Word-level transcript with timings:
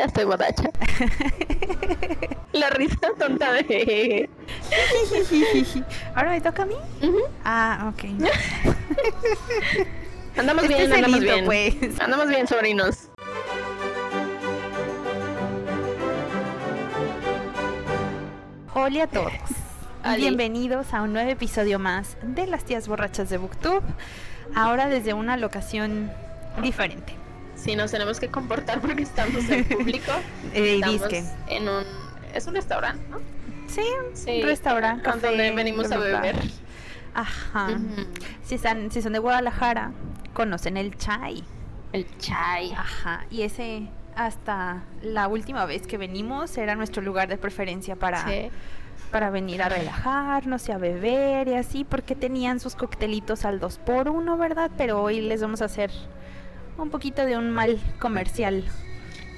Ya 0.00 0.06
estoy 0.06 0.24
borracha. 0.24 0.62
La 2.52 2.70
risa 2.70 2.96
tonta 3.18 3.52
de. 3.52 4.30
¿Ahora 6.14 6.30
me 6.30 6.40
toca 6.40 6.62
a 6.62 6.64
mí? 6.64 6.74
Ah, 7.44 7.92
ok. 7.92 8.04
andamos 10.38 10.64
Este 10.64 10.76
bien, 10.78 10.92
andamos 10.94 11.20
bien. 11.20 11.44
pues. 11.44 12.00
Andamos 12.00 12.28
bien, 12.28 12.46
sobrinos. 12.48 13.10
Hola 18.72 19.02
a 19.02 19.06
todos. 19.06 19.32
Ali. 20.02 20.22
Bienvenidos 20.22 20.94
a 20.94 21.02
un 21.02 21.12
nuevo 21.12 21.30
episodio 21.30 21.78
más 21.78 22.16
de 22.22 22.46
las 22.46 22.64
tías 22.64 22.88
borrachas 22.88 23.28
de 23.28 23.36
Booktube. 23.36 23.82
Ahora 24.54 24.88
desde 24.88 25.12
una 25.12 25.36
locación 25.36 26.10
diferente. 26.62 27.19
Sí, 27.60 27.76
nos 27.76 27.90
tenemos 27.90 28.18
que 28.20 28.28
comportar 28.28 28.80
porque 28.82 29.02
estamos 29.02 29.48
en 29.50 29.64
público. 29.64 30.12
Eh, 30.54 30.80
Estamos 30.82 31.12
en 31.48 31.68
un. 31.68 31.84
Es 32.34 32.46
un 32.46 32.54
restaurante, 32.54 33.04
¿no? 33.08 33.18
Sí, 33.68 33.82
Sí. 34.14 34.42
restaurante, 34.42 35.02
café, 35.04 35.28
Donde 35.28 35.52
venimos 35.52 35.92
a 35.92 35.98
beber. 35.98 36.36
Ajá. 37.14 37.68
Si, 38.42 38.56
están, 38.56 38.90
si 38.90 39.00
son 39.02 39.12
de 39.12 39.18
Guadalajara, 39.20 39.92
conocen 40.32 40.76
el 40.76 40.96
chai. 40.96 41.44
El 41.92 42.06
chai. 42.18 42.72
Ajá. 42.72 43.26
Y 43.30 43.42
ese, 43.42 43.88
hasta 44.16 44.82
la 45.02 45.28
última 45.28 45.66
vez 45.66 45.86
que 45.86 45.98
venimos, 45.98 46.56
era 46.58 46.74
nuestro 46.74 47.00
lugar 47.02 47.28
de 47.28 47.36
preferencia 47.36 47.94
para, 47.96 48.26
Sí. 48.28 48.50
para 49.12 49.30
venir 49.30 49.62
a 49.62 49.68
relajarnos 49.68 50.68
y 50.68 50.72
a 50.72 50.78
beber 50.78 51.46
y 51.48 51.54
así, 51.54 51.84
porque 51.84 52.16
tenían 52.16 52.58
sus 52.58 52.74
coctelitos 52.74 53.44
al 53.44 53.60
2 53.60 53.78
por 53.78 54.08
1 54.08 54.36
¿verdad? 54.36 54.70
Pero 54.76 55.00
hoy 55.02 55.20
les 55.20 55.40
vamos 55.42 55.62
a 55.62 55.66
hacer 55.66 55.90
un 56.82 56.90
poquito 56.90 57.24
de 57.24 57.36
un 57.36 57.50
mal 57.50 57.80
comercial, 57.98 58.64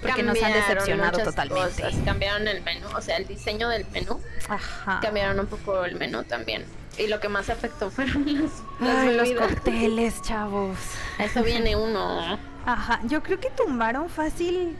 porque 0.01 0.23
nos 0.23 0.43
han 0.43 0.53
decepcionado 0.53 1.19
totalmente. 1.23 1.83
cosas, 1.83 1.95
Cambiaron 2.05 2.49
el 2.49 2.63
menú, 2.63 2.87
o 2.97 3.01
sea, 3.01 3.17
el 3.17 3.27
diseño 3.27 3.69
del 3.69 3.87
menú. 3.93 4.21
Ajá. 4.49 5.01
Cambiaron 5.01 5.39
un 5.41 5.47
poco 5.47 5.85
el 5.85 5.97
menú 5.97 6.25
también. 6.25 6.65
Y 6.99 7.07
lo 7.07 7.21
que 7.21 7.29
más 7.29 7.49
afectó 7.49 7.91
fueron 7.91 8.25
las 8.27 8.63
Ay, 8.81 9.17
los 9.17 9.31
cócteles, 9.33 10.21
chavos. 10.23 10.77
Eso 11.19 11.43
viene 11.43 11.75
uno. 11.77 12.39
Ajá, 12.67 13.01
yo 13.05 13.23
creo 13.23 13.41
que 13.41 13.51
tumbaron 13.51 14.09
fácil, 14.09 14.77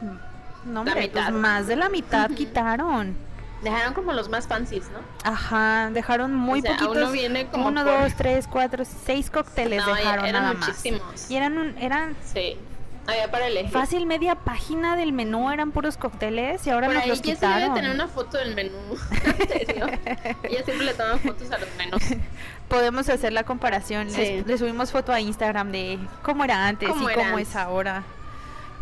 no 0.65 0.81
hombre, 0.81 1.09
pues 1.11 1.25
mitad. 1.25 1.31
más 1.31 1.67
de 1.67 1.75
la 1.75 1.89
mitad 1.89 2.29
quitaron. 2.31 3.15
Dejaron 3.63 3.93
como 3.93 4.11
los 4.13 4.29
más 4.29 4.47
fancies, 4.47 4.85
¿no? 4.91 4.99
Ajá, 5.23 5.89
dejaron 5.91 6.33
muy 6.35 6.59
O 6.59 6.61
sea, 6.63 6.71
poquitos. 6.73 6.97
uno 6.97 7.11
viene 7.11 7.47
como 7.47 7.67
uno, 7.67 7.83
por- 7.83 7.93
dos, 8.01 8.13
tres, 8.15 8.47
cuatro, 8.47 8.83
seis 8.85 9.29
cócteles 9.29 9.85
No, 9.85 9.93
dejaron 9.95 10.25
eran 10.25 10.43
nada 10.43 10.53
muchísimos. 10.55 11.01
más. 11.03 11.31
Y 11.31 11.37
eran 11.37 11.57
un, 11.57 11.77
eran 11.77 12.15
Sí. 12.25 12.57
Había 13.05 13.29
para 13.31 13.47
elegir. 13.47 13.69
fácil 13.71 14.05
media 14.05 14.35
página 14.35 14.95
del 14.95 15.11
menú 15.11 15.51
eran 15.51 15.71
puros 15.71 15.97
cócteles 15.97 16.65
y 16.65 16.69
ahora 16.69 16.87
Por 16.87 16.95
nos 16.95 17.03
ahí 17.03 17.09
los 17.09 17.21
debe 17.21 17.33
quitaron. 17.35 17.73
tener 17.73 17.91
una 17.91 18.07
foto 18.07 18.37
del 18.37 18.55
menú. 18.55 18.77
En 19.39 19.47
serio. 19.49 19.87
Ella 20.43 20.63
siempre 20.63 20.85
le 20.85 20.93
toma 20.93 21.17
fotos 21.17 21.51
a 21.51 21.57
los 21.57 21.67
menús. 21.77 22.01
Podemos 22.69 23.09
hacer 23.09 23.33
la 23.33 23.43
comparación. 23.43 24.09
Sí. 24.09 24.17
Les, 24.17 24.47
les 24.47 24.59
subimos 24.59 24.91
foto 24.91 25.11
a 25.11 25.19
Instagram 25.19 25.71
de 25.73 25.99
cómo 26.21 26.45
era 26.45 26.65
antes 26.67 26.87
Cómo 26.89 27.09
y 27.09 27.13
era 27.13 27.15
cómo 27.23 27.29
antes. 27.37 27.49
es 27.49 27.55
ahora. 27.57 28.03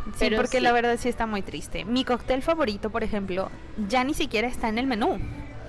Sí, 0.05 0.11
Pero 0.19 0.37
porque 0.37 0.57
sí. 0.57 0.63
la 0.63 0.71
verdad 0.71 0.97
sí 0.99 1.09
está 1.09 1.25
muy 1.25 1.41
triste. 1.41 1.85
Mi 1.85 2.03
cóctel 2.03 2.41
favorito, 2.41 2.89
por 2.89 3.03
ejemplo, 3.03 3.49
ya 3.87 4.03
ni 4.03 4.13
siquiera 4.13 4.47
está 4.47 4.67
en 4.69 4.77
el 4.77 4.87
menú. 4.87 5.19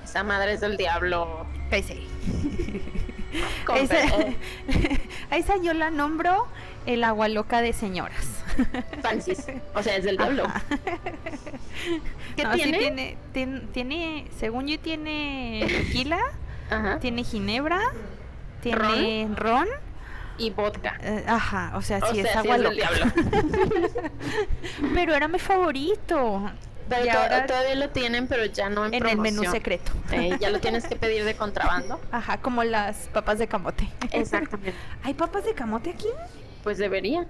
Esa 0.05 0.25
madre 0.25 0.55
es 0.55 0.61
del 0.61 0.77
diablo. 0.77 1.47
Ese. 1.70 1.98
Con 3.66 3.77
Esa, 3.78 3.97
a 5.30 5.36
esa 5.38 5.56
yo 5.62 5.72
la 5.72 5.91
nombro 5.91 6.47
el 6.84 7.03
agua 7.05 7.28
loca 7.28 7.62
de 7.62 7.72
señoras. 7.72 8.27
fancies. 9.03 9.47
O 9.75 9.83
sea, 9.83 9.97
es 9.97 10.05
del 10.05 10.19
diablo. 10.19 10.44
Ajá. 10.44 10.62
¿Qué 12.36 12.44
No, 12.44 12.53
sí 12.55 12.62
tiene? 12.62 12.78
tiene, 12.78 13.16
tien- 13.34 13.69
tiene, 13.72 14.27
según 14.38 14.66
yo, 14.66 14.78
tiene 14.78 15.64
tequila, 15.66 16.19
Ajá. 16.70 16.98
tiene 16.98 17.25
ginebra, 17.25 17.80
tiene 18.62 19.28
ron. 19.34 19.66
Y 20.44 20.50
vodka. 20.50 20.98
eh, 21.03 21.25
ajá, 21.26 21.72
o 21.76 21.82
sea, 21.82 21.98
O 21.98 22.06
sí 22.12 22.20
es 22.20 22.26
sea, 22.30 22.42
sí 22.42 22.48
agua 22.50 22.56
es 22.56 22.62
del 22.62 22.76
loca. 22.76 22.91
diablo. 22.94 24.03
Pero 24.94 25.14
era 25.14 25.28
mi 25.28 25.38
favorito. 25.38 26.50
Pero 26.88 27.04
y 27.04 27.08
to- 27.10 27.19
ahora 27.19 27.47
todavía 27.47 27.75
lo 27.76 27.88
tienen, 27.91 28.26
pero 28.26 28.44
ya 28.47 28.69
no 28.69 28.84
en, 28.86 28.94
en 28.94 29.06
el 29.06 29.16
menú 29.19 29.44
secreto. 29.44 29.92
Eh, 30.10 30.36
ya 30.41 30.50
lo 30.50 30.58
tienes 30.60 30.86
que 30.86 30.97
pedir 30.97 31.25
de 31.25 31.34
contrabando. 31.36 32.00
Ajá, 32.12 32.38
como 32.38 32.64
las 32.64 33.08
papas 33.08 33.38
de 33.38 33.47
camote. 33.47 33.88
Exactamente. 34.10 34.75
¿Hay 35.04 35.14
papas 35.14 35.44
de 35.44 35.54
camote 35.54 35.91
aquí? 35.91 36.08
Pues 36.64 36.78
debería. 36.78 37.26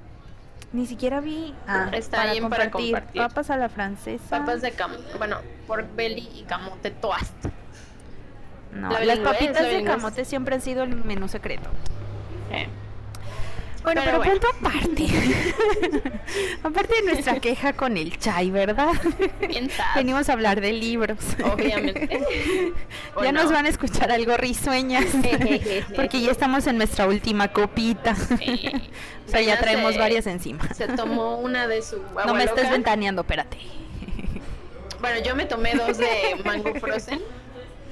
Ni 0.73 0.87
siquiera 0.87 1.21
vi. 1.21 1.55
Ah, 1.69 1.91
Está 1.93 2.33
bien 2.33 2.49
para 2.49 2.71
compartir. 2.71 3.21
Papas 3.23 3.51
a 3.51 3.57
la 3.59 3.69
francesa. 3.69 4.39
Papas 4.39 4.63
de 4.63 4.73
camote. 4.73 5.05
Bueno, 5.19 5.37
pork 5.67 5.95
belly 5.95 6.29
y 6.35 6.43
camote 6.45 6.91
toast. 6.91 7.35
No, 8.73 8.89
la 8.91 9.05
las 9.05 9.19
papitas 9.19 9.63
la 9.63 9.69
de 9.69 9.85
camote 9.85 10.25
siempre 10.25 10.55
han 10.55 10.63
sido 10.63 10.83
el 10.83 10.97
menú 11.05 11.29
secreto. 11.29 11.69
Eh, 12.51 12.69
Bueno, 13.83 14.03
Pero 14.05 14.21
pero, 14.23 14.39
bueno. 14.39 14.41
aparte. 14.61 15.07
aparte 16.63 16.95
de 16.95 17.03
nuestra 17.03 17.41
queja 17.41 17.73
con 17.73 17.97
el 17.97 18.17
chai, 18.19 18.51
¿verdad? 18.51 18.93
Venimos 19.97 20.29
a 20.29 20.33
hablar 20.35 20.61
de 20.61 20.73
libros. 20.73 21.19
Obviamente. 21.45 22.23
¿O 23.17 23.25
ya 23.25 23.33
no? 23.33 23.43
nos 23.43 23.53
van 23.53 23.67
a 23.67 23.69
escuchar 23.69 24.11
algo 24.13 24.37
risueñas. 24.37 25.07
porque 25.97 26.21
ya 26.21 26.31
estamos 26.31 26.67
en 26.67 26.77
nuestra 26.79 27.07
última 27.09 27.49
copita. 27.49 28.15
O 29.27 29.31
sea, 29.31 29.41
ya 29.41 29.59
traemos 29.59 29.95
se- 29.95 29.99
varias 29.99 30.27
encima. 30.27 30.73
Se 30.75 30.87
tomó 30.89 31.39
una 31.39 31.67
de 31.67 31.83
su 31.83 32.01
No 32.27 32.35
me 32.35 32.45
estés 32.45 32.71
ventaneando, 32.71 33.23
espérate. 33.23 33.59
Bueno, 35.01 35.21
yo 35.25 35.35
me 35.35 35.47
tomé 35.47 35.75
dos 35.75 35.99
de 35.99 36.41
mango 36.45 36.73
frozen, 36.77 37.21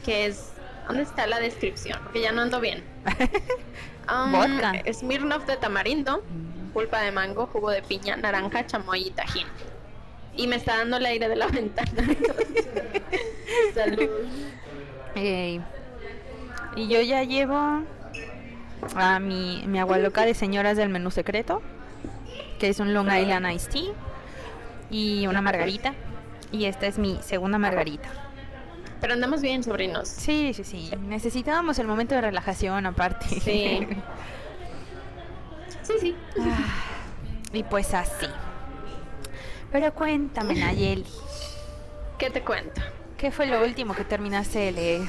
que 0.04 0.26
es... 0.26 0.52
¿Dónde 0.86 1.02
está 1.04 1.26
la 1.26 1.40
descripción? 1.40 1.98
Porque 2.04 2.20
ya 2.20 2.30
no 2.32 2.42
ando 2.42 2.60
bien. 2.60 2.84
Um, 4.10 4.32
Vodka. 4.32 4.72
Smirnoff 4.92 5.46
de 5.46 5.56
tamarindo, 5.56 6.22
pulpa 6.72 7.00
de 7.00 7.12
mango, 7.12 7.46
jugo 7.46 7.70
de 7.70 7.82
piña, 7.82 8.16
naranja, 8.16 8.66
chamoy 8.66 9.08
y 9.08 9.10
tajín. 9.10 9.46
Y 10.36 10.46
me 10.46 10.56
está 10.56 10.78
dando 10.78 10.96
el 10.96 11.06
aire 11.06 11.28
de 11.28 11.36
la 11.36 11.46
ventana. 11.48 12.02
Salud. 13.74 14.08
Y 15.14 16.88
yo 16.88 17.00
ya 17.00 17.24
llevo 17.24 17.82
a 18.94 19.18
mi, 19.20 19.62
mi 19.66 19.78
agua 19.78 19.98
loca 19.98 20.24
de 20.24 20.34
señoras 20.34 20.76
del 20.76 20.88
menú 20.88 21.10
secreto, 21.10 21.62
que 22.58 22.68
es 22.68 22.80
un 22.80 22.94
Long 22.94 23.10
Island 23.12 23.50
Iced 23.52 23.70
Tea 23.70 23.92
y 24.90 25.26
una 25.26 25.42
margarita. 25.42 25.94
Y 26.52 26.64
esta 26.64 26.86
es 26.86 26.98
mi 26.98 27.18
segunda 27.22 27.58
margarita. 27.58 28.08
Pero 29.00 29.14
andamos 29.14 29.40
bien, 29.40 29.62
sobrinos. 29.62 30.08
Sí, 30.08 30.52
sí, 30.54 30.64
sí. 30.64 30.90
Necesitábamos 31.00 31.78
el 31.78 31.86
momento 31.86 32.14
de 32.14 32.20
relajación 32.20 32.86
aparte. 32.86 33.26
Sí. 33.40 33.86
Sí, 35.82 35.94
sí. 36.00 36.16
Ah, 36.38 36.74
y 37.52 37.62
pues 37.64 37.94
así. 37.94 38.26
Pero 39.72 39.92
cuéntame, 39.94 40.54
Nayeli, 40.54 41.06
¿Qué 42.18 42.30
te 42.30 42.42
cuento? 42.42 42.80
¿qué 43.20 43.30
fue 43.30 43.46
lo 43.46 43.62
último 43.62 43.94
que 43.94 44.04
terminaste 44.04 44.58
de 44.58 44.72
leer? 44.72 45.08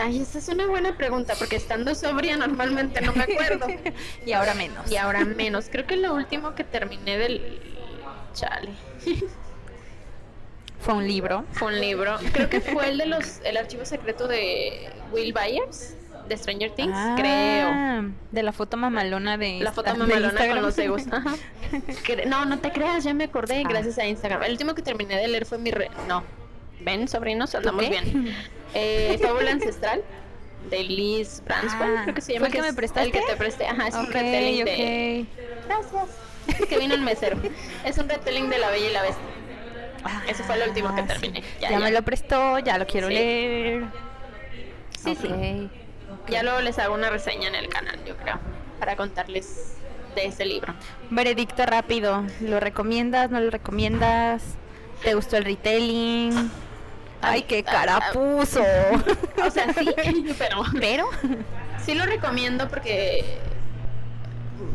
Ay, 0.00 0.20
esa 0.20 0.38
es 0.38 0.48
una 0.48 0.66
buena 0.66 0.94
pregunta, 0.96 1.34
porque 1.38 1.56
estando 1.56 1.94
sobria 1.94 2.36
normalmente 2.36 3.00
no 3.00 3.14
me 3.14 3.22
acuerdo. 3.22 3.66
y 4.26 4.32
ahora 4.32 4.52
menos. 4.54 4.90
Y 4.90 4.96
ahora 4.96 5.24
menos. 5.24 5.68
Creo 5.70 5.86
que 5.86 5.96
lo 5.96 6.14
último 6.14 6.54
que 6.54 6.64
terminé 6.64 7.16
del... 7.16 7.60
Chale. 8.34 8.72
Fue 10.80 10.94
un 10.94 11.06
libro. 11.08 11.44
Fue 11.52 11.68
un 11.68 11.80
libro. 11.80 12.16
Creo 12.32 12.48
que 12.48 12.60
fue 12.60 12.88
el 12.90 12.98
de 12.98 13.06
los... 13.06 13.40
El 13.44 13.56
archivo 13.56 13.84
secreto 13.84 14.28
de 14.28 14.88
Will 15.12 15.32
Byers, 15.32 15.94
de 16.28 16.36
Stranger 16.36 16.70
Things, 16.70 16.96
creo. 17.16 17.68
Ah, 17.70 18.02
De 18.30 18.42
la 18.42 18.52
foto 18.52 18.76
mamalona 18.76 19.36
de 19.38 19.58
La 19.60 19.72
foto 19.72 19.94
mamalona 19.96 20.48
con 20.48 20.62
los 20.62 20.78
egos. 20.78 21.02
Ajá. 21.10 21.34
No, 22.26 22.44
no 22.46 22.58
te 22.60 22.70
creas, 22.72 23.04
ya 23.04 23.12
me 23.12 23.24
acordé 23.24 23.62
Ah. 23.64 23.68
gracias 23.68 23.98
a 23.98 24.06
Instagram. 24.06 24.42
El 24.44 24.52
último 24.52 24.74
que 24.74 24.82
terminé 24.82 25.16
de 25.16 25.28
leer 25.28 25.44
fue 25.46 25.58
mi... 25.58 25.70
Re... 25.70 25.90
No. 26.08 26.22
Ven, 26.80 27.08
sobrinos, 27.08 27.54
andamos 27.54 27.88
bien. 27.88 28.34
Eh, 28.74 29.18
Fábula 29.20 29.50
Ancestral, 29.50 30.02
de 30.70 30.84
Liz 30.84 31.42
Branswell, 31.44 31.96
Ah, 31.96 32.00
creo 32.04 32.14
que 32.14 32.20
se 32.20 32.26
¿fue 32.26 32.34
llama. 32.34 32.46
el 32.46 32.52
que 32.52 32.60
me 32.62 32.68
es 32.68 32.74
prestaste? 32.74 33.06
El 33.08 33.12
que 33.12 33.20
te 33.20 33.36
presté, 33.36 33.66
ajá, 33.66 33.88
es 33.88 33.94
un 33.94 34.06
retelling 34.06 34.64
de... 34.64 35.26
Gracias. 35.66 36.68
Que 36.68 36.78
vino 36.78 36.94
el 36.94 37.02
mesero. 37.02 37.36
Es 37.84 37.98
un 37.98 38.08
retelling 38.08 38.48
de 38.48 38.58
La 38.58 38.70
Bella 38.70 38.88
y 38.88 38.92
la 38.92 39.02
Bestia. 39.02 39.24
Ese 40.26 40.42
fue 40.44 40.56
el 40.62 40.68
último 40.68 40.94
que 40.94 41.00
Ah, 41.02 41.04
sí. 41.08 41.12
terminé. 41.20 41.42
Ya, 41.60 41.70
Ya, 41.70 41.78
me 41.78 41.90
lo 41.90 42.02
prestó, 42.02 42.58
ya 42.58 42.78
lo 42.78 42.86
quiero 42.86 43.08
Sí. 43.08 43.14
leer. 43.14 43.84
Sí, 44.98 45.16
sí. 45.20 45.70
Ya 46.28 46.42
luego 46.42 46.60
les 46.60 46.78
hago 46.78 46.94
una 46.94 47.10
reseña 47.10 47.48
en 47.48 47.54
el 47.54 47.68
canal, 47.68 47.98
yo 48.04 48.16
creo, 48.16 48.38
para 48.78 48.96
contarles 48.96 49.74
de 50.14 50.26
ese 50.26 50.44
libro. 50.44 50.74
Veredicto 51.10 51.64
rápido. 51.66 52.24
¿Lo 52.40 52.60
recomiendas? 52.60 53.30
¿No 53.30 53.40
lo 53.40 53.50
recomiendas? 53.50 54.42
¿Te 55.02 55.14
gustó 55.14 55.36
el 55.36 55.44
retelling? 55.44 56.50
Ay, 57.20 57.42
qué 57.42 57.62
cara 57.62 58.10
puso. 58.12 58.62
O 59.44 59.50
sea, 59.50 59.72
sí, 59.74 59.88
pero 60.38 60.62
Pero 60.78 61.08
sí 61.84 61.94
lo 61.94 62.04
recomiendo 62.06 62.68
porque 62.68 63.38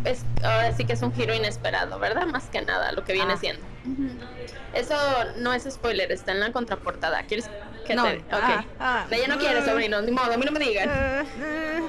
es, 0.06 0.21
ahora 0.44 0.71
sí 0.75 0.85
que 0.85 0.94
es 0.94 1.01
un 1.01 1.13
giro 1.13 1.33
inesperado, 1.33 2.00
¿verdad? 2.00 2.25
Más 2.27 2.45
que 2.45 2.62
nada, 2.62 2.91
lo 2.91 3.03
que 3.03 3.13
viene 3.13 3.33
Ah. 3.33 3.38
siendo. 3.38 3.65
Eso 4.74 4.95
no 5.38 5.53
es 5.53 5.63
spoiler, 5.69 6.12
está 6.12 6.31
en 6.31 6.39
la 6.39 6.51
contraportada. 6.51 7.24
¿Quieres 7.24 7.50
que 7.85 7.94
No. 7.95 8.03
te.? 8.06 8.18
Ok. 8.18 8.24
Ah, 8.31 8.65
ah. 8.80 9.06
Ella 9.12 9.27
no 9.27 9.38
quiere, 9.38 9.63
sobrino, 9.65 10.01
ni 10.01 10.12
modo, 10.12 10.33
a 10.33 10.38
mí 10.38 10.45
no 10.45 10.51
me 10.51 10.59
digan. 10.59 10.89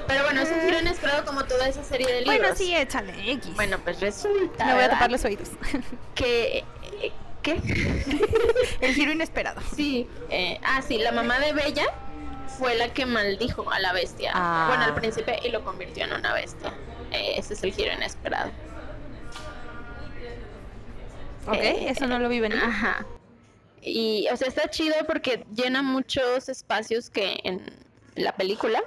Pero 0.07 0.23
bueno, 0.23 0.41
es 0.41 0.51
un 0.51 0.61
giro 0.61 0.79
inesperado 0.79 1.25
como 1.25 1.45
toda 1.45 1.67
esa 1.67 1.83
serie 1.83 2.05
de 2.07 2.21
libros. 2.21 2.37
Bueno, 2.39 2.55
sí, 2.55 2.75
échale, 2.75 3.13
X. 3.33 3.55
Bueno, 3.55 3.79
pues 3.83 3.99
resulta. 4.01 4.65
Me 4.65 4.73
voy 4.75 4.83
a 4.83 4.89
tapar 4.89 5.11
los 5.11 5.23
oídos. 5.25 5.49
Que. 6.15 6.59
eh, 7.01 7.11
¿Qué? 7.41 7.61
El 8.81 8.93
giro 8.95 9.11
inesperado. 9.11 9.61
Sí. 9.75 10.07
eh, 10.29 10.59
ah, 10.63 10.81
sí, 10.81 10.97
la 10.97 11.11
mamá 11.11 11.39
de 11.39 11.53
Bella 11.53 11.85
fue 12.57 12.75
la 12.75 12.89
que 12.93 13.05
maldijo 13.05 13.69
a 13.71 13.79
la 13.79 13.93
bestia. 13.93 14.31
Ah. 14.33 14.65
Bueno, 14.69 14.83
al 14.85 14.95
príncipe 14.95 15.39
y 15.43 15.49
lo 15.49 15.63
convirtió 15.63 16.05
en 16.05 16.13
una 16.13 16.33
bestia. 16.33 16.73
Ese 17.11 17.53
es 17.53 17.63
el 17.63 17.73
giro 17.73 17.93
inesperado. 17.93 18.51
Ok, 21.47 21.55
Eh, 21.55 21.89
eso 21.89 22.07
no 22.07 22.19
lo 22.19 22.29
vi 22.29 22.39
venir. 22.39 22.59
Ajá. 22.61 23.05
Y, 23.81 24.27
o 24.31 24.37
sea, 24.37 24.47
está 24.47 24.69
chido 24.69 24.95
porque 25.05 25.45
llena 25.53 25.83
muchos 25.83 26.49
espacios 26.49 27.09
que 27.09 27.37
en 27.43 27.61
la 28.15 28.35
película, 28.35 28.81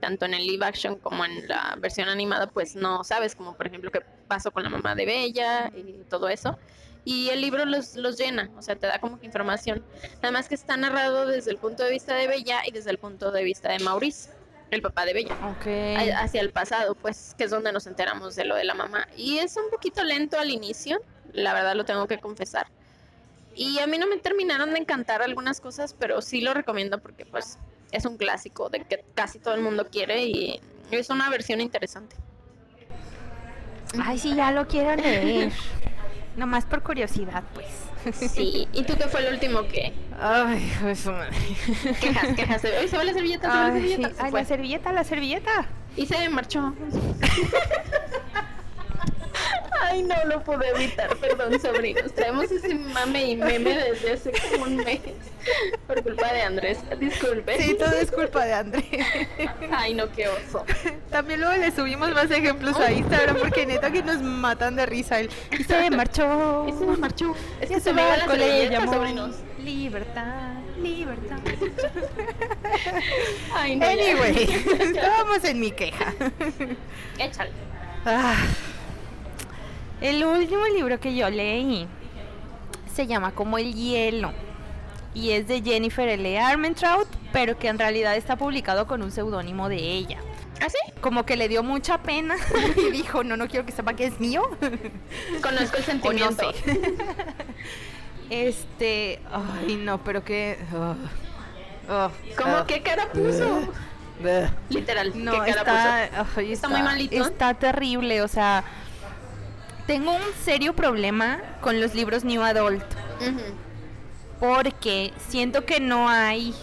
tanto 0.00 0.26
en 0.26 0.34
el 0.34 0.46
live 0.46 0.66
action 0.66 0.96
como 0.96 1.24
en 1.24 1.48
la 1.48 1.76
versión 1.78 2.08
animada, 2.08 2.48
pues 2.48 2.76
no 2.76 3.02
sabes, 3.02 3.34
como 3.34 3.56
por 3.56 3.66
ejemplo 3.66 3.90
qué 3.90 4.00
pasó 4.28 4.50
con 4.50 4.62
la 4.62 4.68
mamá 4.68 4.94
de 4.94 5.06
Bella 5.06 5.70
y 5.74 6.04
todo 6.10 6.28
eso. 6.28 6.58
Y 7.04 7.30
el 7.30 7.40
libro 7.40 7.64
los, 7.64 7.96
los 7.96 8.18
llena, 8.18 8.50
o 8.56 8.62
sea, 8.62 8.76
te 8.76 8.86
da 8.86 9.00
como 9.00 9.18
que 9.18 9.26
información. 9.26 9.82
Nada 10.16 10.32
más 10.32 10.48
que 10.48 10.54
está 10.54 10.76
narrado 10.76 11.26
desde 11.26 11.50
el 11.50 11.56
punto 11.56 11.82
de 11.82 11.90
vista 11.90 12.14
de 12.14 12.28
Bella 12.28 12.60
y 12.66 12.72
desde 12.72 12.90
el 12.90 12.98
punto 12.98 13.32
de 13.32 13.42
vista 13.42 13.72
de 13.72 13.78
Maurice, 13.78 14.30
el 14.72 14.82
papá 14.82 15.04
de 15.04 15.12
Bella 15.12 15.34
Ok. 15.50 15.66
a- 15.66 16.20
hacia 16.22 16.40
el 16.40 16.50
pasado, 16.50 16.94
pues, 16.94 17.34
que 17.36 17.44
es 17.44 17.50
donde 17.50 17.72
nos 17.72 17.86
enteramos 17.86 18.34
de 18.36 18.44
lo 18.44 18.54
de 18.56 18.64
la 18.64 18.74
mamá. 18.74 19.06
Y 19.16 19.38
es 19.38 19.56
un 19.56 19.70
poquito 19.70 20.02
lento 20.02 20.38
al 20.38 20.50
inicio, 20.50 21.00
la 21.32 21.52
verdad 21.54 21.74
lo 21.76 21.84
tengo 21.84 22.06
que 22.06 22.18
confesar. 22.18 22.66
Y 23.54 23.78
a 23.80 23.86
mí 23.86 23.98
no 23.98 24.06
me 24.06 24.16
terminaron 24.16 24.72
de 24.72 24.78
encantar 24.80 25.22
algunas 25.22 25.60
cosas, 25.60 25.94
pero 25.98 26.22
sí 26.22 26.40
lo 26.40 26.54
recomiendo 26.54 26.98
porque, 26.98 27.26
pues, 27.26 27.58
es 27.90 28.06
un 28.06 28.16
clásico 28.16 28.70
de 28.70 28.84
que 28.84 29.04
casi 29.14 29.38
todo 29.38 29.54
el 29.54 29.60
mundo 29.60 29.86
quiere 29.90 30.24
y 30.24 30.60
es 30.90 31.10
una 31.10 31.28
versión 31.28 31.60
interesante. 31.60 32.16
Ay, 34.02 34.18
sí, 34.18 34.34
ya 34.34 34.50
lo 34.52 34.66
quiero 34.66 34.96
leer. 34.96 35.52
Nomás 36.36 36.64
por 36.64 36.82
curiosidad, 36.82 37.42
pues. 37.52 37.66
Sí. 38.12 38.66
¿Y 38.72 38.82
tú 38.84 38.94
qué 38.96 39.04
fue 39.08 39.26
el 39.26 39.34
último 39.34 39.66
que 39.68 39.92
Ay, 40.20 40.64
hijo 40.72 40.86
de 40.86 40.96
su 40.96 41.10
madre. 41.12 41.30
quejas, 42.00 42.34
quejas? 42.36 42.62
Hoy 42.80 42.88
se 42.88 42.96
va 42.96 43.04
la 43.04 43.12
servilleta, 43.12 43.42
se 43.42 43.48
va 43.58 43.68
la 43.68 43.74
Ay, 43.74 43.82
sí. 43.82 43.88
servilleta. 43.88 44.14
se 44.16 44.22
Ay, 44.26 44.32
la 44.32 44.44
servilleta, 44.44 44.92
la 44.92 45.04
servilleta. 45.04 45.66
Y 45.96 46.06
se 46.06 46.28
marchó. 46.30 46.74
Ay, 49.92 50.02
no 50.04 50.14
lo 50.24 50.42
pude 50.42 50.70
evitar, 50.70 51.14
perdón, 51.16 51.60
sobrinos. 51.60 52.14
Traemos 52.14 52.50
ese 52.50 52.74
mame 52.74 53.32
y 53.32 53.36
meme 53.36 53.76
desde 53.76 54.12
hace 54.12 54.32
como 54.50 54.64
un 54.64 54.76
mes. 54.76 55.00
Por 55.86 56.02
culpa 56.02 56.32
de 56.32 56.40
Andrés. 56.40 56.78
Disculpe. 56.98 57.60
Sí, 57.60 57.76
todo 57.78 57.92
es 57.92 58.10
culpa 58.10 58.46
de 58.46 58.54
André. 58.54 58.84
Ay, 59.70 59.92
no, 59.92 60.10
qué 60.12 60.28
oso. 60.28 60.64
También 61.10 61.40
luego 61.40 61.56
le 61.58 61.70
subimos 61.72 62.10
más 62.12 62.30
ejemplos 62.30 62.74
a 62.80 62.90
Instagram 62.90 63.36
porque 63.36 63.66
neta 63.66 63.90
que 63.90 64.02
nos 64.02 64.22
matan 64.22 64.76
de 64.76 64.86
risa. 64.86 65.20
El, 65.20 65.28
y 65.50 65.62
se 65.62 65.90
marchó. 65.90 66.66
Y 66.68 66.72
se 66.72 66.86
marchó. 66.86 67.34
Es 67.60 67.68
que 67.68 67.78
se 67.78 67.90
va 67.90 67.96
me 67.96 68.02
iba 68.02 68.14
al 68.14 68.24
colegio, 68.26 68.70
llamó. 68.70 68.92
sobrinos. 68.94 69.36
Libertad, 69.62 70.54
libertad. 70.80 71.38
Ay, 73.54 73.76
no. 73.76 73.86
Anyway, 73.86 74.64
estábamos 74.80 75.44
en 75.44 75.60
mi 75.60 75.70
queja. 75.70 76.14
Échale. 77.18 77.50
Ah, 78.06 78.36
el 80.02 80.24
último 80.24 80.66
libro 80.66 80.98
que 81.00 81.14
yo 81.14 81.30
leí 81.30 81.86
se 82.92 83.06
llama 83.06 83.32
Como 83.32 83.58
el 83.58 83.72
hielo 83.74 84.32
y 85.14 85.30
es 85.30 85.46
de 85.46 85.62
Jennifer 85.62 86.08
L. 86.08 86.38
Armentrout, 86.38 87.08
pero 87.32 87.58
que 87.58 87.68
en 87.68 87.78
realidad 87.78 88.16
está 88.16 88.36
publicado 88.36 88.86
con 88.86 89.02
un 89.02 89.10
seudónimo 89.10 89.68
de 89.68 89.76
ella. 89.76 90.18
¿Ah, 90.60 90.68
sí? 90.68 90.92
Como 91.00 91.24
que 91.26 91.36
le 91.36 91.48
dio 91.48 91.62
mucha 91.62 91.98
pena 91.98 92.36
y 92.76 92.90
dijo, 92.90 93.24
no, 93.24 93.36
no 93.36 93.48
quiero 93.48 93.66
que 93.66 93.72
sepa 93.72 93.94
que 93.94 94.06
es 94.06 94.20
mío. 94.20 94.42
Conozco 95.42 95.76
el 95.76 95.82
O 96.02 96.12
no 96.12 96.32
sentimiento. 96.32 96.52
sé. 96.52 96.80
Este, 98.30 99.20
ay 99.30 99.76
no, 99.76 100.02
pero 100.02 100.24
que... 100.24 100.56
ah, 100.74 100.94
ah, 101.90 102.10
¿Cómo 102.38 102.56
ah, 102.56 102.64
qué 102.66 102.80
cara 102.80 103.12
puso? 103.12 103.68
Literal, 104.70 105.12
No, 105.22 105.32
¿qué 105.32 105.52
cara 105.52 106.04
está, 106.06 106.24
puso? 106.24 106.40
Está 106.40 106.68
muy 106.70 106.80
malito. 106.80 107.14
Está 107.14 107.52
terrible, 107.52 108.22
o 108.22 108.28
sea, 108.28 108.64
tengo 109.92 110.12
un 110.12 110.22
serio 110.42 110.72
problema 110.72 111.38
con 111.60 111.78
los 111.78 111.94
libros 111.94 112.24
New 112.24 112.42
Adult. 112.42 112.82
Porque 114.40 115.12
siento 115.28 115.66
que 115.66 115.80
no 115.80 116.08
hay 116.08 116.54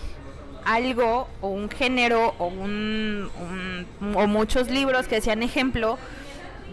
algo 0.66 1.28
o 1.40 1.50
un 1.50 1.70
género 1.70 2.34
o 2.40 2.48
un, 2.48 3.30
un- 3.40 4.16
o 4.16 4.26
muchos 4.26 4.72
libros 4.72 5.08
que 5.08 5.22
sean 5.22 5.44
ejemplo 5.44 6.00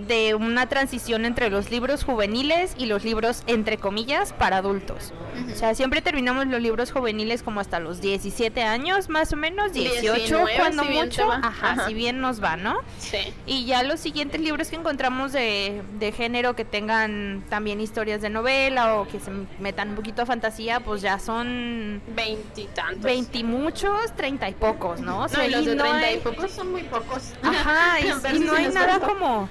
de 0.07 0.35
una 0.35 0.69
transición 0.69 1.25
entre 1.25 1.49
los 1.51 1.71
libros 1.71 2.05
juveniles 2.05 2.75
y 2.79 2.87
los 2.87 3.05
libros 3.05 3.43
entre 3.47 3.79
comillas 3.79 4.33
para 4.33 4.59
adultos. 4.59 5.13
O 5.53 5.55
sea, 5.57 5.75
siempre 5.75 6.01
terminamos 6.03 6.47
los 6.47 6.61
libros 6.61 6.93
juveniles 6.93 7.43
como 7.43 7.61
hasta 7.61 7.79
los 7.81 8.01
17 8.01 8.63
años, 8.63 9.09
más 9.09 9.33
o 9.33 9.37
menos, 9.37 9.73
18 9.73 10.13
19, 10.15 10.53
cuando 10.57 10.83
si 10.85 10.89
mucho. 10.91 11.31
Ajá, 11.33 11.73
Ajá. 11.73 11.87
si 11.87 11.95
bien 11.95 12.21
nos 12.21 12.43
va, 12.43 12.57
¿no? 12.57 12.79
Sí. 12.99 13.19
Y 13.47 13.65
ya 13.67 13.83
los 13.83 14.01
siguientes 14.01 14.41
libros 14.41 14.69
que 14.69 14.77
encontramos 14.77 15.33
de, 15.33 15.83
de 15.99 16.13
género 16.13 16.57
que 16.57 16.65
tengan 16.65 17.45
también 17.49 17.81
historias 17.81 18.21
de 18.23 18.31
novela 18.31 18.95
o 18.97 19.07
que 19.09 19.21
se 19.21 19.31
metan 19.61 19.91
un 19.91 19.97
poquito 19.97 20.23
a 20.23 20.27
fantasía, 20.27 20.81
pues 20.81 21.03
ya 21.03 21.19
son 21.19 22.01
Veintitantos. 22.15 23.03
veintimuchos, 23.03 24.15
treinta 24.17 24.49
y 24.49 24.55
pocos, 24.55 25.01
¿no? 25.01 25.25
O 25.25 25.29
No, 25.29 25.45
y 25.45 25.51
los 25.51 25.63
y 25.63 25.67
de 25.67 25.75
no 25.77 25.83
treinta 25.85 26.07
hay- 26.07 26.15
y 26.17 26.19
pocos 26.19 26.51
son 26.51 26.73
muy 26.73 26.83
pocos. 26.85 27.33
Ajá, 27.43 28.01
y, 28.01 28.39
no 28.41 28.55
hay 28.55 28.69
nada 28.69 29.01
como, 29.01 29.49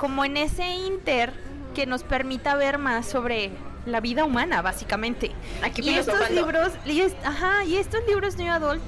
como 0.00 0.24
en 0.24 0.38
ese 0.38 0.66
inter 0.66 1.32
que 1.74 1.84
nos 1.84 2.02
permita 2.02 2.54
ver 2.56 2.78
más 2.78 3.06
sobre 3.06 3.50
la 3.84 4.00
vida 4.00 4.24
humana, 4.24 4.62
básicamente. 4.62 5.30
Aquí 5.62 5.82
y 5.82 5.90
estos 5.94 6.30
libros, 6.30 6.72
y 6.86 7.02
es- 7.02 7.14
ajá, 7.22 7.64
y 7.64 7.76
estos 7.76 8.00
libros 8.08 8.36
New 8.38 8.50
Adult 8.50 8.82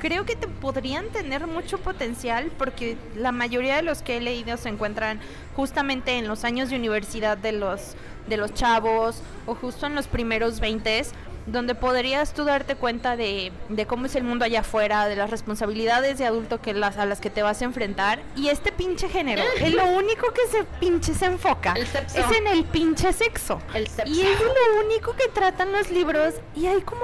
creo 0.00 0.24
que 0.26 0.34
te 0.34 0.48
podrían 0.48 1.06
tener 1.10 1.46
mucho 1.46 1.78
potencial 1.78 2.50
porque 2.58 2.96
la 3.14 3.30
mayoría 3.30 3.76
de 3.76 3.82
los 3.82 4.02
que 4.02 4.16
he 4.16 4.20
leído 4.20 4.56
se 4.56 4.68
encuentran 4.68 5.20
justamente 5.54 6.18
en 6.18 6.26
los 6.26 6.42
años 6.44 6.70
de 6.70 6.76
universidad 6.76 7.38
de 7.38 7.52
los 7.52 7.94
de 8.26 8.36
los 8.36 8.52
chavos 8.54 9.20
o 9.46 9.54
justo 9.54 9.86
en 9.86 9.94
los 9.94 10.06
primeros 10.08 10.58
20 10.60 11.04
donde 11.46 11.74
podrías 11.74 12.32
tú 12.34 12.44
darte 12.44 12.76
cuenta 12.76 13.16
de, 13.16 13.52
de 13.68 13.86
cómo 13.86 14.06
es 14.06 14.14
el 14.16 14.24
mundo 14.24 14.44
allá 14.44 14.60
afuera, 14.60 15.06
de 15.06 15.16
las 15.16 15.30
responsabilidades 15.30 16.18
de 16.18 16.26
adulto 16.26 16.60
que 16.60 16.74
las, 16.74 16.96
a 16.98 17.06
las 17.06 17.20
que 17.20 17.30
te 17.30 17.42
vas 17.42 17.62
a 17.62 17.64
enfrentar. 17.64 18.20
Y 18.36 18.48
este 18.48 18.72
pinche 18.72 19.08
género, 19.08 19.42
es 19.60 19.72
lo 19.74 19.86
único 19.86 20.32
que 20.32 20.46
se 20.50 20.64
pinche 20.80 21.14
se 21.14 21.26
enfoca. 21.26 21.74
El. 21.74 21.82
Es 21.82 22.38
en 22.38 22.46
el 22.46 22.64
pinche 22.64 23.12
sexo. 23.12 23.60
El 23.74 23.88
sexo. 23.88 24.12
Y 24.12 24.20
es 24.20 24.40
lo 24.40 24.86
único 24.86 25.14
que 25.16 25.28
tratan 25.28 25.72
los 25.72 25.90
libros 25.90 26.34
y 26.54 26.66
hay 26.66 26.82
como 26.82 27.02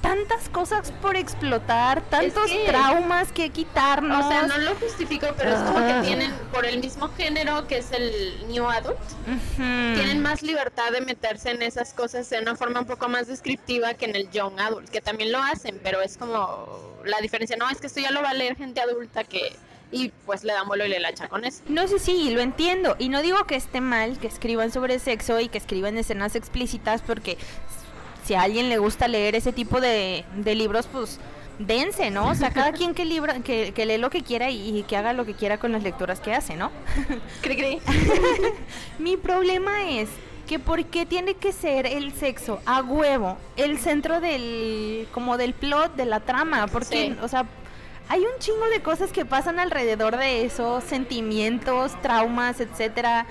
tantas 0.00 0.48
cosas 0.48 0.92
por 1.02 1.16
explotar, 1.16 2.02
tantos 2.08 2.46
que- 2.50 2.66
traumas 2.66 3.32
que 3.32 3.50
quitarnos. 3.50 4.24
O 4.24 4.28
sea, 4.28 4.42
no 4.46 4.58
lo 4.58 4.74
justifico, 4.76 5.26
pero 5.36 5.50
es 5.50 5.58
como 5.60 5.78
Ah. 5.78 6.00
que 6.00 6.06
tienen, 6.06 6.32
por 6.52 6.64
el 6.66 6.78
mismo 6.80 7.08
género 7.10 7.66
que 7.66 7.78
es 7.78 7.92
el 7.92 8.46
New 8.48 8.68
Adult, 8.68 8.98
tienen 9.56 10.22
más 10.22 10.42
libertad 10.42 10.90
de 10.92 11.00
meterse 11.00 11.50
en 11.50 11.62
esas 11.62 11.92
cosas 11.92 12.28
de 12.30 12.38
una 12.40 12.56
forma 12.56 12.80
un 12.80 12.86
poco 12.86 13.08
más 13.08 13.26
descriptiva 13.26 13.94
que 13.94 14.04
en 14.06 14.16
el 14.16 14.30
Young 14.30 14.58
Adult, 14.60 14.88
que 14.88 15.00
también 15.00 15.32
lo 15.32 15.38
hacen, 15.42 15.80
pero 15.82 16.00
es 16.02 16.16
como 16.16 16.98
la 17.04 17.18
diferencia. 17.20 17.56
No, 17.56 17.68
es 17.70 17.80
que 17.80 17.86
esto 17.88 18.00
ya 18.00 18.10
lo 18.10 18.22
va 18.22 18.30
a 18.30 18.34
leer 18.34 18.56
gente 18.56 18.80
adulta 18.80 19.24
que. 19.24 19.54
Y 19.90 20.10
pues 20.26 20.44
le 20.44 20.52
dan 20.52 20.68
vuelo 20.68 20.84
y 20.84 20.90
le 20.90 21.00
lacha 21.00 21.28
con 21.28 21.46
eso. 21.46 21.62
No 21.66 21.88
sé 21.88 21.98
si 21.98 22.28
lo 22.30 22.42
entiendo 22.42 22.94
y 22.98 23.08
no 23.08 23.22
digo 23.22 23.44
que 23.46 23.56
esté 23.56 23.80
mal 23.80 24.18
que 24.18 24.26
escriban 24.26 24.70
sobre 24.70 24.98
sexo 24.98 25.40
y 25.40 25.48
que 25.48 25.56
escriban 25.56 25.96
escenas 25.96 26.34
explícitas 26.36 27.00
porque 27.00 27.38
si 28.28 28.34
a 28.34 28.42
alguien 28.42 28.68
le 28.68 28.76
gusta 28.76 29.08
leer 29.08 29.34
ese 29.36 29.52
tipo 29.52 29.80
de, 29.80 30.24
de 30.36 30.54
libros 30.54 30.86
pues 30.92 31.18
dense, 31.58 32.10
¿no? 32.10 32.28
O 32.28 32.34
sea, 32.34 32.50
cada 32.50 32.72
quien 32.78 32.92
que, 32.94 33.06
libra, 33.06 33.40
que, 33.40 33.72
que 33.72 33.86
lee 33.86 33.96
lo 33.96 34.10
que 34.10 34.22
quiera 34.22 34.50
y, 34.50 34.78
y 34.78 34.82
que 34.82 34.98
haga 34.98 35.14
lo 35.14 35.24
que 35.24 35.32
quiera 35.32 35.56
con 35.56 35.72
las 35.72 35.82
lecturas 35.82 36.20
que 36.20 36.34
hace, 36.34 36.54
¿no? 36.56 36.70
Cri, 37.40 37.56
cri. 37.56 37.78
Mi 38.98 39.16
problema 39.16 39.90
es 39.90 40.10
que 40.46 40.58
por 40.58 40.84
qué 40.84 41.06
tiene 41.06 41.34
que 41.34 41.52
ser 41.52 41.86
el 41.86 42.12
sexo 42.12 42.60
a 42.66 42.82
huevo 42.82 43.38
el 43.56 43.78
centro 43.78 44.20
del 44.20 45.08
como 45.12 45.38
del 45.38 45.54
plot 45.54 45.94
de 45.96 46.04
la 46.04 46.20
trama, 46.20 46.66
porque 46.68 47.08
Sí. 47.08 47.16
o 47.22 47.28
sea, 47.28 47.46
hay 48.10 48.20
un 48.20 48.38
chingo 48.40 48.66
de 48.68 48.80
cosas 48.82 49.10
que 49.10 49.24
pasan 49.24 49.58
alrededor 49.58 50.16
de 50.18 50.44
eso, 50.44 50.80
sentimientos, 50.80 51.92
traumas, 52.02 52.60
etcétera. 52.60 53.26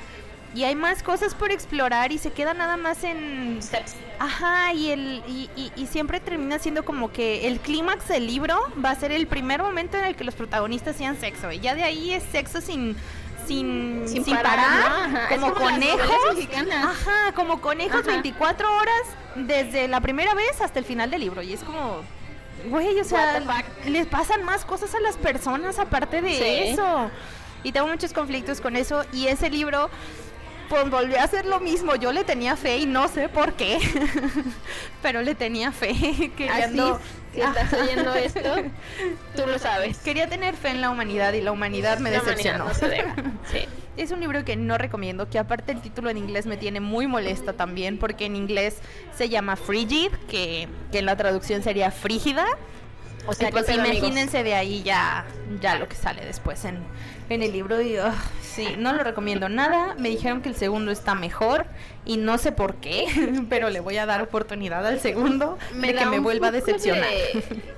Y 0.58 0.64
hay 0.64 0.74
más 0.74 1.04
cosas 1.04 1.36
por 1.36 1.52
explorar 1.52 2.12
y 2.12 2.18
se 2.18 2.32
queda 2.32 2.56
nada 2.56 2.78
más 2.78 3.04
en. 3.04 3.60
Ajá, 4.18 4.74
y, 4.74 4.90
el, 4.90 5.22
y, 5.28 5.52
y- 5.56 5.72
y 5.76 5.86
siempre 5.86 6.20
termina 6.20 6.58
siendo 6.58 6.84
como 6.84 7.12
que 7.12 7.46
el 7.48 7.60
clímax 7.60 8.08
del 8.08 8.26
libro 8.26 8.58
va 8.84 8.90
a 8.90 8.96
ser 8.96 9.12
el 9.12 9.28
primer 9.28 9.62
momento 9.62 9.98
en 9.98 10.06
el 10.06 10.16
que 10.16 10.24
los 10.24 10.34
protagonistas 10.34 10.96
sean 10.96 11.16
sexo. 11.20 11.52
Y 11.52 11.60
ya 11.60 11.76
de 11.76 11.84
ahí 11.84 12.12
es 12.12 12.24
sexo 12.32 12.60
sin, 12.60 12.96
sin, 13.46 14.02
Sin 14.08 14.26
sin 14.26 14.36
parar, 14.36 15.30
como 15.30 15.54
conejos. 15.54 16.38
Ajá, 16.74 17.34
como 17.36 17.62
conejos 17.62 18.02
Ajá. 18.02 18.08
24 18.14 18.78
horas 18.78 19.02
desde 19.36 19.88
la 19.88 20.02
primera 20.02 20.34
vez 20.34 20.60
hasta 20.62 20.80
el 20.80 20.86
final 20.86 21.12
del 21.12 21.22
libro. 21.22 21.44
Y 21.44 21.54
es 21.54 21.60
como, 21.64 22.02
güey, 22.68 23.00
o 23.00 23.04
sea, 23.04 23.44
les 23.86 24.08
pasan 24.08 24.44
más 24.44 24.66
cosas 24.66 24.96
a 24.96 25.00
las 25.02 25.18
personas 25.18 25.78
aparte 25.78 26.24
de 26.24 26.34
Sí. 26.36 26.72
eso. 26.72 27.12
Y 27.64 27.72
tengo 27.74 27.86
muchos 27.88 28.12
conflictos 28.12 28.60
con 28.60 28.76
eso. 28.76 29.04
Y 29.14 29.28
ese 29.28 29.50
libro, 29.52 29.90
pues 30.70 30.90
volvió 30.90 31.20
a 31.20 31.24
hacer 31.24 31.46
lo 31.46 31.60
mismo. 31.60 31.96
Yo 31.96 32.12
le 32.12 32.24
tenía 32.24 32.56
fe 32.56 32.78
y 32.78 32.86
no 32.86 33.08
sé 33.08 33.30
por 33.30 33.54
qué. 33.54 33.80
Pero 35.02 35.22
le 35.22 35.36
tenía 35.36 35.72
fe. 35.72 35.90
Así, 35.92 36.30
Queriendo, 36.30 37.00
si 37.34 37.42
estás 37.42 37.74
oyendo 37.74 38.14
esto, 38.16 38.56
tú 39.36 39.44
lo 39.48 39.60
sabes. 39.60 39.98
Quería 40.00 40.28
tener 40.28 40.56
fe 40.56 40.70
en 40.70 40.82
la 40.82 40.90
humanidad 40.90 41.34
y 41.34 41.42
la 41.42 41.52
humanidad 41.52 42.00
me 42.00 42.12
La 42.12 42.22
humanidad 42.22 42.38
decepcionó. 42.38 42.66
no 42.66 42.74
se. 42.74 43.04
Sí. 43.52 43.68
Es 43.98 44.12
un 44.12 44.20
libro 44.20 44.46
que 44.46 44.56
no 44.56 44.78
recomiendo, 44.78 45.28
que 45.28 45.40
aparte 45.40 45.72
el 45.72 45.82
título 45.82 46.12
en 46.12 46.18
inglés 46.18 46.46
me 46.46 46.56
tiene 46.58 46.80
muy 46.80 47.08
molesta 47.08 47.54
también, 47.54 47.98
porque 47.98 48.26
en 48.26 48.36
inglés 48.36 48.78
se 49.16 49.28
llama 49.30 49.56
Frigid, 49.56 50.12
que, 50.30 50.68
que 50.92 51.00
en 51.00 51.08
la 51.08 51.18
traducción 51.18 51.64
sería 51.64 51.90
frígida. 51.90 52.46
O 53.28 53.34
sea, 53.34 53.52
pues 53.52 53.70
amigos. 53.70 53.98
imagínense 53.98 54.44
de 54.44 54.56
ahí 54.56 54.82
ya, 54.84 55.26
ya 55.62 55.76
lo 55.78 55.88
que 55.88 55.96
sale 55.96 56.26
después 56.26 56.64
en, 56.66 56.80
en 57.30 57.44
el 57.44 57.52
libro. 57.52 57.82
Y 57.82 58.00
ugh, 58.00 58.14
sí, 58.42 58.76
no 58.78 58.94
lo 58.94 59.04
recomiendo 59.04 59.50
nada. 59.50 59.96
Me 60.00 60.10
dijeron 60.10 60.42
que 60.42 60.50
el 60.50 60.56
segundo 60.56 60.92
está 60.92 61.14
mejor 61.14 61.66
y 62.06 62.18
no 62.18 62.38
sé 62.38 62.52
por 62.52 62.76
qué, 62.76 63.06
pero 63.50 63.70
le 63.70 63.80
voy 63.82 63.98
a 63.98 64.06
dar 64.06 64.22
oportunidad 64.22 64.86
al 64.88 65.00
segundo 65.00 65.58
de 65.74 65.94
que 65.94 66.06
me 66.06 66.20
vuelva 66.20 66.48
a 66.48 66.52
decepcionar. 66.52 67.04
de- 67.10 67.78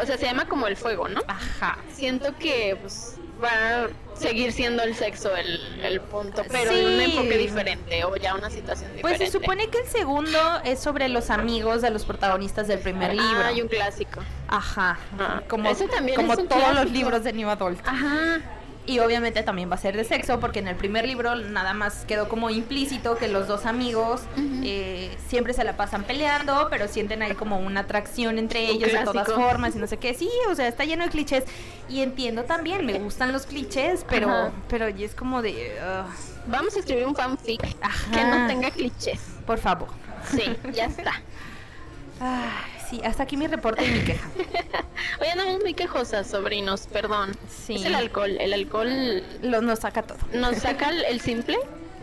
O 0.00 0.06
sea, 0.06 0.16
se 0.16 0.26
llama 0.26 0.46
como 0.46 0.68
el 0.68 0.76
fuego, 0.76 1.08
¿no? 1.08 1.22
Ajá. 1.26 1.78
Siento 1.92 2.36
que 2.38 2.76
pues, 2.80 3.16
va 3.42 3.48
a 3.84 3.88
seguir 4.18 4.52
siendo 4.52 4.82
el 4.82 4.94
sexo 4.94 5.34
el, 5.36 5.60
el 5.82 6.00
punto, 6.00 6.42
pero 6.50 6.70
en 6.72 6.86
un 6.86 6.98
Sí. 6.98 7.04
enfoque 7.04 7.38
diferente 7.38 8.04
o 8.04 8.16
ya 8.16 8.34
una 8.34 8.50
situación 8.50 8.90
Pues 9.00 9.14
diferente. 9.14 9.26
se 9.26 9.32
supone 9.32 9.68
que 9.68 9.78
el 9.78 9.86
segundo 9.88 10.38
es 10.64 10.80
sobre 10.80 11.08
los 11.08 11.30
amigos 11.30 11.82
de 11.82 11.90
los 11.90 12.04
protagonistas 12.04 12.68
del 12.68 12.78
primer 12.80 13.12
libro. 13.14 13.40
Ah, 13.42 13.46
hay 13.48 13.62
un 13.62 13.68
clásico. 13.68 14.20
Ajá, 14.48 14.98
Ah, 15.18 15.42
como, 15.48 15.68
ese 15.70 15.86
también 15.88 16.16
como 16.16 16.36
todos 16.36 16.74
los 16.74 16.90
libros 16.90 17.22
de 17.24 17.32
New 17.32 17.48
Adult. 17.48 17.80
Ajá. 17.86 18.40
Y 18.88 19.00
obviamente 19.00 19.42
también 19.42 19.70
va 19.70 19.74
a 19.74 19.78
ser 19.78 19.94
de 19.94 20.02
sexo, 20.02 20.40
porque 20.40 20.60
en 20.60 20.66
el 20.68 20.74
primer 20.74 21.06
libro 21.06 21.34
nada 21.36 21.74
más 21.74 22.06
quedó 22.06 22.26
como 22.26 22.48
implícito 22.48 23.16
que 23.18 23.28
los 23.28 23.46
dos 23.46 23.66
amigos 23.66 24.22
eh, 24.64 25.14
siempre 25.28 25.52
se 25.52 25.62
la 25.62 25.76
pasan 25.76 26.04
peleando, 26.04 26.68
pero 26.70 26.88
sienten 26.88 27.20
ahí 27.22 27.34
como 27.34 27.58
una 27.58 27.80
atracción 27.80 28.38
entre 28.38 28.66
ellos 28.66 28.90
de 28.90 29.04
todas 29.04 29.28
formas 29.30 29.76
y 29.76 29.78
no 29.78 29.86
sé 29.86 29.98
qué. 29.98 30.14
Sí, 30.14 30.30
o 30.50 30.54
sea, 30.54 30.68
está 30.68 30.84
lleno 30.86 31.04
de 31.04 31.10
clichés. 31.10 31.44
Y 31.90 32.00
entiendo 32.00 32.44
también, 32.44 32.86
me 32.86 32.98
gustan 32.98 33.30
los 33.30 33.44
clichés, 33.44 34.06
pero, 34.08 34.30
Ajá. 34.30 34.52
pero 34.68 34.88
y 34.88 35.04
es 35.04 35.14
como 35.14 35.42
de... 35.42 35.76
ugh, 35.80 36.06
Vamos 36.46 36.74
a 36.74 36.78
escribir 36.78 37.06
un 37.06 37.14
fanfic 37.14 37.62
Ajá. 37.82 38.10
que 38.10 38.24
no 38.24 38.46
tenga 38.46 38.70
clichés. 38.70 39.20
por 39.46 39.58
favor. 39.58 39.88
Sí, 40.30 40.44
ya 40.72 40.86
está. 40.86 41.12
Ay, 42.20 42.77
sí, 42.88 43.00
hasta 43.04 43.22
aquí 43.24 43.36
mi 43.36 43.46
reporte 43.46 43.84
y 43.86 43.90
mi 43.90 44.00
queja. 44.00 44.28
Oye, 45.20 45.30
andamos 45.30 45.60
muy 45.60 45.74
quejosas, 45.74 46.26
sobrinos, 46.26 46.86
perdón. 46.92 47.32
Sí. 47.48 47.74
Es 47.76 47.84
el 47.84 47.94
alcohol. 47.94 48.36
El 48.40 48.52
alcohol 48.52 49.22
Lo, 49.42 49.60
nos 49.62 49.80
saca 49.80 50.02
todo. 50.02 50.18
nos 50.34 50.56
saca 50.58 50.90
el, 50.90 51.04
el 51.04 51.20
simple, 51.20 51.56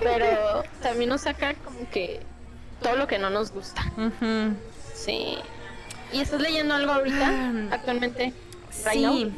pero 0.00 0.62
también 0.82 1.10
nos 1.10 1.22
saca 1.22 1.54
como 1.54 1.88
que 1.90 2.20
todo 2.82 2.96
lo 2.96 3.06
que 3.06 3.18
no 3.18 3.30
nos 3.30 3.52
gusta. 3.52 3.82
Sí. 4.94 5.38
¿Y 6.12 6.20
estás 6.20 6.40
leyendo 6.40 6.74
algo 6.74 6.92
ahorita, 6.92 7.28
Ah, 7.28 7.52
actualmente? 7.70 8.32
Right 8.84 9.00
now? 9.02 9.14
Sí. 9.16 9.32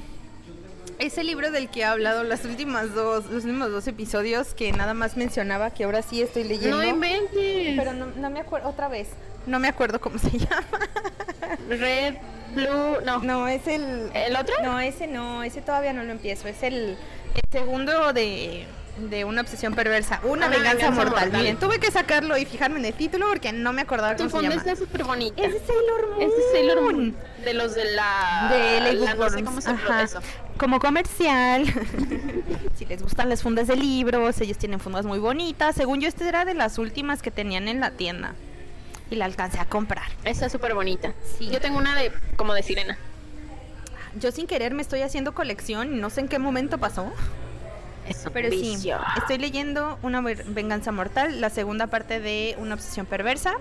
Ese 0.99 1.25
libro 1.25 1.51
del 1.51 1.71
que 1.71 1.81
he 1.81 1.85
hablado 1.85 2.23
las 2.23 2.45
últimas 2.45 2.95
dos, 2.95 3.25
los 3.27 3.45
últimos 3.45 3.71
dos 3.71 3.87
episodios 3.89 4.55
que 4.55 4.73
nada 4.73 4.95
más 4.95 5.17
mencionaba 5.17 5.71
que 5.71 5.85
ahora 5.85 6.03
sí 6.03 6.23
estoy 6.23 6.45
leyendo. 6.45 6.77
No 6.77 6.85
inventes. 6.85 7.75
pero 7.77 7.93
no, 7.93 8.07
no 8.07 8.31
me 8.31 8.41
acuerdo 8.41 8.69
otra 8.69 8.89
vez. 8.89 9.09
No 9.47 9.59
me 9.61 9.69
acuerdo 9.69 10.01
cómo 10.01 10.19
se 10.19 10.31
llama. 10.39 10.67
Red, 11.69 12.15
blue, 12.55 13.01
no. 13.05 13.19
No, 13.21 13.49
es 13.49 13.67
el 13.67 14.11
¿El 14.15 14.37
otro? 14.37 14.55
No, 14.63 14.81
ese 14.81 15.07
no, 15.07 15.43
ese 15.43 15.61
todavía 15.61 15.93
no 15.93 16.03
lo 16.03 16.13
empiezo. 16.13 16.49
Es 16.49 16.63
el, 16.63 16.75
el 17.35 17.41
segundo 17.53 18.13
de, 18.13 18.67
de 19.11 19.25
una 19.25 19.43
obsesión 19.43 19.75
perversa, 19.75 20.21
una 20.25 20.47
Una 20.47 20.49
venganza, 20.49 20.73
venganza 20.89 20.91
mortal. 21.05 21.25
mortal. 21.27 21.41
Miren, 21.43 21.57
tuve 21.59 21.79
que 21.79 21.91
sacarlo 21.91 22.37
y 22.37 22.45
fijarme 22.45 22.79
en 22.79 22.87
el 22.87 22.95
título 22.95 23.27
porque 23.29 23.53
no 23.53 23.73
me 23.73 23.83
acordaba 23.83 24.17
cómo 24.17 24.29
se 24.29 24.33
fondo 24.37 24.51
llama. 24.51 24.63
está 24.63 24.77
súper 24.77 25.05
bonita. 25.05 25.43
Es 25.43 25.55
Sailor 25.67 26.11
Moon. 26.11 26.23
Es 26.23 26.33
Sailor 26.53 26.83
Moon. 26.83 27.17
De 27.45 27.55
los 27.55 27.75
de 27.75 27.85
la... 27.93 28.49
de 28.51 28.81
Lake 28.81 28.95
la- 28.97 29.15
no 29.15 29.29
sé 29.31 29.43
Bookworms. 29.43 29.45
cómo 29.45 29.61
se 29.61 29.71
Ajá. 29.71 30.03
eso. 30.03 30.21
Como 30.57 30.79
comercial. 30.81 31.67
si 32.77 32.87
les 32.87 33.03
gustan 33.03 33.29
las 33.29 33.43
fundas 33.43 33.67
de 33.67 33.77
libros, 33.77 34.41
ellos 34.41 34.57
tienen 34.57 34.81
fundas 34.81 35.05
muy 35.05 35.19
bonitas. 35.19 35.75
Según 35.75 36.01
yo, 36.01 36.09
esta 36.09 36.27
era 36.29 36.45
de 36.45 36.55
las 36.55 36.79
últimas 36.79 37.21
que 37.23 37.31
tenían 37.31 37.67
en 37.69 37.81
la 37.81 37.91
tienda. 37.91 38.35
Y 39.15 39.17
la 39.17 39.27
alcancé 39.27 39.61
a 39.61 39.65
comprar. 39.65 40.03
Está 40.25 40.49
súper 40.49 40.75
bonita. 40.75 41.13
Sí. 41.39 41.49
Yo 41.49 41.61
tengo 41.61 41.79
una 41.79 41.95
de 41.95 42.11
como 42.37 42.53
de 42.53 42.65
sirena. 42.65 42.99
Yo 44.19 44.33
sin 44.33 44.49
querer 44.49 44.75
me 44.75 44.83
estoy 44.83 45.03
haciendo 45.03 45.35
colección 45.35 45.95
y 45.95 46.01
no 46.01 46.11
sé 46.11 46.23
en 46.23 46.27
qué 46.29 46.41
momento 46.41 46.79
pasó. 46.79 47.13
Es 48.09 48.25
Pero 48.33 48.51
sí, 48.51 48.57
vicio. 48.61 48.99
estoy 49.17 49.39
leyendo 49.39 49.99
Una 50.03 50.21
venganza 50.21 50.91
mortal, 50.91 51.41
la 51.41 51.49
segunda 51.49 51.87
parte 51.87 52.19
de 52.19 52.57
Una 52.59 52.75
obsesión 52.75 53.07
perversa. 53.07 53.55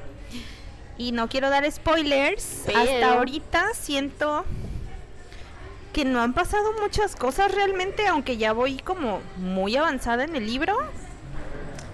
Y 0.97 1.11
no 1.11 1.29
quiero 1.29 1.51
dar 1.51 1.71
spoilers. 1.71 2.63
Pero- 2.65 2.79
Hasta 2.79 3.13
ahorita 3.13 3.67
siento 3.75 4.45
que 5.93 6.03
no 6.03 6.19
han 6.19 6.33
pasado 6.33 6.71
muchas 6.81 7.15
cosas 7.15 7.51
realmente, 7.53 8.07
aunque 8.07 8.37
ya 8.37 8.53
voy 8.53 8.77
como 8.79 9.21
muy 9.37 9.75
avanzada 9.77 10.23
en 10.23 10.35
el 10.35 10.47
libro. 10.47 10.75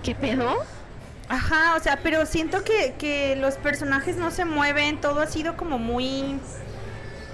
¿Qué 0.01 0.15
pedo? 0.15 0.63
Ajá, 1.29 1.75
o 1.75 1.79
sea, 1.79 1.99
pero 2.01 2.25
siento 2.25 2.63
que, 2.63 2.95
que 2.97 3.35
los 3.35 3.55
personajes 3.55 4.17
no 4.17 4.31
se 4.31 4.45
mueven, 4.45 4.99
todo 4.99 5.21
ha 5.21 5.27
sido 5.27 5.55
como 5.55 5.77
muy 5.79 6.39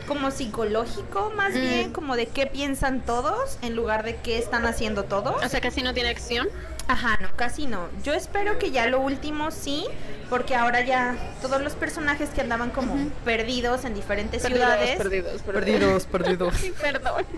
como 0.08 0.30
psicológico 0.30 1.32
más 1.36 1.54
Mm. 1.56 1.60
bien, 1.62 1.92
como 1.94 2.16
de 2.16 2.28
qué 2.28 2.46
piensan 2.46 3.04
todos 3.04 3.58
en 3.64 3.76
lugar 3.76 4.04
de 4.04 4.18
qué 4.18 4.38
están 4.38 4.68
haciendo 4.68 5.06
todos. 5.06 5.44
O 5.44 5.50
sea, 5.50 5.62
casi 5.62 5.82
no 5.82 5.96
tiene 5.96 6.10
acción. 6.10 6.48
Ajá, 6.88 7.18
no, 7.20 7.30
casi 7.36 7.66
no. 7.66 7.88
Yo 8.04 8.14
espero 8.14 8.60
que 8.60 8.70
ya 8.70 8.86
lo 8.86 9.00
último 9.00 9.50
sí, 9.50 9.84
porque 10.30 10.54
ahora 10.54 10.82
ya 10.82 11.16
todos 11.42 11.60
los 11.60 11.74
personajes 11.74 12.30
que 12.30 12.42
andaban 12.42 12.70
como 12.70 12.96
perdidos 13.24 13.84
en 13.86 13.96
diferentes 13.96 14.44
Perdidos, 14.44 14.68
ciudades. 14.68 14.96
perdidos, 14.98 15.42
perdidos. 15.42 16.06
perdidos. 16.06 16.54
Ay, 16.64 16.74
perdón. 16.80 17.26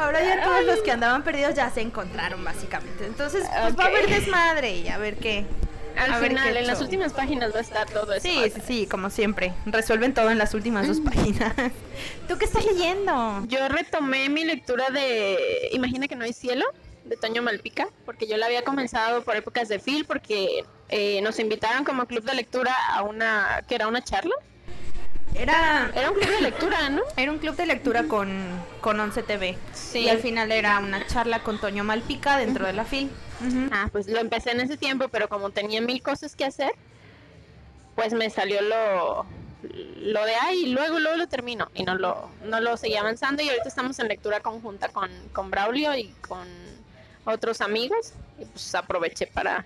Ahora 0.00 0.22
ya 0.22 0.42
todos 0.42 0.64
los 0.64 0.80
que 0.80 0.90
andaban 0.90 1.22
perdidos 1.22 1.54
ya 1.54 1.70
se 1.70 1.80
encontraron 1.82 2.42
básicamente. 2.42 3.06
Entonces, 3.06 3.44
pues 3.48 3.78
va 3.78 3.84
a 3.84 3.86
haber 3.88 4.08
desmadre 4.08 4.76
y 4.76 4.88
a 4.88 4.98
ver 4.98 5.16
qué. 5.16 5.44
Al 5.96 6.12
a 6.12 6.18
final, 6.18 6.56
en 6.56 6.66
las 6.66 6.80
últimas 6.80 7.12
páginas 7.12 7.52
va 7.52 7.58
a 7.58 7.62
estar 7.62 7.90
todo 7.90 8.12
eso. 8.12 8.22
Sí, 8.22 8.50
sí, 8.54 8.62
sí, 8.66 8.86
como 8.86 9.10
siempre. 9.10 9.52
Resuelven 9.66 10.14
todo 10.14 10.30
en 10.30 10.38
las 10.38 10.54
últimas 10.54 10.86
dos 10.86 11.00
páginas. 11.00 11.52
¿Tú 12.28 12.38
qué 12.38 12.44
estás 12.44 12.64
leyendo? 12.64 13.44
Yo 13.48 13.68
retomé 13.68 14.28
mi 14.28 14.44
lectura 14.44 14.90
de 14.90 15.68
Imagina 15.72 16.08
que 16.08 16.16
no 16.16 16.24
hay 16.24 16.32
cielo, 16.32 16.64
de 17.04 17.16
Toño 17.16 17.42
Malpica, 17.42 17.88
porque 18.06 18.26
yo 18.26 18.36
la 18.36 18.46
había 18.46 18.62
comenzado 18.62 19.22
por 19.22 19.36
épocas 19.36 19.68
de 19.68 19.78
Phil, 19.78 20.04
porque 20.06 20.64
eh, 20.88 21.20
nos 21.22 21.38
invitaron 21.38 21.84
como 21.84 22.06
club 22.06 22.24
de 22.24 22.34
lectura 22.34 22.74
a 22.88 23.02
una, 23.02 23.64
que 23.68 23.74
era 23.74 23.88
una 23.88 24.02
charla. 24.02 24.34
Era, 25.34 25.90
Era 25.94 26.10
un 26.10 26.16
club 26.16 26.30
de 26.30 26.40
lectura, 26.40 26.90
¿no? 26.90 27.02
era 27.16 27.32
un 27.32 27.38
club 27.38 27.56
de 27.56 27.66
lectura 27.66 28.04
con, 28.04 28.28
con 28.80 28.98
11 28.98 29.22
TV. 29.22 29.56
Sí. 29.72 30.00
Y 30.00 30.08
al 30.08 30.18
final 30.18 30.52
era 30.52 30.78
una 30.78 31.06
charla 31.06 31.42
con 31.42 31.60
Toño 31.60 31.84
Malpica 31.84 32.36
dentro 32.36 32.66
de 32.66 32.72
la 32.72 32.84
FIL. 32.84 33.10
Ah, 33.72 33.88
pues 33.90 34.06
lo 34.08 34.18
empecé 34.18 34.50
en 34.50 34.60
ese 34.60 34.76
tiempo, 34.76 35.08
pero 35.08 35.28
como 35.28 35.50
tenía 35.50 35.80
mil 35.80 36.02
cosas 36.02 36.36
que 36.36 36.44
hacer, 36.44 36.72
pues 37.94 38.12
me 38.12 38.28
salió 38.28 38.60
lo, 38.60 39.24
lo 39.62 40.24
de 40.24 40.34
ahí, 40.34 40.64
y 40.64 40.66
luego, 40.72 40.98
luego 40.98 41.16
lo 41.16 41.26
termino 41.26 41.70
y 41.74 41.84
no 41.84 41.94
lo, 41.94 42.28
no 42.44 42.60
lo 42.60 42.76
seguí 42.76 42.96
avanzando 42.96 43.42
y 43.42 43.48
ahorita 43.48 43.68
estamos 43.68 43.98
en 43.98 44.08
lectura 44.08 44.40
conjunta 44.40 44.88
con, 44.88 45.10
con 45.32 45.50
Braulio 45.50 45.94
y 45.96 46.08
con 46.26 46.46
otros 47.24 47.60
amigos 47.60 48.12
y 48.38 48.44
pues 48.44 48.74
aproveché 48.74 49.26
para... 49.26 49.64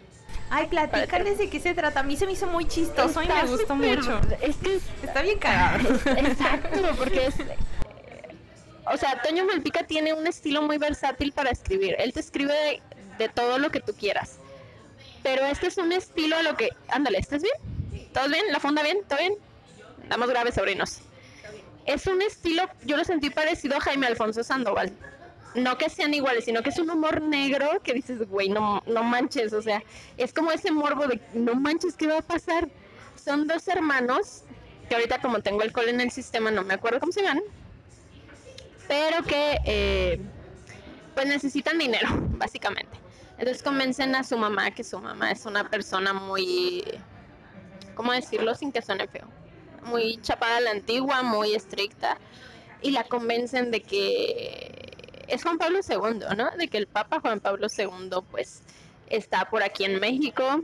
Ay, 0.50 0.66
platícales 0.68 1.38
de 1.38 1.48
qué 1.48 1.58
se 1.60 1.74
trata. 1.74 2.00
A 2.00 2.02
mí 2.02 2.16
se 2.16 2.26
me 2.26 2.32
hizo 2.32 2.46
muy 2.46 2.66
chistoso 2.66 3.22
y 3.22 3.26
me 3.26 3.34
Está 3.34 3.46
gustó 3.46 3.74
mucho. 3.74 4.20
Es 4.40 4.56
que 4.56 4.78
Está 5.02 5.22
bien 5.22 5.38
cagado. 5.38 5.88
Exacto, 6.16 6.80
porque 6.96 7.26
es... 7.26 7.34
O 8.86 8.96
sea, 8.96 9.20
Toño 9.22 9.46
Malpica 9.46 9.84
tiene 9.84 10.12
un 10.12 10.26
estilo 10.26 10.62
muy 10.62 10.78
versátil 10.78 11.32
para 11.32 11.50
escribir. 11.50 11.96
Él 11.98 12.12
te 12.12 12.20
escribe 12.20 12.52
de, 12.52 12.82
de 13.18 13.28
todo 13.30 13.58
lo 13.58 13.70
que 13.70 13.80
tú 13.80 13.94
quieras. 13.94 14.38
Pero 15.22 15.46
este 15.46 15.68
es 15.68 15.78
un 15.78 15.90
estilo 15.92 16.36
a 16.36 16.42
lo 16.42 16.54
que... 16.56 16.68
Ándale, 16.88 17.18
¿estás 17.18 17.42
bien? 17.42 18.10
¿Todos 18.12 18.28
bien? 18.28 18.44
¿La 18.52 18.60
fonda 18.60 18.82
bien? 18.82 18.98
¿Todo 19.08 19.18
bien? 19.18 19.34
Estamos 20.02 20.28
graves, 20.28 20.54
sobrinos. 20.54 21.00
Es 21.86 22.06
un 22.06 22.20
estilo, 22.22 22.62
yo 22.84 22.96
lo 22.96 23.04
sentí 23.04 23.30
parecido 23.30 23.76
a 23.76 23.80
Jaime 23.80 24.06
Alfonso 24.06 24.42
Sandoval. 24.44 24.92
No 25.54 25.78
que 25.78 25.88
sean 25.88 26.12
iguales, 26.14 26.44
sino 26.44 26.62
que 26.62 26.70
es 26.70 26.78
un 26.78 26.90
humor 26.90 27.22
negro 27.22 27.80
que 27.82 27.94
dices, 27.94 28.28
güey, 28.28 28.48
no, 28.48 28.82
no 28.86 29.04
manches. 29.04 29.52
O 29.52 29.62
sea, 29.62 29.82
es 30.16 30.32
como 30.32 30.50
ese 30.50 30.72
morbo 30.72 31.06
de, 31.06 31.20
no 31.32 31.54
manches, 31.54 31.96
¿qué 31.96 32.08
va 32.08 32.18
a 32.18 32.22
pasar? 32.22 32.68
Son 33.22 33.46
dos 33.46 33.68
hermanos, 33.68 34.42
que 34.88 34.94
ahorita 34.94 35.20
como 35.20 35.40
tengo 35.40 35.62
alcohol 35.62 35.88
en 35.88 36.00
el 36.00 36.10
sistema, 36.10 36.50
no 36.50 36.64
me 36.64 36.74
acuerdo 36.74 37.00
cómo 37.00 37.12
se 37.12 37.22
llaman, 37.22 37.42
pero 38.88 39.22
que 39.22 39.58
eh, 39.64 40.20
pues 41.14 41.26
necesitan 41.26 41.78
dinero, 41.78 42.08
básicamente. 42.36 42.98
Entonces 43.38 43.62
convencen 43.62 44.14
a 44.14 44.24
su 44.24 44.36
mamá, 44.36 44.70
que 44.72 44.84
su 44.84 44.98
mamá 44.98 45.30
es 45.30 45.44
una 45.46 45.68
persona 45.68 46.12
muy, 46.12 46.84
¿cómo 47.94 48.12
decirlo 48.12 48.54
sin 48.54 48.72
que 48.72 48.82
suene 48.82 49.08
feo? 49.08 49.26
Muy 49.84 50.18
chapada 50.22 50.58
a 50.58 50.60
la 50.60 50.70
antigua, 50.70 51.22
muy 51.22 51.54
estricta, 51.54 52.18
y 52.80 52.92
la 52.92 53.04
convencen 53.04 53.70
de 53.70 53.82
que 53.82 54.83
es 55.34 55.42
Juan 55.42 55.58
Pablo 55.58 55.80
II, 55.88 56.36
¿no? 56.36 56.50
De 56.56 56.68
que 56.68 56.78
el 56.78 56.86
Papa 56.86 57.20
Juan 57.20 57.40
Pablo 57.40 57.66
II, 57.76 58.10
pues, 58.30 58.62
está 59.08 59.50
por 59.50 59.62
aquí 59.62 59.84
en 59.84 60.00
México, 60.00 60.62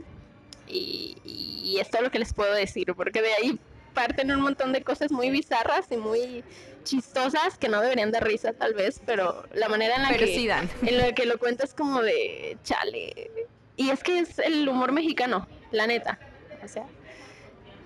y, 0.67 1.17
y 1.25 1.79
es 1.79 1.89
todo 1.89 2.01
lo 2.03 2.11
que 2.11 2.19
les 2.19 2.33
puedo 2.33 2.53
decir, 2.53 2.93
porque 2.95 3.21
de 3.21 3.33
ahí 3.33 3.59
parten 3.93 4.31
un 4.31 4.41
montón 4.41 4.71
de 4.73 4.83
cosas 4.83 5.11
muy 5.11 5.29
bizarras 5.29 5.91
y 5.91 5.97
muy 5.97 6.43
chistosas 6.83 7.57
que 7.57 7.69
no 7.69 7.81
deberían 7.81 8.11
dar 8.11 8.23
risa 8.23 8.53
tal 8.53 8.73
vez, 8.73 9.01
pero 9.05 9.43
la 9.53 9.69
manera 9.69 9.95
en 9.95 10.03
la 10.03 10.17
que 10.17 10.65
en 10.83 10.97
la 10.97 11.13
que 11.13 11.25
lo 11.25 11.37
cuentas 11.37 11.73
como 11.73 12.01
de 12.01 12.57
chale. 12.63 13.31
Y 13.77 13.89
es 13.89 14.03
que 14.03 14.19
es 14.19 14.39
el 14.39 14.67
humor 14.67 14.91
mexicano, 14.91 15.47
la 15.71 15.87
neta. 15.87 16.19
O 16.63 16.67
sea, 16.67 16.85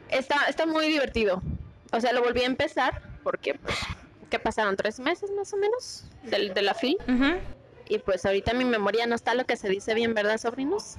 está 0.10 0.46
está 0.48 0.66
muy 0.66 0.88
divertido. 0.88 1.42
O 1.92 2.02
sea, 2.02 2.14
lo 2.14 2.22
volví 2.22 2.42
a 2.42 2.46
empezar 2.46 3.02
porque 3.24 3.56
pues 3.56 3.78
que 4.30 4.40
pasaron 4.40 4.76
tres 4.76 5.00
meses 5.00 5.32
más 5.32 5.54
o 5.54 5.58
menos 5.58 6.06
de, 6.24 6.50
de 6.50 6.62
la 6.62 6.74
film. 6.74 6.98
Y 7.88 8.00
pues 8.00 8.26
ahorita 8.26 8.54
mi 8.54 8.66
memoria 8.66 9.06
no 9.06 9.16
está 9.16 9.36
lo 9.36 9.46
que 9.46 9.58
se 9.58 9.70
dice 9.70 9.94
bien, 9.94 10.14
¿verdad, 10.14 10.38
sobrinos? 10.38 10.96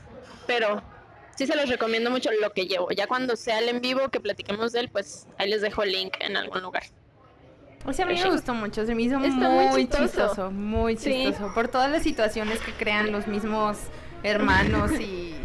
Pero 0.47 0.83
sí 1.37 1.47
se 1.47 1.57
los 1.57 1.69
recomiendo 1.69 2.11
mucho 2.11 2.31
lo 2.41 2.53
que 2.53 2.67
llevo. 2.67 2.91
Ya 2.91 3.07
cuando 3.07 3.37
sea 3.37 3.59
el 3.59 3.69
en 3.69 3.81
vivo 3.81 4.09
que 4.09 4.21
platiquemos 4.21 4.73
de 4.73 4.81
él, 4.81 4.89
pues 4.91 5.27
ahí 5.39 5.51
les 5.51 5.63
dejo 5.63 5.83
el 5.83 5.93
link 5.93 6.15
en 6.21 6.37
algún 6.37 6.63
lugar. 6.63 6.85
O 7.85 7.93
sea, 7.93 8.05
a 8.05 8.09
mí 8.09 8.19
me 8.21 8.31
gustó 8.31 8.53
mucho, 8.53 8.85
se 8.85 8.95
me 8.95 9.03
hizo 9.03 9.19
muy, 9.19 9.87
chistoso. 9.87 10.51
muy 10.51 10.97
chistoso, 10.97 11.53
por 11.55 11.69
todas 11.69 11.89
las 11.91 12.03
situaciones 12.03 12.59
que 12.61 12.73
crean 12.73 13.13
los 13.13 13.29
mismos 13.29 13.79
hermanos 14.25 14.91
y, 14.99 15.37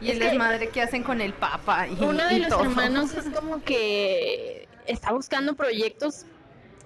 y 0.00 0.10
el 0.10 0.20
desmadre 0.20 0.68
que 0.68 0.82
hacen 0.82 1.02
con 1.02 1.20
el 1.20 1.32
papa. 1.32 1.88
Y, 1.88 2.04
uno 2.04 2.24
de 2.26 2.38
los 2.38 2.52
hermanos 2.52 3.14
es 3.14 3.24
como 3.30 3.60
que 3.62 4.68
está 4.86 5.12
buscando 5.12 5.54
proyectos 5.54 6.26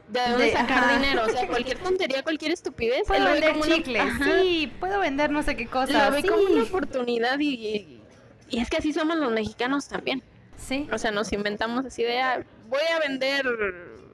de 0.08 0.20
dónde 0.20 0.52
sacar 0.52 0.94
dinero, 0.94 1.24
o 1.26 1.28
sea, 1.28 1.46
cualquier 1.48 1.78
tontería, 1.78 2.22
cualquier 2.22 2.52
estupidez. 2.52 3.06
Puedo 3.06 3.24
vender 3.24 3.60
chicles, 3.60 4.12
sí, 4.22 4.72
puedo 4.80 5.00
vender 5.00 5.30
no 5.30 5.42
sé 5.42 5.56
qué 5.56 5.66
cosa. 5.66 6.06
Lo 6.06 6.16
ve 6.16 6.22
como 6.22 6.42
una 6.42 6.62
oportunidad 6.62 7.38
y, 7.38 8.00
y 8.48 8.60
es 8.60 8.70
que 8.70 8.78
así 8.78 8.92
somos 8.92 9.16
los 9.16 9.32
mexicanos 9.32 9.88
también. 9.88 10.22
Sí. 10.56 10.88
O 10.92 10.98
sea, 10.98 11.10
nos 11.10 11.32
inventamos 11.32 11.86
así 11.86 12.02
de, 12.02 12.20
ah, 12.20 12.42
voy 12.68 12.80
a 12.94 12.98
vender 13.00 13.46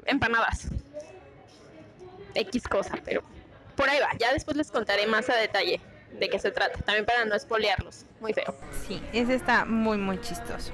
empanadas. 0.06 0.68
X 2.34 2.66
cosa, 2.68 2.98
pero 3.04 3.22
por 3.76 3.88
ahí 3.88 3.98
va. 4.00 4.10
Ya 4.18 4.32
después 4.32 4.56
les 4.56 4.70
contaré 4.70 5.06
más 5.06 5.30
a 5.30 5.36
detalle 5.36 5.80
de 6.18 6.28
qué 6.28 6.38
se 6.38 6.50
trata. 6.50 6.78
También 6.80 7.06
para 7.06 7.24
no 7.24 7.34
espolearlos. 7.34 8.04
Muy 8.20 8.32
feo. 8.32 8.54
Sí, 8.86 9.00
ese 9.12 9.34
está 9.34 9.64
muy, 9.64 9.98
muy 9.98 10.20
chistoso. 10.20 10.72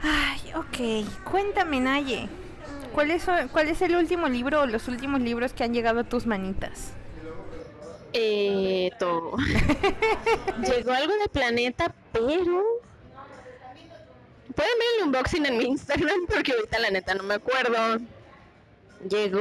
Ay, 0.00 0.40
ok. 0.54 1.24
Cuéntame, 1.30 1.80
Naye. 1.80 2.28
¿Cuál 2.92 3.10
es, 3.10 3.26
¿Cuál 3.52 3.68
es 3.68 3.82
el 3.82 3.96
último 3.96 4.28
libro 4.28 4.62
o 4.62 4.66
los 4.66 4.88
últimos 4.88 5.20
libros 5.20 5.52
que 5.52 5.64
han 5.64 5.72
llegado 5.72 6.00
a 6.00 6.04
tus 6.04 6.26
manitas? 6.26 6.92
Eh, 8.12 8.90
todo. 8.98 9.36
Llegó 10.66 10.92
algo 10.92 11.12
de 11.14 11.28
Planeta, 11.30 11.94
pero... 12.12 12.64
Pueden 14.54 14.78
ver 14.78 14.88
el 14.98 15.04
unboxing 15.04 15.46
en 15.46 15.58
mi 15.58 15.64
Instagram 15.66 16.26
porque 16.26 16.52
ahorita 16.52 16.78
la 16.78 16.90
neta 16.90 17.14
no 17.14 17.22
me 17.22 17.34
acuerdo. 17.34 18.00
Llegó... 19.08 19.40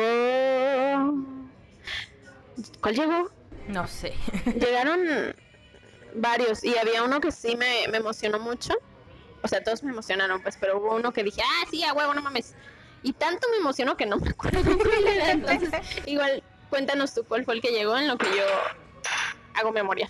¿Cuál 2.81 2.95
llegó? 2.95 3.31
No 3.67 3.87
sé. 3.87 4.13
Llegaron 4.45 5.35
varios 6.15 6.63
y 6.63 6.77
había 6.77 7.03
uno 7.03 7.19
que 7.19 7.31
sí 7.31 7.55
me, 7.55 7.85
emocionó 7.85 8.39
mucho. 8.39 8.73
O 9.41 9.47
sea, 9.47 9.63
todos 9.63 9.83
me 9.83 9.91
emocionaron, 9.91 10.41
pues, 10.41 10.57
pero 10.59 10.79
hubo 10.79 10.95
uno 10.95 11.11
que 11.13 11.23
dije, 11.23 11.41
ah, 11.43 11.65
sí, 11.69 11.83
a 11.83 11.93
huevo, 11.93 12.13
no 12.13 12.21
mames. 12.21 12.55
Y 13.03 13.13
tanto 13.13 13.47
me 13.51 13.57
emocionó 13.57 13.95
que 13.95 14.05
no 14.05 14.17
me 14.17 14.29
acuerdo 14.29 14.59
Entonces, 15.29 15.81
igual 16.05 16.43
Cuéntanos 16.69 17.13
tú 17.13 17.23
cuál 17.23 17.45
fue 17.45 17.55
el 17.55 17.61
que 17.61 17.69
llegó 17.69 17.97
en 17.97 18.07
lo 18.07 18.17
que 18.17 18.25
yo 18.25 18.43
hago 19.53 19.71
memoria. 19.71 20.09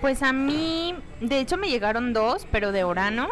Pues 0.00 0.22
a 0.22 0.32
mí, 0.32 0.94
de 1.20 1.40
hecho 1.40 1.56
me 1.56 1.68
llegaron 1.68 2.12
dos, 2.12 2.46
pero 2.52 2.70
de 2.72 2.84
Orano. 2.84 3.28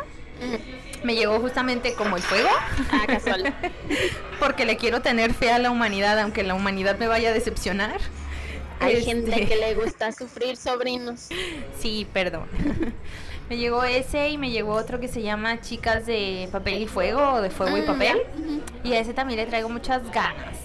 Me 1.03 1.15
llegó 1.15 1.39
justamente 1.41 1.95
como 1.95 2.17
el 2.17 2.23
fuego. 2.23 2.49
Ah, 2.91 3.05
casual. 3.07 3.55
Porque 4.41 4.65
le 4.65 4.77
quiero 4.77 5.01
tener 5.01 5.33
fe 5.33 5.51
a 5.51 5.59
la 5.59 5.71
humanidad, 5.71 6.19
aunque 6.19 6.43
la 6.43 6.55
humanidad 6.55 6.99
me 6.99 7.07
vaya 7.07 7.31
a 7.31 7.33
decepcionar. 7.33 8.01
Hay 8.81 9.03
gente 9.05 9.31
este 9.31 9.47
que 9.47 9.57
le 9.57 9.75
gusta 9.75 10.13
sufrir 10.13 10.57
sobrinos. 10.57 11.29
Sí, 11.79 12.07
perdón. 12.13 12.49
Me 13.49 13.57
llegó 13.57 13.85
ese 13.85 14.31
y 14.31 14.39
me 14.39 14.51
llegó 14.51 14.73
otro 14.73 14.99
que 14.99 15.09
se 15.09 15.23
llama 15.23 15.61
Chicas 15.61 16.07
de 16.07 16.49
Papel 16.51 16.83
y 16.83 16.87
Fuego 16.87 17.35
o 17.35 17.41
de 17.41 17.51
Fuego 17.51 17.77
y 17.77 17.83
mm, 17.83 17.87
Papel. 17.87 18.23
Y 18.83 18.93
a 18.95 19.01
ese 19.01 19.15
también 19.15 19.39
le 19.39 19.47
traigo 19.47 19.69
muchas 19.69 20.11
ganas. 20.11 20.57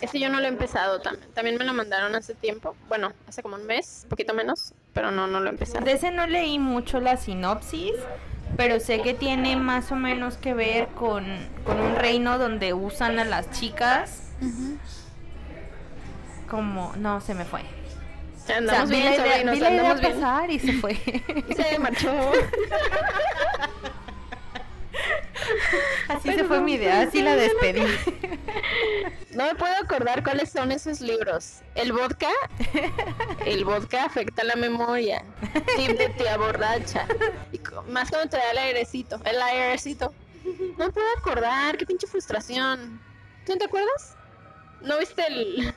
Ese 0.00 0.18
yo 0.18 0.28
no 0.28 0.40
lo 0.40 0.46
he 0.46 0.48
empezado 0.48 1.00
también. 1.00 1.30
También 1.32 1.56
me 1.58 1.64
lo 1.64 1.74
mandaron 1.74 2.14
hace 2.14 2.34
tiempo. 2.34 2.74
Bueno, 2.88 3.12
hace 3.28 3.42
como 3.42 3.56
un 3.56 3.66
mes, 3.66 4.06
poquito 4.08 4.34
menos, 4.34 4.74
pero 4.92 5.10
no, 5.10 5.26
no 5.26 5.40
lo 5.40 5.46
he 5.46 5.50
empezado. 5.50 5.84
De 5.84 5.92
ese 5.92 6.10
no 6.10 6.26
leí 6.26 6.58
mucho 6.58 7.00
la 7.00 7.16
sinopsis, 7.16 7.92
pero 8.56 8.80
sé 8.80 9.00
que 9.02 9.14
tiene 9.14 9.56
más 9.56 9.92
o 9.92 9.96
menos 9.96 10.36
que 10.38 10.54
ver 10.54 10.88
con, 10.88 11.24
un 11.24 11.96
reino 11.96 12.38
donde 12.38 12.72
usan 12.72 13.18
a 13.18 13.24
las 13.24 13.50
chicas. 13.50 14.32
Como, 16.48 16.92
no, 16.96 17.20
se 17.20 17.34
me 17.34 17.44
fue. 17.44 17.60
Andamos 18.48 18.90
bien, 18.90 19.14
vi 19.52 19.64
andamos 19.64 20.00
pasar 20.00 20.50
y 20.50 20.58
se 20.58 20.72
fue. 20.74 20.94
se 21.56 21.78
marchó. 21.78 22.32
Así 26.08 26.32
se 26.32 26.44
fue 26.44 26.60
mi 26.60 26.74
idea, 26.74 27.02
así 27.02 27.22
la 27.22 27.36
despedí. 27.36 27.82
No 29.30 29.46
me 29.46 29.54
puedo 29.54 29.74
acordar 29.82 30.22
cuáles 30.22 30.50
son 30.50 30.72
esos 30.72 31.00
libros. 31.00 31.60
El 31.74 31.92
vodka, 31.92 32.28
el 33.46 33.64
vodka 33.64 34.04
afecta 34.04 34.44
la 34.44 34.56
memoria. 34.56 35.24
Tip 35.76 35.98
de 35.98 36.10
tía 36.10 36.36
borracha. 36.36 37.06
Y 37.52 37.60
más 37.90 38.10
cuando 38.10 38.28
te 38.28 38.36
da 38.36 38.50
el 38.50 38.58
airecito, 38.58 39.20
el 39.24 39.40
airecito. 39.40 40.12
No 40.76 40.86
me 40.86 40.92
puedo 40.92 41.06
acordar, 41.18 41.76
qué 41.76 41.86
pinche 41.86 42.06
frustración. 42.06 43.00
¿Tú 43.46 43.52
no 43.52 43.58
te 43.58 43.64
acuerdas? 43.64 44.16
¿No 44.82 44.98
viste 44.98 45.24
el...? 45.26 45.74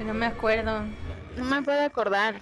No 0.00 0.14
me 0.14 0.26
acuerdo. 0.26 0.84
No 1.36 1.44
me 1.44 1.62
puedo 1.62 1.80
acordar. 1.82 2.40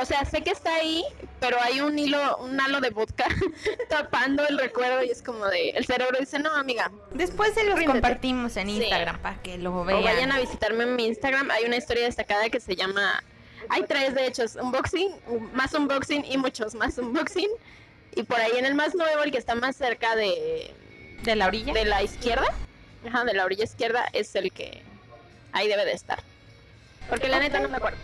O 0.00 0.04
sea, 0.04 0.24
sé 0.24 0.42
que 0.42 0.50
está 0.50 0.72
ahí, 0.76 1.02
pero 1.40 1.60
hay 1.60 1.80
un 1.80 1.98
hilo, 1.98 2.36
un 2.38 2.60
halo 2.60 2.80
de 2.80 2.90
vodka 2.90 3.26
tapando 3.88 4.46
el 4.46 4.56
recuerdo 4.56 5.02
y 5.02 5.10
es 5.10 5.20
como 5.20 5.46
de, 5.46 5.70
el 5.70 5.84
cerebro 5.84 6.16
dice, 6.18 6.38
no, 6.38 6.52
amiga. 6.54 6.92
Después 7.10 7.54
se 7.54 7.64
los 7.64 7.80
compartimos 7.82 8.56
en 8.56 8.70
Instagram 8.70 9.18
para 9.18 9.42
que 9.42 9.58
lo 9.58 9.84
vean. 9.84 9.98
O 9.98 10.02
vayan 10.04 10.30
a 10.30 10.38
visitarme 10.38 10.84
en 10.84 10.94
mi 10.94 11.06
Instagram, 11.06 11.50
hay 11.50 11.64
una 11.64 11.76
historia 11.76 12.04
destacada 12.04 12.48
que 12.50 12.60
se 12.60 12.76
llama, 12.76 13.22
hay 13.68 13.82
tres 13.82 14.14
de 14.14 14.28
hecho, 14.28 14.44
unboxing, 14.62 15.10
más 15.54 15.74
unboxing 15.74 16.24
y 16.24 16.38
muchos 16.38 16.74
más 16.76 16.96
unboxing. 16.96 17.50
Y 18.14 18.22
por 18.22 18.40
ahí 18.40 18.52
en 18.58 18.66
el 18.66 18.74
más 18.76 18.94
nuevo, 18.94 19.22
el 19.22 19.32
que 19.32 19.38
está 19.38 19.54
más 19.54 19.76
cerca 19.76 20.14
de... 20.14 20.72
¿De 21.22 21.36
la 21.36 21.46
orilla? 21.46 21.72
De 21.72 21.84
la 21.84 22.02
izquierda. 22.02 22.46
Ajá, 23.06 23.24
de 23.24 23.34
la 23.34 23.44
orilla 23.44 23.64
izquierda 23.64 24.06
es 24.12 24.34
el 24.34 24.52
que 24.52 24.82
ahí 25.52 25.68
debe 25.68 25.84
de 25.84 25.92
estar. 25.92 26.22
Porque 27.10 27.28
la 27.28 27.40
neta 27.40 27.60
no 27.60 27.68
me 27.68 27.76
acuerdo. 27.76 27.98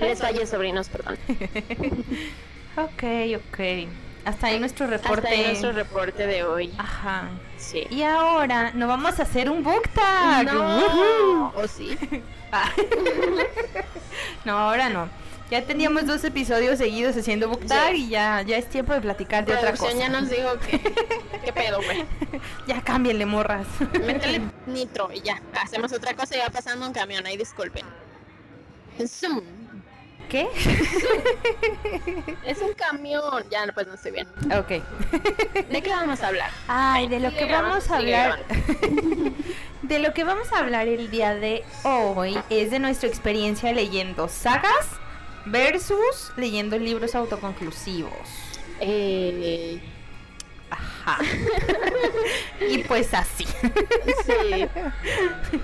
Les 0.00 0.18
fallé, 0.18 0.46
sobrinos, 0.46 0.88
perdón. 0.88 1.18
ok, 2.76 3.02
ok. 3.36 3.88
Hasta 4.24 4.46
ahí 4.46 4.60
nuestro 4.60 4.86
reporte. 4.86 5.28
Hasta 5.28 5.40
ahí 5.40 5.46
nuestro 5.46 5.72
reporte 5.72 6.26
de 6.26 6.44
hoy. 6.44 6.72
Ajá. 6.78 7.28
Sí. 7.56 7.86
Y 7.90 8.02
ahora 8.02 8.70
nos 8.72 8.88
vamos 8.88 9.18
a 9.18 9.24
hacer 9.24 9.50
un 9.50 9.62
book 9.62 9.88
tag. 9.94 10.46
No. 10.46 11.52
¿O 11.54 11.66
sí? 11.68 11.98
Ah. 12.54 12.70
no, 14.44 14.58
ahora 14.58 14.90
no. 14.90 15.08
Ya 15.52 15.66
teníamos 15.66 16.06
dos 16.06 16.24
episodios 16.24 16.78
seguidos 16.78 17.14
haciendo 17.14 17.46
book 17.46 17.66
tag 17.66 17.94
y 17.94 18.08
ya, 18.08 18.40
ya 18.40 18.56
es 18.56 18.70
tiempo 18.70 18.94
de 18.94 19.02
platicar 19.02 19.44
de 19.44 19.54
otra 19.54 19.72
cosa. 19.72 19.92
ya 19.92 20.08
nos 20.08 20.30
digo 20.30 20.58
que 20.60 20.78
qué 21.44 21.52
pedo, 21.52 21.78
güey. 21.82 22.06
ya 22.66 22.80
cámbienle, 22.80 23.26
morras. 23.26 23.66
Métele 24.02 24.40
nitro 24.66 25.10
y 25.12 25.20
ya. 25.20 25.42
Hacemos 25.62 25.92
otra 25.92 26.16
cosa 26.16 26.38
y 26.38 26.40
va 26.40 26.48
pasando 26.48 26.86
un 26.86 26.94
camión 26.94 27.26
ahí, 27.26 27.36
disculpen. 27.36 27.84
Zoom. 29.06 29.42
¿Qué? 30.30 30.48
es 32.46 32.58
un 32.62 32.72
camión. 32.72 33.44
Ya, 33.50 33.70
pues 33.74 33.86
no 33.86 33.92
estoy 33.92 34.12
bien. 34.12 34.28
Ok. 34.56 34.82
¿De 35.68 35.82
qué 35.82 35.90
vamos 35.90 36.22
a 36.22 36.28
hablar? 36.28 36.50
Ay, 36.66 37.08
de 37.08 37.20
lo 37.20 37.30
que 37.30 37.44
vamos 37.44 37.90
a 37.90 37.98
hablar. 37.98 38.42
de 39.82 39.98
lo 39.98 40.14
que 40.14 40.24
vamos 40.24 40.50
a 40.50 40.60
hablar 40.60 40.88
el 40.88 41.10
día 41.10 41.34
de 41.34 41.62
hoy 41.82 42.38
es 42.48 42.70
de 42.70 42.78
nuestra 42.78 43.10
experiencia 43.10 43.70
leyendo 43.74 44.28
sagas 44.28 45.01
versus 45.46 46.30
leyendo 46.36 46.78
libros 46.78 47.14
autoconclusivos. 47.14 48.12
Eh, 48.80 49.80
Ajá. 50.70 51.18
y 52.70 52.78
pues 52.84 53.12
así. 53.12 53.44
Sí. 53.44 54.66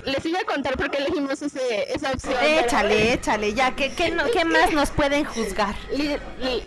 Les 0.05 0.25
iba 0.25 0.39
a 0.39 0.43
contar 0.43 0.77
por 0.77 0.91
qué 0.91 0.99
elegimos 0.99 1.41
ese, 1.41 1.91
esa 1.91 2.11
opción. 2.11 2.35
Échale, 2.43 3.13
échale, 3.13 3.53
ya, 3.55 3.75
¿qué, 3.75 3.91
qué, 3.91 4.11
no- 4.11 4.29
qué 4.31 4.45
más 4.45 4.71
nos 4.71 4.91
pueden 4.91 5.25
juzgar? 5.25 5.75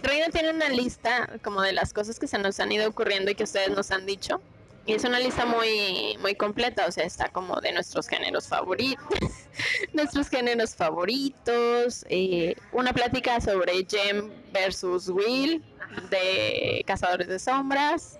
Reina 0.02 0.26
tiene 0.32 0.50
una 0.50 0.68
lista 0.70 1.30
como 1.44 1.62
de 1.62 1.72
las 1.72 1.92
cosas 1.92 2.18
que 2.18 2.26
se 2.26 2.38
nos 2.38 2.58
han 2.58 2.72
ido 2.72 2.88
ocurriendo 2.88 3.30
y 3.30 3.34
que 3.36 3.44
ustedes 3.44 3.70
nos 3.70 3.90
han 3.92 4.06
dicho. 4.06 4.40
Y 4.84 4.94
es 4.94 5.04
una 5.04 5.20
lista 5.20 5.46
muy, 5.46 6.16
muy 6.20 6.34
completa, 6.34 6.86
o 6.86 6.92
sea, 6.92 7.04
está 7.04 7.28
como 7.28 7.60
de 7.60 7.72
nuestros 7.72 8.08
géneros 8.08 8.48
favoritos, 8.48 9.06
nuestros 9.92 10.28
géneros 10.28 10.74
favoritos, 10.74 12.04
eh, 12.08 12.56
una 12.72 12.92
plática 12.92 13.40
sobre 13.40 13.86
Jem 13.88 14.30
versus 14.52 15.08
Will, 15.08 15.62
de 16.10 16.82
Cazadores 16.84 17.28
de 17.28 17.38
Sombras, 17.38 18.18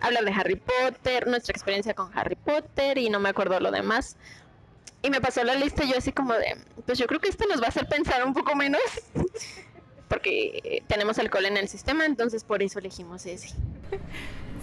hablar 0.00 0.24
de 0.24 0.32
Harry 0.32 0.56
Potter, 0.56 1.26
nuestra 1.28 1.52
experiencia 1.52 1.94
con 1.94 2.10
Harry 2.16 2.36
Potter 2.36 2.98
y 2.98 3.08
no 3.08 3.18
me 3.18 3.30
acuerdo 3.30 3.58
lo 3.60 3.70
demás. 3.70 4.16
Y 5.00 5.08
me 5.08 5.20
pasó 5.20 5.42
la 5.44 5.54
lista 5.54 5.84
y 5.84 5.92
yo 5.92 5.98
así 5.98 6.12
como 6.12 6.34
de, 6.34 6.58
pues 6.84 6.98
yo 6.98 7.06
creo 7.06 7.20
que 7.20 7.28
esto 7.28 7.46
nos 7.48 7.60
va 7.60 7.66
a 7.66 7.68
hacer 7.68 7.88
pensar 7.88 8.24
un 8.24 8.34
poco 8.34 8.54
menos 8.54 8.82
porque 10.08 10.82
tenemos 10.88 11.18
alcohol 11.18 11.46
en 11.46 11.56
el 11.56 11.68
sistema, 11.68 12.04
entonces 12.04 12.44
por 12.44 12.62
eso 12.62 12.78
elegimos 12.80 13.24
ese. 13.24 13.48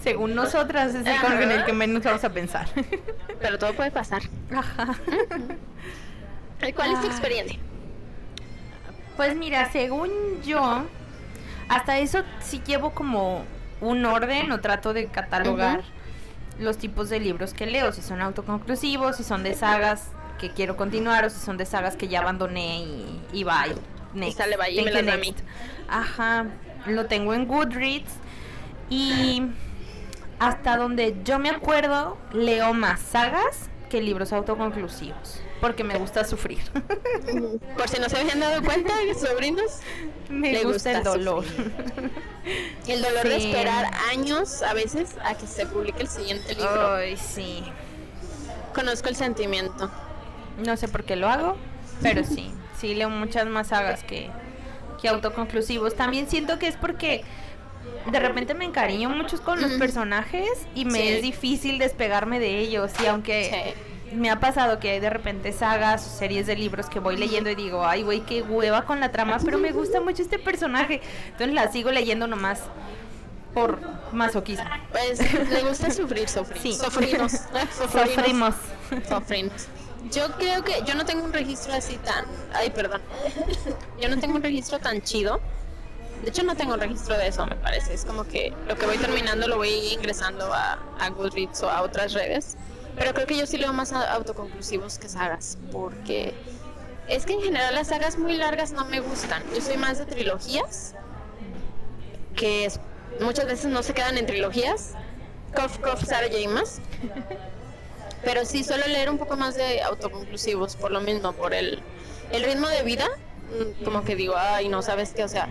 Según 0.02 0.34
nosotras 0.34 0.94
es 0.94 1.06
el 1.06 1.20
con 1.20 1.32
Ajá. 1.32 1.54
el 1.54 1.64
que 1.64 1.72
menos 1.72 2.02
vamos 2.02 2.24
a 2.24 2.30
pensar. 2.30 2.68
Pero 3.40 3.58
todo 3.58 3.74
puede 3.74 3.90
pasar. 3.90 4.22
Ajá. 4.54 4.94
¿Cuál 6.74 6.92
es 6.92 7.00
tu 7.00 7.06
experiencia? 7.06 7.58
Pues 9.16 9.36
mira, 9.36 9.70
según 9.70 10.10
yo, 10.42 10.84
hasta 11.68 11.98
eso 11.98 12.22
sí 12.40 12.62
llevo 12.66 12.90
como 12.90 13.44
un 13.80 14.04
orden 14.04 14.50
o 14.52 14.60
trato 14.60 14.92
de 14.92 15.06
catalogar 15.06 15.82
los 16.58 16.78
tipos 16.78 17.08
de 17.08 17.20
libros 17.20 17.54
que 17.54 17.66
leo, 17.66 17.92
si 17.92 18.02
son 18.02 18.20
autoconclusivos, 18.20 19.16
si 19.16 19.24
son 19.24 19.42
de 19.42 19.54
sagas 19.54 20.08
que 20.38 20.50
quiero 20.50 20.76
continuar 20.76 21.24
o 21.24 21.30
si 21.30 21.38
son 21.38 21.56
de 21.56 21.66
sagas 21.66 21.96
que 21.96 22.08
ya 22.08 22.20
abandoné 22.20 22.82
y, 22.82 23.20
y 23.32 23.44
bye. 23.44 23.74
Next. 24.14 24.38
sale 24.38 24.56
bye 24.56 24.72
y 24.72 24.82
me 24.82 24.90
las. 24.90 25.20
Ajá, 25.88 26.46
lo 26.86 27.06
tengo 27.06 27.34
en 27.34 27.46
Goodreads 27.46 28.12
y 28.88 29.42
hasta 30.40 30.78
donde 30.78 31.14
yo 31.22 31.38
me 31.38 31.50
acuerdo 31.50 32.16
leo 32.32 32.72
más 32.72 33.00
sagas 33.00 33.68
que 33.90 34.00
libros 34.00 34.32
autoconclusivos, 34.32 35.42
porque 35.60 35.84
me 35.84 35.98
gusta 35.98 36.24
sufrir. 36.24 36.60
Por 37.76 37.88
si 37.88 38.00
no 38.00 38.08
se 38.08 38.18
habían 38.18 38.40
dado 38.40 38.62
cuenta, 38.62 38.94
sobrinos, 39.20 39.80
me 40.30 40.52
Le 40.52 40.64
gusta, 40.64 40.92
el 40.92 41.04
dolor. 41.04 41.44
el 42.88 43.02
dolor 43.02 43.28
de 43.28 43.36
esperar 43.36 43.90
años 44.10 44.62
a 44.62 44.72
veces 44.72 45.14
a 45.24 45.34
que 45.34 45.46
se 45.46 45.66
publique 45.66 46.00
el 46.00 46.08
siguiente 46.08 46.54
libro. 46.54 46.94
Ay, 46.94 47.16
sí. 47.18 47.62
Conozco 48.74 49.08
el 49.10 49.16
sentimiento. 49.16 49.90
No 50.64 50.76
sé 50.78 50.88
por 50.88 51.04
qué 51.04 51.16
lo 51.16 51.28
hago, 51.28 51.56
pero 52.00 52.24
sí. 52.24 52.54
Sí 52.78 52.94
leo 52.94 53.10
muchas 53.10 53.46
más 53.46 53.68
sagas 53.68 54.04
que, 54.04 54.30
que 55.02 55.08
autoconclusivos. 55.08 55.96
También 55.96 56.30
siento 56.30 56.58
que 56.58 56.68
es 56.68 56.76
porque 56.76 57.24
de 58.10 58.18
repente 58.20 58.54
me 58.54 58.64
encariño 58.64 59.10
mucho 59.10 59.42
con 59.42 59.60
los 59.60 59.72
personajes 59.72 60.48
y 60.74 60.84
me 60.84 61.00
Sí. 61.00 61.08
es 61.08 61.22
difícil 61.22 61.78
despegarme 61.78 62.38
de 62.40 62.58
ellos. 62.58 62.90
Y 63.02 63.06
aunque 63.06 63.74
me 64.12 64.30
ha 64.30 64.40
pasado 64.40 64.80
que 64.80 64.90
hay 64.90 65.00
de 65.00 65.10
repente 65.10 65.52
sagas 65.52 66.06
o 66.06 66.18
series 66.18 66.46
de 66.46 66.56
libros 66.56 66.86
que 66.88 66.98
voy 66.98 67.16
leyendo 67.16 67.50
y 67.50 67.54
digo, 67.54 67.86
ay, 67.86 68.02
güey, 68.02 68.20
qué 68.20 68.42
hueva 68.42 68.84
con 68.84 69.00
la 69.00 69.12
trama, 69.12 69.38
pero 69.44 69.58
me 69.58 69.72
gusta 69.72 70.00
mucho 70.00 70.22
este 70.22 70.38
personaje. 70.38 71.00
Entonces 71.26 71.54
la 71.54 71.70
sigo 71.70 71.90
leyendo 71.90 72.26
nomás 72.26 72.60
por 73.54 73.78
masoquismo. 74.12 74.64
Pues 74.92 75.20
le 75.50 75.62
gusta 75.62 75.90
sufrir, 75.90 76.28
sufrir. 76.28 76.60
Sí. 76.62 76.72
Sufrimos. 76.74 77.32
Sufrimos. 77.92 78.54
Sufrimos. 79.08 79.66
Yo 80.12 80.28
creo 80.38 80.64
que 80.64 80.82
yo 80.86 80.94
no 80.94 81.04
tengo 81.04 81.22
un 81.24 81.32
registro 81.32 81.72
así 81.74 81.96
tan. 81.98 82.24
Ay, 82.54 82.70
perdón. 82.70 83.02
Yo 84.00 84.08
no 84.08 84.18
tengo 84.18 84.36
un 84.36 84.42
registro 84.42 84.78
tan 84.78 85.02
chido. 85.02 85.40
De 86.22 86.28
hecho, 86.30 86.42
no 86.42 86.54
tengo 86.54 86.74
un 86.74 86.80
registro 86.80 87.16
de 87.16 87.28
eso, 87.28 87.46
me 87.46 87.56
parece. 87.56 87.94
Es 87.94 88.04
como 88.04 88.24
que 88.24 88.52
lo 88.68 88.76
que 88.76 88.86
voy 88.86 88.98
terminando 88.98 89.48
lo 89.48 89.56
voy 89.56 89.70
ingresando 89.92 90.52
a, 90.52 90.78
a 90.98 91.10
Goodreads 91.10 91.62
o 91.62 91.70
a 91.70 91.82
otras 91.82 92.12
redes. 92.12 92.56
Pero 92.96 93.14
creo 93.14 93.26
que 93.26 93.36
yo 93.38 93.46
sí 93.46 93.56
leo 93.56 93.72
más 93.72 93.92
autoconclusivos 93.92 94.98
que 94.98 95.08
sagas. 95.08 95.56
Porque 95.72 96.34
es 97.08 97.24
que 97.24 97.32
en 97.34 97.40
general 97.42 97.74
las 97.74 97.88
sagas 97.88 98.18
muy 98.18 98.36
largas 98.36 98.72
no 98.72 98.84
me 98.84 99.00
gustan. 99.00 99.42
Yo 99.54 99.60
soy 99.62 99.76
más 99.78 99.98
de 99.98 100.06
trilogías. 100.06 100.94
Que 102.36 102.66
es- 102.66 102.80
muchas 103.20 103.46
veces 103.46 103.66
no 103.66 103.82
se 103.82 103.94
quedan 103.94 104.18
en 104.18 104.26
trilogías. 104.26 104.92
Cof, 105.54 105.78
cof, 105.78 106.04
Sarah 106.04 106.28
J. 106.30 106.48
Maas. 106.50 106.80
Pero 108.24 108.44
sí 108.44 108.62
suelo 108.64 108.86
leer 108.86 109.08
un 109.08 109.16
poco 109.18 109.36
más 109.36 109.54
de 109.54 109.80
autoconclusivos, 109.82 110.76
por 110.76 110.90
lo 110.90 111.00
mismo, 111.00 111.32
por 111.32 111.54
el, 111.54 111.82
el 112.32 112.44
ritmo 112.44 112.68
de 112.68 112.82
vida. 112.82 113.06
mm, 113.50 113.84
Como 113.84 114.04
que 114.04 114.14
digo, 114.16 114.34
ay, 114.36 114.68
no 114.68 114.82
sabes 114.82 115.12
qué, 115.14 115.24
o 115.24 115.28
sea, 115.28 115.48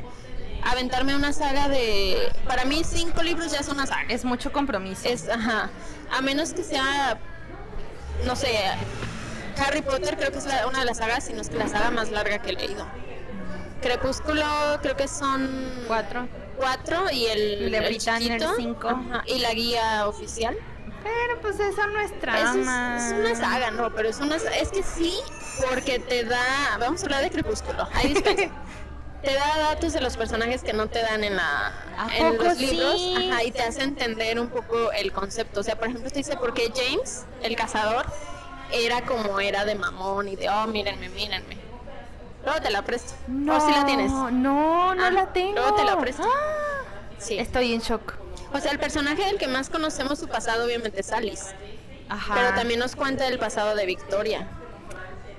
aventarme 0.63 1.15
una 1.15 1.33
saga 1.33 1.67
de. 1.69 2.31
Para 2.47 2.65
mí, 2.65 2.83
cinco 2.83 3.21
libros 3.23 3.51
ya 3.51 3.59
es 3.59 3.67
una 3.69 3.85
saga. 3.85 4.05
Es 4.09 4.25
mucho 4.25 4.51
compromiso. 4.51 5.07
Es, 5.07 5.27
ajá. 5.29 5.69
A 6.11 6.21
menos 6.21 6.53
que 6.53 6.63
sea, 6.63 7.17
no 8.25 8.35
sé, 8.35 8.49
Harry 9.57 9.81
Potter, 9.81 10.17
creo 10.17 10.31
que 10.31 10.37
es 10.39 10.45
la- 10.45 10.67
una 10.67 10.79
de 10.79 10.85
las 10.85 10.97
sagas, 10.97 11.25
si 11.25 11.33
no 11.33 11.41
es 11.41 11.49
que 11.49 11.57
la 11.57 11.67
saga 11.67 11.91
más 11.91 12.09
larga 12.11 12.39
que 12.39 12.49
he 12.51 12.53
leído. 12.53 12.85
Crepúsculo, 13.81 14.43
creo 14.81 14.95
que 14.97 15.07
son 15.07 15.49
Cuatro. 15.87 16.27
cuatro 16.57 17.05
y 17.11 17.25
el, 17.27 17.71
de 17.71 17.79
Britannia, 17.79 18.35
el 18.35 18.43
cinco. 18.57 18.89
ajá, 18.89 19.23
y 19.25 19.39
la 19.39 19.53
guía 19.53 20.07
oficial. 20.07 20.57
Pero 21.01 21.41
pues 21.41 21.57
eso 21.61 21.87
no 21.87 21.99
es 22.01 22.11
Es, 22.11 22.19
trama. 22.19 22.97
es 22.97 23.13
una 23.13 23.35
saga, 23.35 23.71
no, 23.71 23.89
pero 23.95 24.09
es 24.09 24.19
una 24.19 24.35
es 24.35 24.69
que 24.69 24.83
sí, 24.83 25.13
porque 25.69 25.99
te 25.99 26.25
da, 26.25 26.77
vamos 26.77 27.01
a 27.01 27.05
hablar 27.05 27.21
de 27.23 27.29
Crepúsculo. 27.31 27.87
Ahí. 27.93 28.13
te 29.23 29.33
da 29.33 29.57
datos 29.59 29.93
de 29.93 30.01
los 30.01 30.15
personajes 30.17 30.63
que 30.63 30.73
no 30.73 30.87
te 30.87 31.01
dan 31.01 31.23
en 31.23 31.35
la 31.35 31.73
¿A 31.97 32.15
en 32.17 32.37
los 32.37 32.57
libros, 32.57 32.93
sí? 32.95 33.29
ajá, 33.31 33.43
y 33.43 33.51
te 33.51 33.61
hace 33.61 33.83
entender 33.83 34.39
un 34.39 34.49
poco 34.49 34.91
el 34.93 35.11
concepto. 35.11 35.59
O 35.59 35.63
sea, 35.63 35.75
por 35.77 35.87
ejemplo, 35.89 36.09
te 36.09 36.19
dice 36.19 36.37
por 36.37 36.53
qué 36.53 36.71
James, 36.75 37.25
el 37.43 37.55
cazador, 37.55 38.05
era 38.71 39.01
como 39.05 39.39
era 39.39 39.65
de 39.65 39.75
mamón 39.75 40.27
y 40.29 40.35
de, 40.35 40.49
oh, 40.49 40.67
mírenme, 40.67 41.09
mírenme. 41.09 41.57
Luego 42.45 42.61
te 42.61 42.69
la 42.69 42.83
presto. 42.83 43.13
No, 43.27 43.57
¿O 43.57 43.59
sí 43.59 43.71
la 43.75 43.85
tienes? 43.85 44.11
No, 44.11 44.31
no 44.31 44.91
Ah, 45.05 45.11
la 45.11 45.33
tengo. 45.33 45.53
luego 45.53 45.75
te 45.75 45.83
la 45.83 45.99
presto. 45.99 46.23
Ah, 46.25 46.83
Sí. 47.17 47.37
Estoy 47.37 47.73
en 47.73 47.81
shock. 47.81 48.13
O 48.53 48.59
sea, 48.59 48.71
el 48.71 48.79
personaje 48.79 49.25
del 49.25 49.37
que 49.37 49.47
más 49.49 49.69
conocemos 49.69 50.17
su 50.19 50.27
pasado 50.29 50.63
obviamente 50.65 51.01
es 51.01 51.11
Alice. 51.11 51.47
Ajá. 52.07 52.33
Pero 52.33 52.55
también 52.55 52.79
nos 52.79 52.95
cuenta 52.95 53.25
del 53.25 53.37
pasado 53.37 53.75
de 53.75 53.85
Victoria. 53.85 54.47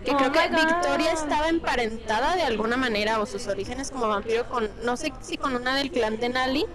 Que 0.04 0.12
Oh 0.12 0.16
creo 0.16 0.32
que 0.32 0.48
God. 0.48 0.56
Victoria 0.56 1.12
estaba 1.12 1.48
emparentada 1.48 2.34
de 2.36 2.42
alguna 2.42 2.76
manera 2.76 3.20
o 3.20 3.26
sus 3.26 3.46
orígenes 3.48 3.90
como 3.90 4.08
vampiro 4.08 4.48
con, 4.48 4.70
no 4.84 4.96
sé 4.96 5.12
si 5.20 5.36
con 5.36 5.54
una 5.54 5.76
del 5.76 5.90
clan 5.90 6.18
de 6.18 6.28
Nali 6.30 6.66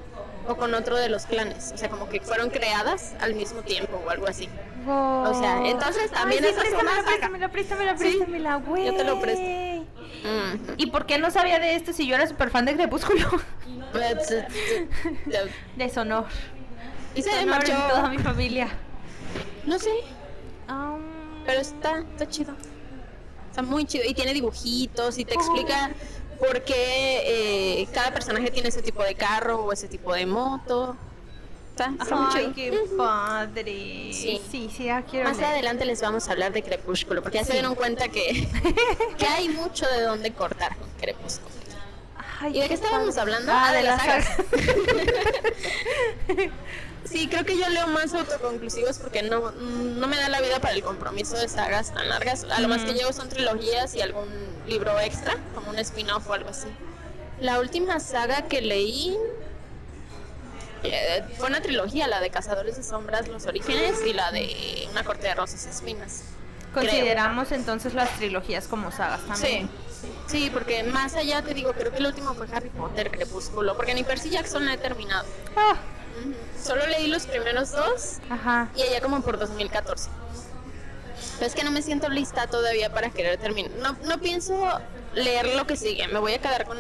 o 0.47 0.55
con 0.55 0.73
otro 0.75 0.95
de 0.95 1.09
los 1.09 1.25
clanes. 1.25 1.71
O 1.73 1.77
sea, 1.77 1.89
como 1.89 2.07
que 2.07 2.21
fueron 2.21 2.49
creadas 2.51 3.15
al 3.19 3.33
mismo 3.33 3.61
tiempo 3.61 3.99
o 4.05 4.09
algo 4.09 4.27
así. 4.27 4.47
O 4.88 5.33
sea, 5.39 5.65
entonces 5.65 6.11
también 6.11 6.43
Ay, 6.43 6.51
esa 6.51 6.61
es 6.61 6.67
sí, 6.69 6.75
una 6.79 7.03
préstamela, 7.03 7.49
préstamela, 7.49 7.97
Sí, 7.97 8.03
préstamela, 8.03 8.55
güey. 8.57 8.85
yo 8.85 8.95
te 8.95 9.03
lo 9.03 9.19
presto. 9.19 9.41
Mm. 9.41 10.73
¿Y 10.77 10.85
por 10.91 11.07
qué 11.07 11.17
no 11.17 11.31
sabía 11.31 11.57
de 11.57 11.75
esto 11.75 11.91
si 11.93 12.05
yo 12.07 12.13
era 12.15 12.27
súper 12.27 12.51
fan 12.51 12.65
de 12.65 12.75
Crepúsculo? 12.75 13.27
Deshonor. 15.75 16.25
Y 17.15 17.21
se 17.21 17.29
Deshonor 17.29 17.49
marchó. 17.49 17.71
en 17.73 17.88
toda 17.89 18.09
mi 18.09 18.17
familia. 18.19 18.67
No 19.65 19.79
sé, 19.79 19.89
Um, 20.67 20.99
pero 21.45 21.61
está, 21.61 21.99
está 21.99 22.27
chido. 22.27 22.53
Está 23.55 23.63
muy 23.63 23.85
chido. 23.85 24.03
Y 24.05 24.13
tiene 24.13 24.33
dibujitos 24.33 25.17
y 25.17 25.23
te 25.23 25.33
explica 25.33 25.91
por 26.39 26.61
qué 26.65 27.79
eh, 27.81 27.87
cada 27.93 28.13
personaje 28.13 28.51
tiene 28.51 28.67
ese 28.67 28.81
tipo 28.81 29.01
de 29.01 29.15
carro 29.15 29.63
o 29.63 29.71
ese 29.71 29.87
tipo 29.87 30.13
de 30.13 30.25
moto. 30.25 30.97
Está, 31.71 31.93
está 32.01 32.15
muy 32.17 32.33
chido. 32.33 32.53
qué 32.53 32.81
padre. 32.97 34.11
Sí. 34.11 34.41
sí, 34.51 34.69
sí, 34.75 34.83
ya 34.83 35.03
quiero 35.03 35.29
Más 35.29 35.37
leer. 35.37 35.51
adelante 35.51 35.85
les 35.85 36.01
vamos 36.01 36.27
a 36.27 36.33
hablar 36.33 36.51
de 36.51 36.63
Crepúsculo, 36.63 37.21
porque 37.21 37.37
ya 37.37 37.45
se 37.45 37.53
dieron 37.53 37.75
cuenta 37.75 38.09
que, 38.09 38.45
que 39.17 39.25
hay 39.25 39.47
mucho 39.47 39.87
de 39.87 40.01
dónde 40.01 40.33
cortar 40.33 40.75
con 40.75 40.89
Crepúsculo. 40.99 41.55
Ay, 42.41 42.57
¿Y 42.57 42.59
de 42.61 42.67
qué 42.67 42.73
estábamos 42.73 43.15
padre. 43.15 43.21
hablando? 43.21 43.51
Ah, 43.53 43.65
Ah, 43.67 43.71
de 43.71 43.77
de 43.77 43.83
las 43.83 44.05
las 44.07 44.25
sagas. 44.25 44.37
Sí, 47.05 47.27
creo 47.27 47.45
que 47.45 47.57
yo 47.57 47.69
leo 47.69 47.87
más 47.87 48.13
autoconclusivos 48.13 48.97
porque 48.97 49.21
no, 49.23 49.51
no 49.51 50.07
me 50.07 50.17
da 50.17 50.27
la 50.27 50.41
vida 50.41 50.59
para 50.59 50.73
el 50.73 50.83
compromiso 50.83 51.37
de 51.37 51.47
sagas 51.47 51.93
tan 51.93 52.09
largas. 52.09 52.45
A 52.45 52.59
lo 52.61 52.67
más 52.67 52.83
que 52.83 52.93
llevo 52.93 53.13
son 53.13 53.29
trilogías 53.29 53.95
y 53.95 54.01
algún 54.01 54.27
libro 54.67 54.99
extra, 54.99 55.35
como 55.53 55.69
un 55.69 55.79
spin-off 55.79 56.27
o 56.29 56.33
algo 56.33 56.49
así. 56.49 56.67
La 57.39 57.59
última 57.59 57.99
saga 57.99 58.43
que 58.43 58.61
leí 58.61 59.15
eh, 60.83 61.23
fue 61.37 61.47
una 61.47 61.61
trilogía, 61.61 62.07
la 62.07 62.19
de 62.19 62.29
Cazadores 62.29 62.77
de 62.77 62.83
Sombras, 62.83 63.27
Los 63.27 63.45
Orígenes 63.45 63.99
y 64.05 64.13
la 64.13 64.31
de 64.31 64.87
Una 64.91 65.03
Corte 65.03 65.27
de 65.27 65.35
Rosas 65.35 65.65
y 65.65 65.69
Espinas. 65.69 66.23
creo. 66.73 66.85
Consideramos 66.85 67.51
entonces 67.51 67.93
las 67.93 68.09
trilogías 68.17 68.67
como 68.67 68.91
sagas 68.91 69.21
también. 69.25 69.69
Sí, 70.01 70.07
sí, 70.27 70.49
porque 70.51 70.83
más 70.83 71.15
allá 71.15 71.41
te 71.41 71.53
digo, 71.53 71.71
creo 71.73 71.91
que 71.91 71.97
el 71.97 72.07
último 72.07 72.33
fue 72.33 72.47
Harry 72.51 72.69
Potter, 72.69 73.11
Crepúsculo, 73.11 73.75
porque 73.75 73.93
ni 73.93 74.03
Percy 74.03 74.29
Jackson 74.29 74.65
la 74.65 74.73
he 74.73 74.77
terminado. 74.77 75.25
Ah, 75.55 75.75
Solo 76.65 76.86
leí 76.88 77.08
los 77.08 77.28
primeros 77.28 77.71
dos 77.71 78.17
Ajá. 78.30 78.69
y 78.75 78.82
allá 78.82 79.01
como 79.01 79.21
por 79.21 79.38
2014. 79.38 80.10
Pero 81.38 81.45
es 81.47 81.54
que 81.54 81.63
no 81.63 81.71
me 81.71 81.82
siento 81.82 82.10
lista 82.10 82.47
todavía 82.47 82.91
para 82.93 83.10
querer 83.12 83.38
terminar. 83.38 83.71
No, 83.82 83.95
no 84.08 84.19
pienso 84.19 84.58
leer 85.13 85.56
lo 85.56 85.67
que 85.67 85.75
sigue. 85.75 86.08
Me 86.08 86.19
voy 86.19 86.34
a 86.34 86.39
quedar 86.39 86.65
con. 86.65 86.78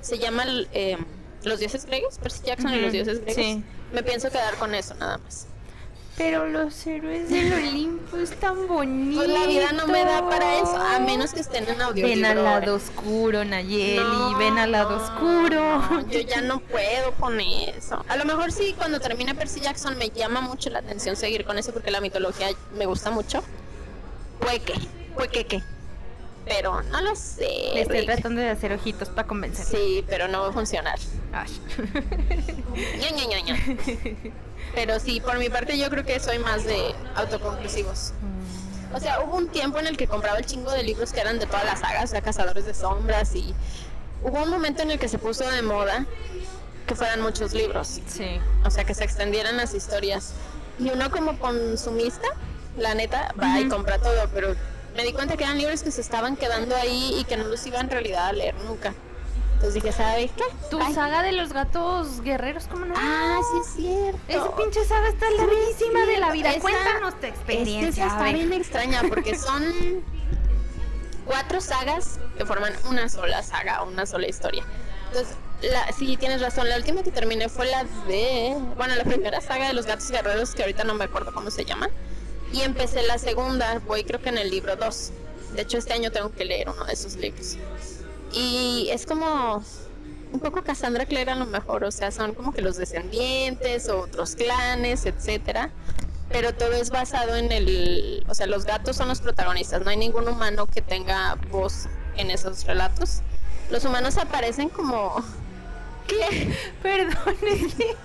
Se 0.00 0.18
llama 0.18 0.44
eh, 0.72 0.98
Los 1.42 1.60
dioses 1.60 1.84
griegos, 1.86 2.18
Percy 2.18 2.42
Jackson 2.44 2.74
y 2.74 2.80
los 2.80 2.92
dioses 2.92 3.20
griegos. 3.20 3.42
sí. 3.42 3.64
Me 3.92 4.02
pienso 4.02 4.30
quedar 4.30 4.54
con 4.56 4.74
eso 4.74 4.94
nada 4.96 5.18
más. 5.18 5.46
Pero 6.18 6.48
los 6.48 6.84
héroes 6.84 7.30
del 7.30 7.52
Olimpo 7.52 8.16
están 8.16 8.66
bonitos. 8.66 9.24
Pues 9.24 9.38
la 9.38 9.46
vida 9.46 9.70
no 9.70 9.86
me 9.86 10.04
da 10.04 10.28
para 10.28 10.58
eso, 10.58 10.76
a 10.76 10.98
menos 10.98 11.32
que 11.32 11.38
estén 11.38 11.68
en 11.68 11.80
audio. 11.80 12.04
Ven 12.04 12.24
al 12.24 12.42
lado 12.42 12.74
oscuro, 12.74 13.44
Nayeli, 13.44 14.34
ven 14.36 14.58
al 14.58 14.72
lado 14.72 14.96
oscuro. 14.96 15.80
Yo 16.10 16.18
ya 16.20 16.40
no 16.40 16.58
puedo 16.58 17.12
con 17.20 17.38
eso. 17.40 18.04
A 18.08 18.16
lo 18.16 18.24
mejor 18.24 18.50
sí, 18.50 18.74
cuando 18.76 18.98
termine 18.98 19.36
Percy 19.36 19.60
Jackson 19.60 19.96
me 19.96 20.10
llama 20.10 20.40
mucho 20.40 20.70
la 20.70 20.80
atención 20.80 21.14
seguir 21.14 21.44
con 21.44 21.56
eso 21.56 21.72
porque 21.72 21.92
la 21.92 22.00
mitología 22.00 22.48
me 22.76 22.86
gusta 22.86 23.12
mucho. 23.12 23.44
Puede 24.40 24.58
que, 24.58 24.74
puede 25.14 25.28
que, 25.28 25.46
que. 25.46 25.62
Pero 26.48 26.82
no 26.82 27.00
lo 27.02 27.14
sé. 27.14 27.48
Le 27.74 27.82
estoy 27.82 27.98
Rick. 28.00 28.06
tratando 28.12 28.40
de 28.40 28.48
hacer 28.50 28.72
ojitos 28.72 29.08
para 29.10 29.26
convencer. 29.28 29.66
Sí, 29.66 30.04
pero 30.08 30.28
no 30.28 30.40
va 30.42 30.48
a 30.48 30.52
funcionar. 30.52 30.98
Ña, 32.98 33.10
Ña, 33.10 33.40
Ña. 33.40 33.56
Pero 34.74 34.98
sí, 35.00 35.20
por 35.20 35.38
mi 35.38 35.48
parte 35.48 35.78
yo 35.78 35.88
creo 35.90 36.04
que 36.04 36.18
soy 36.20 36.38
más 36.38 36.64
de 36.64 36.94
autoconclusivos. 37.14 38.12
O 38.94 39.00
sea, 39.00 39.20
hubo 39.20 39.36
un 39.36 39.48
tiempo 39.48 39.78
en 39.78 39.86
el 39.86 39.96
que 39.96 40.06
compraba 40.06 40.38
el 40.38 40.46
chingo 40.46 40.70
de 40.72 40.82
libros 40.82 41.12
que 41.12 41.20
eran 41.20 41.38
de 41.38 41.46
todas 41.46 41.64
las 41.64 41.80
sagas, 41.80 42.04
o 42.04 42.06
sea, 42.08 42.22
Cazadores 42.22 42.64
de 42.64 42.72
Sombras 42.74 43.34
y 43.34 43.54
hubo 44.22 44.42
un 44.42 44.48
momento 44.50 44.82
en 44.82 44.90
el 44.90 44.98
que 44.98 45.08
se 45.08 45.18
puso 45.18 45.48
de 45.50 45.60
moda 45.62 46.06
que 46.86 46.94
fueran 46.94 47.20
muchos 47.20 47.52
libros, 47.52 48.00
Sí. 48.06 48.40
o 48.64 48.70
sea, 48.70 48.84
que 48.84 48.94
se 48.94 49.04
extendieran 49.04 49.58
las 49.58 49.74
historias. 49.74 50.32
Y 50.78 50.88
uno 50.90 51.10
como 51.10 51.38
consumista, 51.38 52.28
la 52.78 52.94
neta, 52.94 53.34
va 53.40 53.60
y 53.60 53.68
compra 53.68 53.98
todo, 53.98 54.28
pero 54.32 54.54
me 54.98 55.04
di 55.04 55.12
cuenta 55.12 55.36
que 55.36 55.44
eran 55.44 55.56
libros 55.58 55.84
que 55.84 55.92
se 55.92 56.00
estaban 56.00 56.36
quedando 56.36 56.74
ahí 56.74 57.14
y 57.20 57.22
que 57.24 57.36
no 57.36 57.44
los 57.44 57.64
iba 57.68 57.78
en 57.78 57.88
realidad 57.88 58.26
a 58.26 58.32
leer 58.32 58.56
nunca. 58.66 58.92
Entonces 59.54 59.74
dije, 59.74 59.92
¿sabes 59.92 60.32
qué? 60.36 60.42
Tu 60.72 60.80
Ay. 60.80 60.92
saga 60.92 61.22
de 61.22 61.30
los 61.30 61.52
gatos 61.52 62.20
guerreros, 62.22 62.64
¿cómo 62.68 62.84
no? 62.84 62.94
Ah, 62.96 63.38
sí 63.52 63.58
es 63.60 63.76
cierto. 63.86 64.20
Esa 64.26 64.56
pinche 64.56 64.84
saga 64.84 65.08
está 65.08 65.30
larguísima 65.30 66.04
de 66.04 66.18
la 66.18 66.32
vida. 66.32 66.50
Esa- 66.50 66.60
Cuéntanos 66.60 67.20
tu 67.20 67.26
experiencia. 67.26 68.06
esa 68.06 68.16
está 68.16 68.32
bien 68.32 68.52
extraña 68.52 69.02
porque 69.08 69.38
son 69.38 69.62
cuatro 71.24 71.60
sagas 71.60 72.18
que 72.36 72.44
forman 72.44 72.72
una 72.88 73.08
sola 73.08 73.42
saga, 73.44 73.82
una 73.84 74.04
sola 74.04 74.26
historia. 74.26 74.64
Entonces, 75.08 75.36
la, 75.62 75.92
sí, 75.92 76.16
tienes 76.16 76.40
razón. 76.40 76.68
La 76.68 76.76
última 76.76 77.04
que 77.04 77.12
terminé 77.12 77.48
fue 77.48 77.66
la 77.66 77.84
de. 78.08 78.56
Bueno, 78.76 78.96
la 78.96 79.04
primera 79.04 79.40
saga 79.40 79.68
de 79.68 79.74
los 79.74 79.86
gatos 79.86 80.10
guerreros, 80.10 80.54
que 80.56 80.62
ahorita 80.62 80.82
no 80.84 80.94
me 80.94 81.04
acuerdo 81.04 81.32
cómo 81.32 81.50
se 81.52 81.64
llama. 81.64 81.88
Y 82.52 82.62
empecé 82.62 83.02
la 83.02 83.18
segunda, 83.18 83.80
voy 83.86 84.04
creo 84.04 84.20
que 84.20 84.30
en 84.30 84.38
el 84.38 84.50
libro 84.50 84.76
2. 84.76 85.10
De 85.54 85.62
hecho, 85.62 85.78
este 85.78 85.92
año 85.92 86.10
tengo 86.10 86.30
que 86.32 86.44
leer 86.44 86.68
uno 86.68 86.84
de 86.84 86.92
esos 86.92 87.16
libros. 87.16 87.56
Y 88.32 88.88
es 88.90 89.06
como 89.06 89.62
un 90.32 90.40
poco 90.40 90.62
Cassandra 90.62 91.06
Clare 91.06 91.30
a 91.30 91.36
lo 91.36 91.46
mejor, 91.46 91.84
o 91.84 91.90
sea, 91.90 92.10
son 92.10 92.34
como 92.34 92.52
que 92.52 92.60
los 92.60 92.76
descendientes 92.76 93.88
o 93.88 94.00
otros 94.00 94.34
clanes, 94.34 95.06
etcétera. 95.06 95.70
Pero 96.30 96.54
todo 96.54 96.72
es 96.72 96.90
basado 96.90 97.36
en 97.36 97.50
el, 97.52 98.24
o 98.28 98.34
sea, 98.34 98.46
los 98.46 98.66
gatos 98.66 98.96
son 98.96 99.08
los 99.08 99.20
protagonistas, 99.20 99.82
no 99.82 99.90
hay 99.90 99.96
ningún 99.96 100.28
humano 100.28 100.66
que 100.66 100.82
tenga 100.82 101.36
voz 101.50 101.86
en 102.16 102.30
esos 102.30 102.66
relatos. 102.66 103.22
Los 103.70 103.84
humanos 103.84 104.18
aparecen 104.18 104.68
como 104.68 105.24
¿Qué? 106.08 106.56
Perdón, 106.82 107.36
es 107.42 107.74
que 107.74 107.96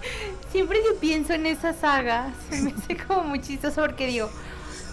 siempre 0.52 0.80
que 0.84 0.94
pienso 1.00 1.34
en 1.34 1.46
esa 1.48 1.74
saga 1.74 2.32
se 2.50 2.62
me 2.62 2.72
hace 2.72 2.98
como 2.98 3.24
muy 3.24 3.42
chistoso 3.42 3.82
porque 3.82 4.08
digo, 4.08 4.30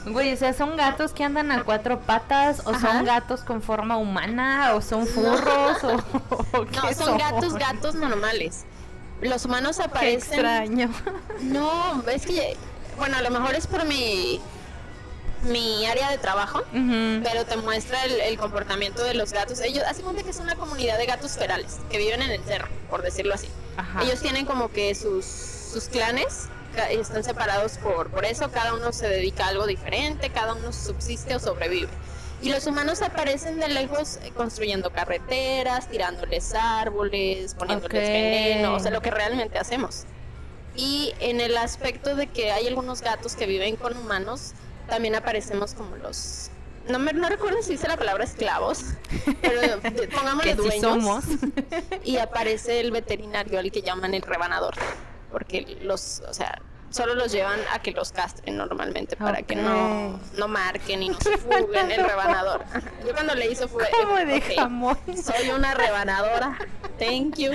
güey, 0.07 0.33
o 0.33 0.37
sea, 0.37 0.53
son 0.55 0.77
gatos 0.77 1.12
que 1.12 1.25
andan 1.25 1.51
a 1.53 1.64
cuatro 1.64 2.01
patas 2.01 2.62
o 2.66 2.70
Ajá. 2.70 2.92
son 2.92 3.05
gatos 3.05 3.42
con 3.42 3.61
forma 3.61 3.96
humana 3.99 4.73
o 4.75 4.81
son 4.81 5.07
furros 5.07 5.85
o, 5.85 5.96
o 6.57 6.64
No, 6.64 6.88
qué 6.88 6.94
son 6.94 7.18
gatos, 7.18 7.55
gatos 7.55 7.94
normales. 7.94 8.64
Los 9.20 9.44
humanos 9.44 9.77
Qué 9.77 9.83
aparecen. 9.83 10.16
extraño. 10.33 10.90
No, 11.42 12.03
es 12.09 12.25
que, 12.25 12.57
bueno, 12.96 13.18
a 13.18 13.23
lo 13.23 13.31
mejor 13.31 13.55
es 13.55 13.66
por 13.66 13.85
mi, 13.85 14.40
mi 15.42 15.87
área 15.87 16.11
de 16.11 16.18
trabajo, 16.18 16.59
Ujú. 16.61 17.22
pero 17.22 17.44
te 17.46 17.57
muestra 17.57 18.05
el, 18.05 18.20
el 18.20 18.38
comportamiento 18.38 19.03
de 19.03 19.14
los 19.14 19.33
gatos. 19.33 19.61
Ellos, 19.61 19.85
hace 19.88 20.03
cuenta 20.03 20.22
que 20.22 20.31
es 20.31 20.38
una 20.38 20.57
comunidad 20.57 20.98
de 20.98 21.07
gatos 21.07 21.33
ferales 21.33 21.79
que 21.90 21.98
viven 21.98 22.22
en 22.22 22.31
el 22.31 22.42
cerro, 22.44 22.68
por 22.88 23.03
decirlo 23.03 23.35
así. 23.35 23.48
Ajá. 23.76 24.03
Ellos 24.03 24.20
tienen 24.20 24.44
como 24.46 24.70
que 24.70 24.94
sus, 24.94 25.24
sus 25.24 25.85
clanes 25.88 26.48
están 26.90 27.24
separados 27.24 27.79
por, 27.79 28.11
por 28.11 28.24
eso, 28.24 28.50
cada 28.53 28.74
uno 28.74 28.92
se 28.92 29.09
dedica 29.09 29.46
a 29.46 29.48
algo 29.48 29.66
diferente, 29.66 30.31
cada 30.31 30.55
uno 30.55 30.72
subsiste 30.72 31.35
o 31.35 31.40
sobrevive. 31.40 31.88
Y 32.42 32.50
los 32.50 32.66
humanos 32.66 33.03
aparecen 33.03 33.61
de 33.61 33.68
lejos 33.68 34.18
eh, 34.22 34.31
construyendo 34.35 34.90
carreteras, 34.90 35.90
tirándoles 35.90 36.55
árboles, 36.55 37.55
poniéndoles 37.55 38.03
Ok. 38.03 38.12
veneno, 38.12 38.74
o 38.74 38.81
sea, 38.81 38.90
lo 38.90 39.03
que 39.03 39.11
realmente 39.11 39.59
hacemos. 39.59 40.05
Y 40.74 41.12
en 41.20 41.40
el 41.40 41.57
aspecto 41.59 42.14
de 42.14 42.29
que 42.29 42.50
hay 42.53 42.66
algunos 42.66 43.03
gatos 43.03 43.35
que 43.35 43.44
viven 43.46 43.76
con 43.76 43.94
humanos, 43.96 44.53
también 44.90 45.14
aparecemos 45.14 45.72
como 45.72 45.96
los... 45.96 46.50
No, 46.88 46.98
me, 46.98 47.12
no 47.12 47.29
recuerdo 47.29 47.62
si 47.62 47.72
dice 47.72 47.87
la 47.88 47.96
palabra 47.96 48.24
esclavos, 48.24 48.85
pero 49.42 49.81
pongámosle 50.14 50.53
sí 50.53 50.57
dueños. 50.59 50.81
somos. 50.81 51.24
Y 52.05 52.16
aparece 52.18 52.81
el 52.81 52.90
veterinario, 52.90 53.59
al 53.59 53.70
que 53.70 53.81
llaman 53.83 54.12
el 54.14 54.22
rebanador, 54.22 54.74
porque 55.31 55.79
los, 55.83 56.22
o 56.29 56.35
sea, 56.35 56.61
solo 56.88 57.14
los 57.14 57.31
llevan 57.31 57.61
a 57.72 57.81
que 57.81 57.92
los 57.92 58.11
castren 58.11 58.57
normalmente 58.57 59.14
para 59.14 59.42
que 59.42 59.55
no, 59.55 60.18
no 60.37 60.48
marquen 60.48 61.03
y 61.05 61.11
no 61.11 61.20
se 61.20 61.37
fuguen 61.37 61.90
el 61.92 62.03
rebanador. 62.05 62.64
Yo 63.07 63.12
cuando 63.12 63.35
le 63.37 63.50
hizo 63.53 63.68
fue, 63.68 63.85
de 64.26 64.40
jamón. 64.57 64.98
soy 65.22 65.50
una 65.50 65.74
rebanadora, 65.74 66.59
thank 66.98 67.37
you. 67.37 67.53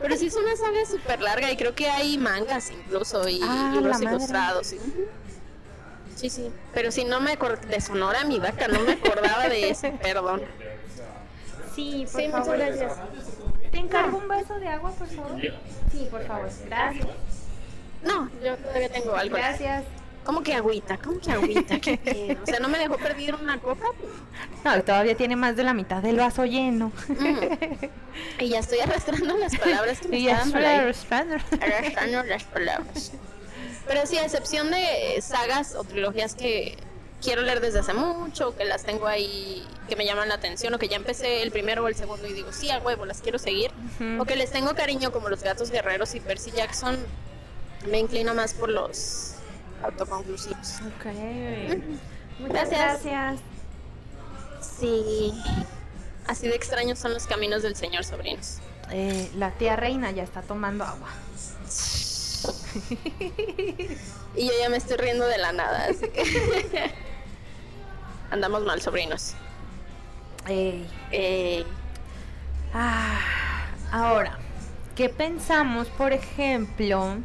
Pero 0.00 0.16
sí 0.16 0.26
es 0.26 0.34
una 0.36 0.56
saga 0.56 0.84
súper 0.90 1.20
larga 1.20 1.52
y 1.52 1.56
creo 1.56 1.74
que 1.74 1.88
hay 1.88 2.18
mangas 2.18 2.70
incluso 2.70 3.28
y 3.28 3.40
Ah, 3.44 3.70
libros 3.74 4.00
ilustrados. 4.00 4.66
Sí. 4.68 4.78
Sí, 6.16 6.28
sí, 6.28 6.50
pero 6.74 6.90
si 6.90 7.04
no 7.04 7.20
me 7.20 7.32
acordaba 7.32 7.64
de 7.66 7.80
Sonora, 7.80 8.24
mi 8.24 8.38
vaca, 8.40 8.66
no 8.66 8.80
me 8.80 8.92
acordaba 8.94 9.48
de 9.48 9.70
eso, 9.70 9.88
perdón. 10.02 10.42
Sí, 11.74 12.06
por 12.10 12.20
Sí, 12.20 12.26
muchas 12.28 12.46
favor. 12.46 12.58
gracias. 12.58 12.92
¿Te 13.70 13.78
encargo 13.78 14.18
un 14.18 14.28
vaso 14.28 14.58
de 14.58 14.68
agua, 14.68 14.90
por 14.92 15.06
favor? 15.08 15.40
Sí, 15.92 16.08
por 16.10 16.26
favor. 16.26 16.48
Gracias. 16.66 17.06
No, 18.02 18.30
yo 18.42 18.56
todavía 18.56 18.88
tengo 18.90 19.14
algo. 19.14 19.36
Gracias. 19.36 19.84
¿Cómo 20.24 20.42
que 20.42 20.54
agüita? 20.54 20.96
¿Cómo 20.98 21.20
que 21.20 21.30
agüita? 21.30 21.78
¿Qué 21.78 21.96
pedo? 22.04 22.42
O 22.42 22.46
sea, 22.46 22.58
¿no 22.60 22.68
me 22.68 22.78
dejó 22.78 22.96
perder 22.96 23.34
una 23.36 23.60
copa? 23.60 23.84
No, 24.64 24.82
todavía 24.82 25.16
tiene 25.16 25.36
más 25.36 25.54
de 25.54 25.62
la 25.64 25.72
mitad 25.74 26.02
del 26.02 26.16
vaso 26.16 26.44
lleno. 26.44 26.90
Mm. 27.08 27.86
Y 28.40 28.48
ya 28.48 28.60
estoy 28.60 28.78
arrastrando 28.80 29.36
las 29.36 29.54
palabras 29.56 30.00
que 30.00 30.08
me 30.08 30.18
Y 30.18 30.24
ya 30.24 30.32
estaban 30.42 30.48
estoy 30.48 30.62
por 30.62 30.70
ahí. 30.70 30.78
arrastrando. 30.78 31.34
Arrastrando 31.60 32.22
las 32.24 32.44
palabras. 32.44 33.12
Pero 33.86 34.06
sí, 34.06 34.18
a 34.18 34.24
excepción 34.24 34.70
de 34.70 35.18
sagas 35.22 35.74
o 35.74 35.84
trilogías 35.84 36.34
que 36.34 36.76
quiero 37.22 37.42
leer 37.42 37.60
desde 37.60 37.80
hace 37.80 37.94
mucho, 37.94 38.56
que 38.56 38.64
las 38.64 38.84
tengo 38.84 39.06
ahí, 39.06 39.66
que 39.88 39.96
me 39.96 40.04
llaman 40.04 40.28
la 40.28 40.34
atención, 40.34 40.74
o 40.74 40.78
que 40.78 40.88
ya 40.88 40.96
empecé 40.96 41.42
el 41.42 41.50
primero 41.50 41.84
o 41.84 41.88
el 41.88 41.94
segundo 41.94 42.26
y 42.26 42.32
digo, 42.32 42.52
sí, 42.52 42.70
a 42.70 42.78
huevo, 42.78 43.06
las 43.06 43.20
quiero 43.20 43.38
seguir. 43.38 43.70
O 44.18 44.24
que 44.24 44.36
les 44.36 44.50
tengo 44.50 44.74
cariño 44.74 45.12
como 45.12 45.28
los 45.28 45.42
gatos 45.42 45.70
guerreros 45.70 46.14
y 46.14 46.20
Percy 46.20 46.50
Jackson, 46.50 46.98
me 47.90 47.98
inclino 47.98 48.34
más 48.34 48.54
por 48.54 48.68
los 48.68 49.34
autoconclusivos. 49.82 50.74
Ok. 50.98 51.06
Muchas 52.40 52.68
Gracias. 52.70 53.02
gracias. 53.02 53.40
Sí. 54.80 55.32
Así 56.26 56.48
de 56.48 56.56
extraños 56.56 56.98
son 56.98 57.14
los 57.14 57.26
caminos 57.26 57.62
del 57.62 57.76
señor 57.76 58.04
sobrinos. 58.04 58.58
Eh, 58.90 59.30
la 59.36 59.52
tía 59.52 59.76
reina 59.76 60.10
ya 60.10 60.22
está 60.22 60.42
tomando 60.42 60.84
agua. 60.84 61.08
Y 64.36 64.46
yo 64.46 64.52
ya 64.60 64.68
me 64.68 64.76
estoy 64.76 64.98
riendo 64.98 65.26
de 65.26 65.38
la 65.38 65.52
nada, 65.52 65.86
así 65.88 66.08
que 66.08 66.22
andamos 68.30 68.64
mal, 68.64 68.82
sobrinos. 68.82 69.34
Ey. 70.46 71.66
Ah, 72.74 73.18
ahora, 73.90 74.38
¿qué 74.94 75.08
pensamos, 75.08 75.88
por 75.88 76.12
ejemplo? 76.12 77.16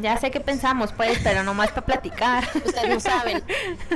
Ya 0.00 0.16
sé 0.18 0.30
qué 0.30 0.38
pensamos, 0.40 0.92
pues, 0.92 1.18
pero 1.24 1.42
nomás 1.42 1.70
para 1.70 1.84
platicar. 1.86 2.44
ustedes 2.54 2.88
no 2.88 3.00
saben. 3.00 3.42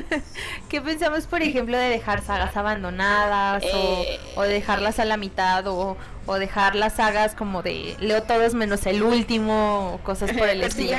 ¿Qué 0.69 0.81
pensamos, 0.81 1.27
por 1.27 1.43
ejemplo, 1.43 1.77
de 1.79 1.89
dejar 1.89 2.25
sagas 2.25 2.57
abandonadas 2.57 3.63
Eh. 3.63 4.19
o, 4.35 4.41
o 4.41 4.43
de 4.43 4.49
dejarlas 4.55 4.99
a 4.99 5.05
la 5.05 5.17
mitad 5.17 5.67
o, 5.69 5.97
o 6.27 6.35
dejar 6.35 6.75
las 6.75 6.95
sagas 6.95 7.35
como 7.35 7.63
de 7.63 7.97
leo 8.01 8.23
todos 8.25 8.55
menos 8.55 8.85
el 8.87 9.03
último 9.03 9.93
o 9.95 9.99
cosas 9.99 10.33
por 10.33 10.49
el 10.49 10.63
estilo? 10.65 10.97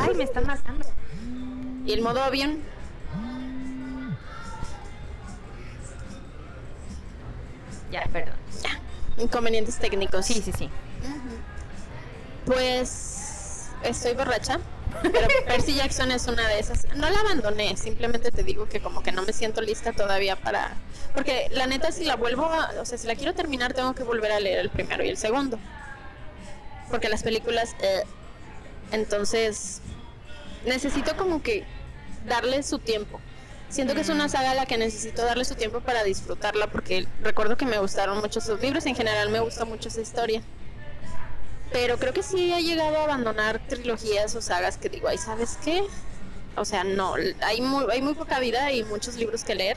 Ay, 0.00 0.14
me 0.14 0.24
están 0.24 0.46
matando. 0.46 0.86
Y 1.84 1.92
el 1.92 2.00
modo 2.02 2.22
avión. 2.22 2.58
Ya, 7.90 8.04
perdón. 8.12 8.34
Inconvenientes 9.16 9.78
técnicos. 9.78 10.26
Sí, 10.26 10.40
sí, 10.44 10.52
sí. 10.56 10.68
Pues 12.44 13.17
estoy 13.82 14.14
borracha. 14.14 14.58
Pero 15.02 15.28
Percy 15.46 15.74
Jackson 15.74 16.10
es 16.10 16.26
una 16.26 16.48
de 16.48 16.58
esas. 16.58 16.86
No 16.96 17.08
la 17.10 17.20
abandoné, 17.20 17.76
simplemente 17.76 18.30
te 18.30 18.42
digo 18.42 18.68
que 18.68 18.80
como 18.80 19.02
que 19.02 19.12
no 19.12 19.22
me 19.22 19.32
siento 19.32 19.60
lista 19.60 19.92
todavía 19.92 20.36
para... 20.36 20.76
Porque 21.14 21.48
la 21.52 21.66
neta 21.66 21.92
si 21.92 22.04
la 22.04 22.16
vuelvo, 22.16 22.46
a... 22.46 22.72
o 22.80 22.84
sea, 22.84 22.98
si 22.98 23.06
la 23.06 23.14
quiero 23.14 23.34
terminar 23.34 23.74
tengo 23.74 23.94
que 23.94 24.02
volver 24.02 24.32
a 24.32 24.40
leer 24.40 24.60
el 24.60 24.70
primero 24.70 25.04
y 25.04 25.08
el 25.08 25.16
segundo. 25.16 25.58
Porque 26.90 27.08
las 27.08 27.22
películas... 27.22 27.76
Eh, 27.80 28.04
entonces, 28.90 29.82
necesito 30.64 31.16
como 31.16 31.42
que 31.42 31.64
darle 32.26 32.62
su 32.62 32.78
tiempo. 32.78 33.20
Siento 33.68 33.94
que 33.94 34.00
es 34.00 34.08
una 34.08 34.30
saga 34.30 34.52
a 34.52 34.54
la 34.54 34.64
que 34.64 34.78
necesito 34.78 35.22
darle 35.24 35.44
su 35.44 35.54
tiempo 35.54 35.80
para 35.80 36.02
disfrutarla 36.02 36.68
porque 36.68 37.06
recuerdo 37.22 37.58
que 37.58 37.66
me 37.66 37.78
gustaron 37.78 38.18
mucho 38.20 38.40
sus 38.40 38.58
libros, 38.60 38.86
en 38.86 38.96
general 38.96 39.28
me 39.28 39.40
gusta 39.40 39.66
mucho 39.66 39.88
esa 39.88 40.00
historia. 40.00 40.42
Pero 41.72 41.98
creo 41.98 42.12
que 42.12 42.22
sí 42.22 42.52
he 42.52 42.62
llegado 42.62 42.96
a 42.96 43.04
abandonar 43.04 43.60
trilogías 43.68 44.34
o 44.34 44.40
sagas 44.40 44.78
que 44.78 44.88
digo, 44.88 45.08
ay, 45.08 45.18
¿sabes 45.18 45.58
qué? 45.62 45.84
O 46.56 46.64
sea, 46.64 46.82
no, 46.82 47.14
hay 47.42 47.60
muy, 47.60 47.84
hay 47.90 48.02
muy 48.02 48.14
poca 48.14 48.40
vida 48.40 48.72
y 48.72 48.84
muchos 48.84 49.16
libros 49.16 49.44
que 49.44 49.54
leer. 49.54 49.76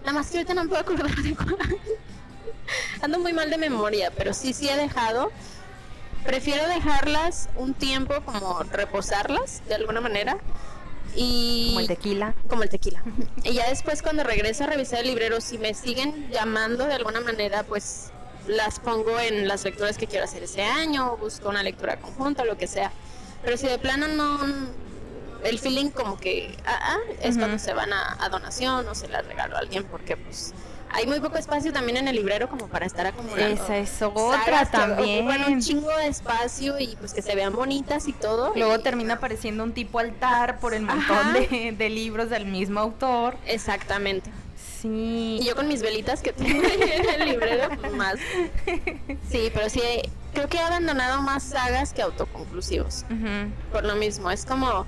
Nada 0.00 0.12
más 0.12 0.30
que 0.30 0.38
ahorita 0.38 0.54
no 0.54 0.64
me 0.64 0.68
puedo 0.68 0.82
acordar 0.82 1.14
de 1.14 1.34
cuál. 1.34 1.56
Ando 3.02 3.18
muy 3.18 3.32
mal 3.32 3.50
de 3.50 3.58
memoria, 3.58 4.12
pero 4.16 4.32
sí, 4.32 4.52
sí 4.52 4.68
he 4.68 4.76
dejado. 4.76 5.32
Prefiero 6.24 6.68
dejarlas 6.68 7.48
un 7.56 7.74
tiempo, 7.74 8.14
como 8.24 8.62
reposarlas 8.64 9.62
de 9.66 9.74
alguna 9.74 10.00
manera. 10.00 10.38
Y 11.16 11.68
como 11.68 11.80
el 11.80 11.88
tequila. 11.88 12.34
Como 12.48 12.62
el 12.62 12.68
tequila. 12.68 13.02
y 13.44 13.54
ya 13.54 13.68
después 13.68 14.02
cuando 14.02 14.22
regreso 14.22 14.64
a 14.64 14.66
revisar 14.68 15.00
el 15.00 15.08
librero, 15.08 15.40
si 15.40 15.58
me 15.58 15.74
siguen 15.74 16.30
llamando 16.30 16.86
de 16.86 16.94
alguna 16.94 17.20
manera, 17.20 17.62
pues 17.64 18.12
las 18.46 18.80
pongo 18.80 19.18
en 19.18 19.48
las 19.48 19.64
lecturas 19.64 19.96
que 19.96 20.06
quiero 20.06 20.24
hacer 20.24 20.42
ese 20.42 20.62
año, 20.62 21.16
busco 21.16 21.48
una 21.48 21.62
lectura 21.62 21.98
conjunta, 21.98 22.44
lo 22.44 22.56
que 22.56 22.66
sea. 22.66 22.92
Pero 23.42 23.56
si 23.56 23.66
de 23.66 23.78
plano 23.78 24.08
no, 24.08 24.38
el 25.44 25.58
feeling 25.58 25.90
como 25.90 26.18
que, 26.18 26.56
ah, 26.66 26.78
ah 26.82 26.98
es 27.22 27.38
cuando 27.38 27.58
se 27.58 27.72
van 27.72 27.92
a, 27.92 28.28
donación 28.30 28.86
o 28.88 28.94
se 28.94 29.08
las 29.08 29.26
regalo 29.26 29.56
a 29.56 29.60
alguien, 29.60 29.84
porque 29.84 30.16
pues 30.16 30.52
hay 30.92 31.06
muy 31.06 31.20
poco 31.20 31.38
espacio 31.38 31.72
también 31.72 31.98
en 31.98 32.08
el 32.08 32.16
librero 32.16 32.48
como 32.48 32.66
para 32.66 32.84
estar 32.84 33.06
acumulando. 33.06 33.62
Esa 33.62 33.76
es 33.78 34.02
otra 34.02 34.66
también. 34.66 35.26
Un 35.26 35.60
chingo 35.60 35.88
de 35.96 36.08
espacio 36.08 36.78
y 36.78 36.96
pues 36.96 37.14
que 37.14 37.22
se 37.22 37.34
vean 37.34 37.54
bonitas 37.54 38.08
y 38.08 38.12
todo. 38.12 38.52
Luego 38.56 38.80
termina 38.80 39.14
apareciendo 39.14 39.62
un 39.62 39.72
tipo 39.72 40.00
altar 40.00 40.58
por 40.58 40.74
el 40.74 40.82
montón 40.82 41.32
de, 41.32 41.74
de, 41.76 41.90
libros 41.90 42.28
del 42.28 42.46
mismo 42.46 42.80
autor. 42.80 43.36
Exactamente. 43.46 44.30
Sí. 44.80 45.38
Y 45.40 45.44
yo 45.44 45.54
con 45.54 45.68
mis 45.68 45.82
velitas 45.82 46.22
que 46.22 46.32
tengo 46.32 46.62
en 46.64 47.20
el 47.20 47.28
librero, 47.28 47.68
pues, 47.80 47.92
más. 47.92 48.16
Sí, 49.30 49.50
pero 49.52 49.68
sí, 49.68 49.80
creo 50.32 50.48
que 50.48 50.56
he 50.58 50.60
abandonado 50.60 51.22
más 51.22 51.42
sagas 51.42 51.92
que 51.92 52.02
autoconclusivos. 52.02 53.04
Por 53.72 53.84
lo 53.84 53.96
mismo, 53.96 54.30
es 54.30 54.44
como 54.44 54.86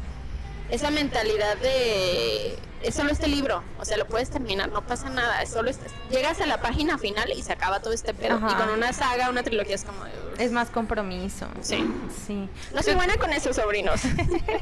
esa 0.71 0.91
mentalidad 0.91 1.57
de 1.59 2.57
es 2.83 2.95
solo 2.97 3.13
este 3.13 3.29
libro, 3.29 3.63
o 3.79 3.85
sea, 3.85 3.97
lo 3.97 4.07
puedes 4.07 4.31
terminar, 4.31 4.71
no 4.71 4.85
pasa 4.85 5.09
nada, 5.09 5.41
es 5.43 5.51
solo 5.51 5.71
este, 5.71 5.87
llegas 6.11 6.41
a 6.41 6.47
la 6.47 6.61
página 6.61 6.99
final 6.99 7.31
y 7.31 7.43
se 7.43 7.53
acaba 7.53 7.81
todo 7.81 7.93
este 7.93 8.13
pedo. 8.13 8.39
Y 8.39 8.55
con 8.55 8.71
una 8.71 8.93
saga, 8.93 9.31
una 9.31 9.43
trilogía 9.43 9.77
es 9.77 9.85
como 9.85 10.05
es 10.39 10.51
más 10.51 10.71
compromiso. 10.71 11.47
Sí. 11.61 11.87
Sí. 12.27 12.49
No 12.75 12.83
soy 12.83 12.95
buena 12.95 13.17
con 13.17 13.33
esos 13.33 13.57
sobrinos. 13.57 14.01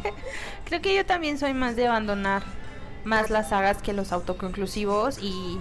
Creo 0.67 0.83
que 0.83 0.95
yo 0.95 1.07
también 1.07 1.39
soy 1.39 1.55
más 1.55 1.77
de 1.77 1.87
abandonar 1.87 2.43
más 3.05 3.31
las 3.31 3.51
sagas 3.51 3.83
que 3.83 3.93
los 3.93 4.13
autoconclusivos 4.13 5.19
y 5.19 5.59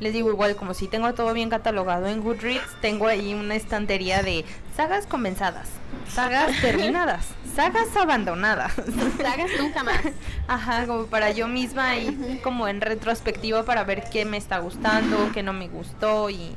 les 0.00 0.14
digo 0.14 0.30
igual 0.30 0.56
como 0.56 0.74
si 0.74 0.88
tengo 0.88 1.12
todo 1.14 1.32
bien 1.34 1.50
catalogado 1.50 2.06
en 2.06 2.22
Goodreads, 2.22 2.80
tengo 2.80 3.06
ahí 3.06 3.34
una 3.34 3.54
estantería 3.54 4.22
de 4.22 4.44
sagas 4.74 5.06
comenzadas, 5.06 5.68
sagas 6.08 6.52
terminadas, 6.62 7.26
sagas 7.54 7.94
abandonadas, 7.96 8.72
sagas 9.20 9.50
nunca 9.58 9.84
más. 9.84 10.00
Ajá, 10.48 10.86
como 10.86 11.06
para 11.06 11.30
yo 11.30 11.48
misma 11.48 11.96
y 11.96 12.40
como 12.42 12.66
en 12.66 12.80
retrospectiva 12.80 13.64
para 13.64 13.84
ver 13.84 14.04
qué 14.10 14.24
me 14.24 14.38
está 14.38 14.58
gustando, 14.58 15.30
qué 15.32 15.42
no 15.42 15.52
me 15.52 15.68
gustó 15.68 16.30
y 16.30 16.52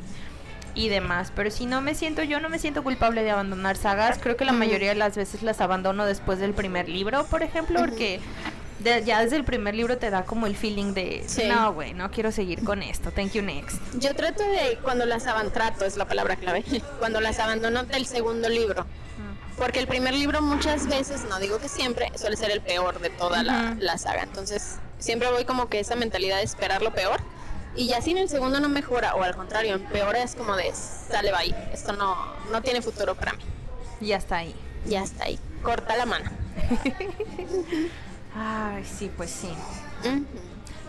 y 0.76 0.90
demás, 0.90 1.32
pero 1.36 1.52
si 1.52 1.66
no 1.66 1.82
me 1.82 1.94
siento 1.94 2.24
yo 2.24 2.40
no 2.40 2.50
me 2.50 2.58
siento 2.58 2.84
culpable 2.84 3.24
de 3.24 3.32
abandonar 3.32 3.78
sagas, 3.78 4.18
creo 4.20 4.38
que 4.38 4.46
la 4.46 4.54
mayoría 4.54 4.90
de 4.90 4.96
las 4.96 5.16
veces 5.16 5.44
las 5.44 5.62
abandono 5.62 6.06
después 6.06 6.40
del 6.40 6.54
primer 6.54 6.90
libro, 6.90 7.26
por 7.26 7.44
ejemplo, 7.44 7.80
porque 7.80 8.20
ya 8.84 9.22
desde 9.22 9.36
el 9.36 9.44
primer 9.44 9.76
libro 9.76 9.98
te 9.98 10.10
da 10.10 10.26
como 10.26 10.48
el 10.48 10.56
feeling 10.56 10.94
de, 10.94 11.26
no, 11.48 11.74
güey, 11.74 11.94
no 11.94 12.12
quiero 12.12 12.32
seguir 12.32 12.64
con 12.64 12.84
esto, 12.84 13.12
thank 13.12 13.32
you 13.32 13.42
next. 13.42 13.78
Yo 14.00 14.16
trato 14.16 14.44
de, 14.44 14.78
cuando 14.82 15.06
las 15.06 15.28
abandono, 15.28 15.54
trato 15.54 15.86
es 15.86 15.98
la 15.98 16.08
palabra 16.08 16.36
clave, 16.36 16.64
cuando 17.00 17.22
las 17.22 17.40
abandono 17.40 17.84
del 17.84 18.06
segundo 18.06 18.50
libro. 18.50 18.86
Porque 19.58 19.80
el 19.80 19.88
primer 19.88 20.16
libro 20.16 20.42
muchas 20.42 20.88
veces, 20.88 21.26
no 21.30 21.40
digo 21.40 21.60
que 21.60 21.70
siempre, 21.70 22.12
suele 22.16 22.36
ser 22.36 22.50
el 22.50 22.62
peor 22.62 23.00
de 23.00 23.12
toda 23.12 23.44
la, 23.44 23.76
la 23.80 24.00
saga. 24.00 24.24
Entonces, 24.24 24.80
siempre 24.98 25.30
voy 25.30 25.46
como 25.46 25.70
que 25.70 25.80
esa 25.80 25.96
mentalidad 25.96 26.38
de 26.38 26.44
esperar 26.44 26.82
lo 26.82 26.92
peor. 26.92 27.22
Y 27.76 27.88
ya 27.88 28.02
si 28.02 28.12
en 28.12 28.18
el 28.18 28.30
segundo 28.30 28.60
no 28.60 28.68
mejora, 28.68 29.14
o 29.14 29.22
al 29.22 29.36
contrario, 29.36 29.76
empeora, 29.76 30.24
es 30.24 30.36
como 30.36 30.56
de, 30.56 30.72
sale, 30.74 31.32
bye, 31.32 31.56
esto 31.72 31.94
no, 31.94 32.16
no 32.52 32.62
tiene 32.64 32.82
futuro 32.82 33.14
para 33.14 33.34
mí. 33.34 33.44
Ya 34.02 34.18
está 34.18 34.38
ahí. 34.38 34.56
Ya 34.88 35.04
está 35.04 35.26
ahí. 35.26 35.40
Corta 35.62 35.96
la 35.98 36.06
mano. 36.08 36.32
Ay, 38.36 38.84
sí, 38.86 39.12
pues 39.16 39.30
sí. 39.30 39.50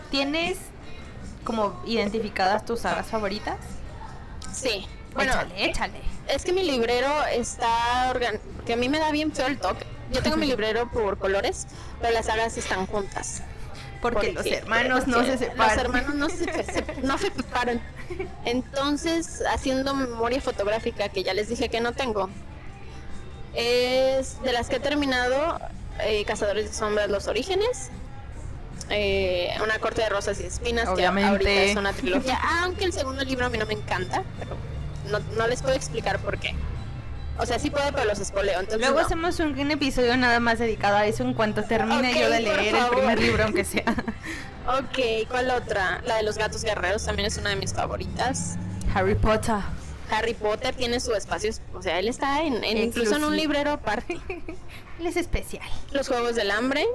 ¿Tienes 0.09 0.57
como 1.43 1.79
identificadas 1.85 2.65
tus 2.65 2.81
sagas 2.81 3.07
favoritas? 3.07 3.57
Sí. 4.53 4.87
Bueno, 5.13 5.31
échale, 5.31 5.65
échale. 5.65 6.01
Es 6.27 6.43
que 6.43 6.51
mi 6.51 6.63
librero 6.63 7.25
está 7.27 8.09
organ... 8.09 8.39
que 8.65 8.73
a 8.73 8.75
mí 8.75 8.89
me 8.89 8.99
da 8.99 9.11
bien 9.11 9.31
feo 9.31 9.47
el 9.47 9.59
toque. 9.59 9.85
Yo 10.11 10.21
tengo 10.21 10.37
mi 10.37 10.47
librero 10.47 10.89
por 10.91 11.17
colores, 11.17 11.67
pero 12.01 12.13
las 12.13 12.25
sagas 12.25 12.57
están 12.57 12.85
juntas. 12.87 13.43
Porque, 14.01 14.33
los 14.33 14.45
hermanos 14.45 15.07
no 15.07 15.23
se 15.23 15.37
separan. 15.37 15.77
Los 15.77 15.85
hermanos 15.85 16.15
no 16.15 16.29
se, 16.29 16.45
no 17.01 17.17
se 17.17 17.31
separan. 17.31 17.81
Entonces, 18.43 19.41
haciendo 19.49 19.95
memoria 19.95 20.41
fotográfica, 20.41 21.09
que 21.09 21.23
ya 21.23 21.33
les 21.33 21.49
dije 21.49 21.69
que 21.69 21.81
no 21.81 21.93
tengo, 21.93 22.29
es 23.55 24.41
de 24.43 24.51
las 24.51 24.67
que 24.67 24.75
he 24.75 24.79
terminado, 24.79 25.59
eh, 25.99 26.23
Cazadores 26.25 26.65
de 26.65 26.73
Sombras, 26.73 27.09
Los 27.09 27.27
Orígenes. 27.27 27.89
Eh, 28.89 29.49
una 29.63 29.79
corte 29.79 30.01
de 30.03 30.09
rosas 30.09 30.39
y 30.39 30.43
espinas, 30.43 30.87
Obviamente. 30.87 31.43
que 31.43 31.49
ahorita 31.49 31.71
es 31.71 31.75
una 31.75 31.93
trilogía. 31.93 32.39
aunque 32.61 32.85
el 32.85 32.93
segundo 32.93 33.23
libro 33.23 33.45
a 33.47 33.49
mí 33.49 33.57
no 33.57 33.65
me 33.65 33.73
encanta, 33.73 34.23
pero 34.37 34.55
no, 35.35 35.47
les 35.47 35.61
puedo 35.61 35.75
explicar 35.75 36.19
por 36.19 36.37
qué. 36.37 36.53
O 37.37 37.45
sea, 37.45 37.59
sí 37.59 37.69
puedo, 37.69 37.91
pero 37.91 38.05
los 38.05 38.19
espoleo. 38.19 38.61
Luego 38.77 38.99
hacemos 38.99 39.39
un, 39.39 39.71
episodio 39.71 40.15
nada 40.15 40.39
más 40.39 40.59
dedicado 40.59 40.97
a 40.97 41.05
eso 41.05 41.23
en 41.23 41.33
cuanto 41.33 41.63
termine 41.63 42.17
yo 42.17 42.29
de 42.29 42.41
leer 42.41 42.75
el 42.75 42.87
primer 42.87 43.19
libro, 43.19 43.43
aunque 43.43 43.65
sea. 43.65 43.83
ok, 44.67 45.27
¿cuál 45.29 45.49
otra? 45.49 46.01
La 46.05 46.17
de 46.17 46.23
los 46.23 46.37
gatos 46.37 46.63
guerreros 46.63 47.05
también 47.05 47.27
es 47.27 47.37
una 47.37 47.49
de 47.49 47.55
mis 47.57 47.73
favoritas. 47.73 48.55
Harry 48.93 49.15
Potter. 49.15 49.55
Harry 50.09 50.33
Potter 50.33 50.75
tiene 50.75 50.99
su 50.99 51.13
espacio, 51.13 51.51
o 51.73 51.81
sea, 51.81 51.99
él 51.99 52.07
está 52.07 52.43
en, 52.43 52.63
incluso 52.63 53.15
en 53.15 53.23
un 53.23 53.35
librero 53.35 53.71
aparte. 53.71 54.19
él 54.99 55.05
es 55.05 55.17
especial. 55.17 55.67
Los 55.91 56.07
Juegos 56.07 56.35
del 56.35 56.51
Hambre. 56.51 56.85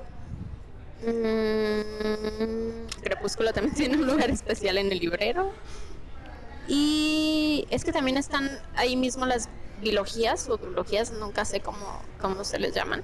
Mm, 1.06 2.86
Crepúsculo 3.02 3.52
también 3.52 3.74
tiene 3.76 3.96
un 3.96 4.06
lugar 4.06 4.30
especial 4.30 4.78
en 4.78 4.92
el 4.92 4.98
librero. 4.98 5.52
Y 6.68 7.66
es 7.70 7.84
que 7.84 7.92
también 7.92 8.16
están 8.16 8.48
ahí 8.76 8.96
mismo 8.96 9.26
las 9.26 9.48
biologías 9.80 10.48
o 10.48 10.58
trilogías, 10.58 11.12
nunca 11.12 11.44
sé 11.44 11.60
cómo, 11.60 12.02
cómo 12.20 12.44
se 12.44 12.58
les 12.58 12.74
llaman. 12.74 13.02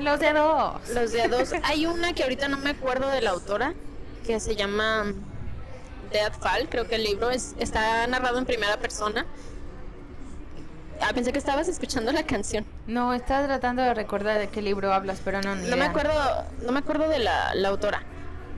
Los 0.00 0.20
de 0.20 0.32
dos. 0.32 0.88
Los 0.94 1.12
de 1.12 1.28
dos. 1.28 1.52
Hay 1.64 1.86
una 1.86 2.12
que 2.12 2.22
ahorita 2.22 2.48
no 2.48 2.58
me 2.58 2.70
acuerdo 2.70 3.08
de 3.08 3.20
la 3.20 3.30
autora, 3.30 3.74
que 4.26 4.38
se 4.38 4.54
llama 4.54 5.12
Deathfall, 6.12 6.68
creo 6.68 6.86
que 6.86 6.96
el 6.96 7.04
libro 7.04 7.30
es, 7.30 7.54
está 7.58 8.06
narrado 8.06 8.38
en 8.38 8.44
primera 8.44 8.76
persona. 8.78 9.26
Ah, 11.00 11.12
pensé 11.12 11.32
que 11.32 11.38
estabas 11.38 11.66
escuchando 11.68 12.12
la 12.12 12.24
canción. 12.24 12.64
No, 12.86 13.12
estaba 13.12 13.46
tratando 13.46 13.82
de 13.82 13.92
recordar 13.92 14.38
de 14.38 14.48
qué 14.48 14.62
libro 14.62 14.92
hablas, 14.92 15.20
pero 15.24 15.40
no 15.42 15.56
No 15.56 15.76
me 15.76 15.84
acuerdo, 15.84 16.12
no 16.64 16.72
me 16.72 16.78
acuerdo 16.78 17.08
de 17.08 17.18
la, 17.18 17.54
la 17.54 17.68
autora. 17.68 18.04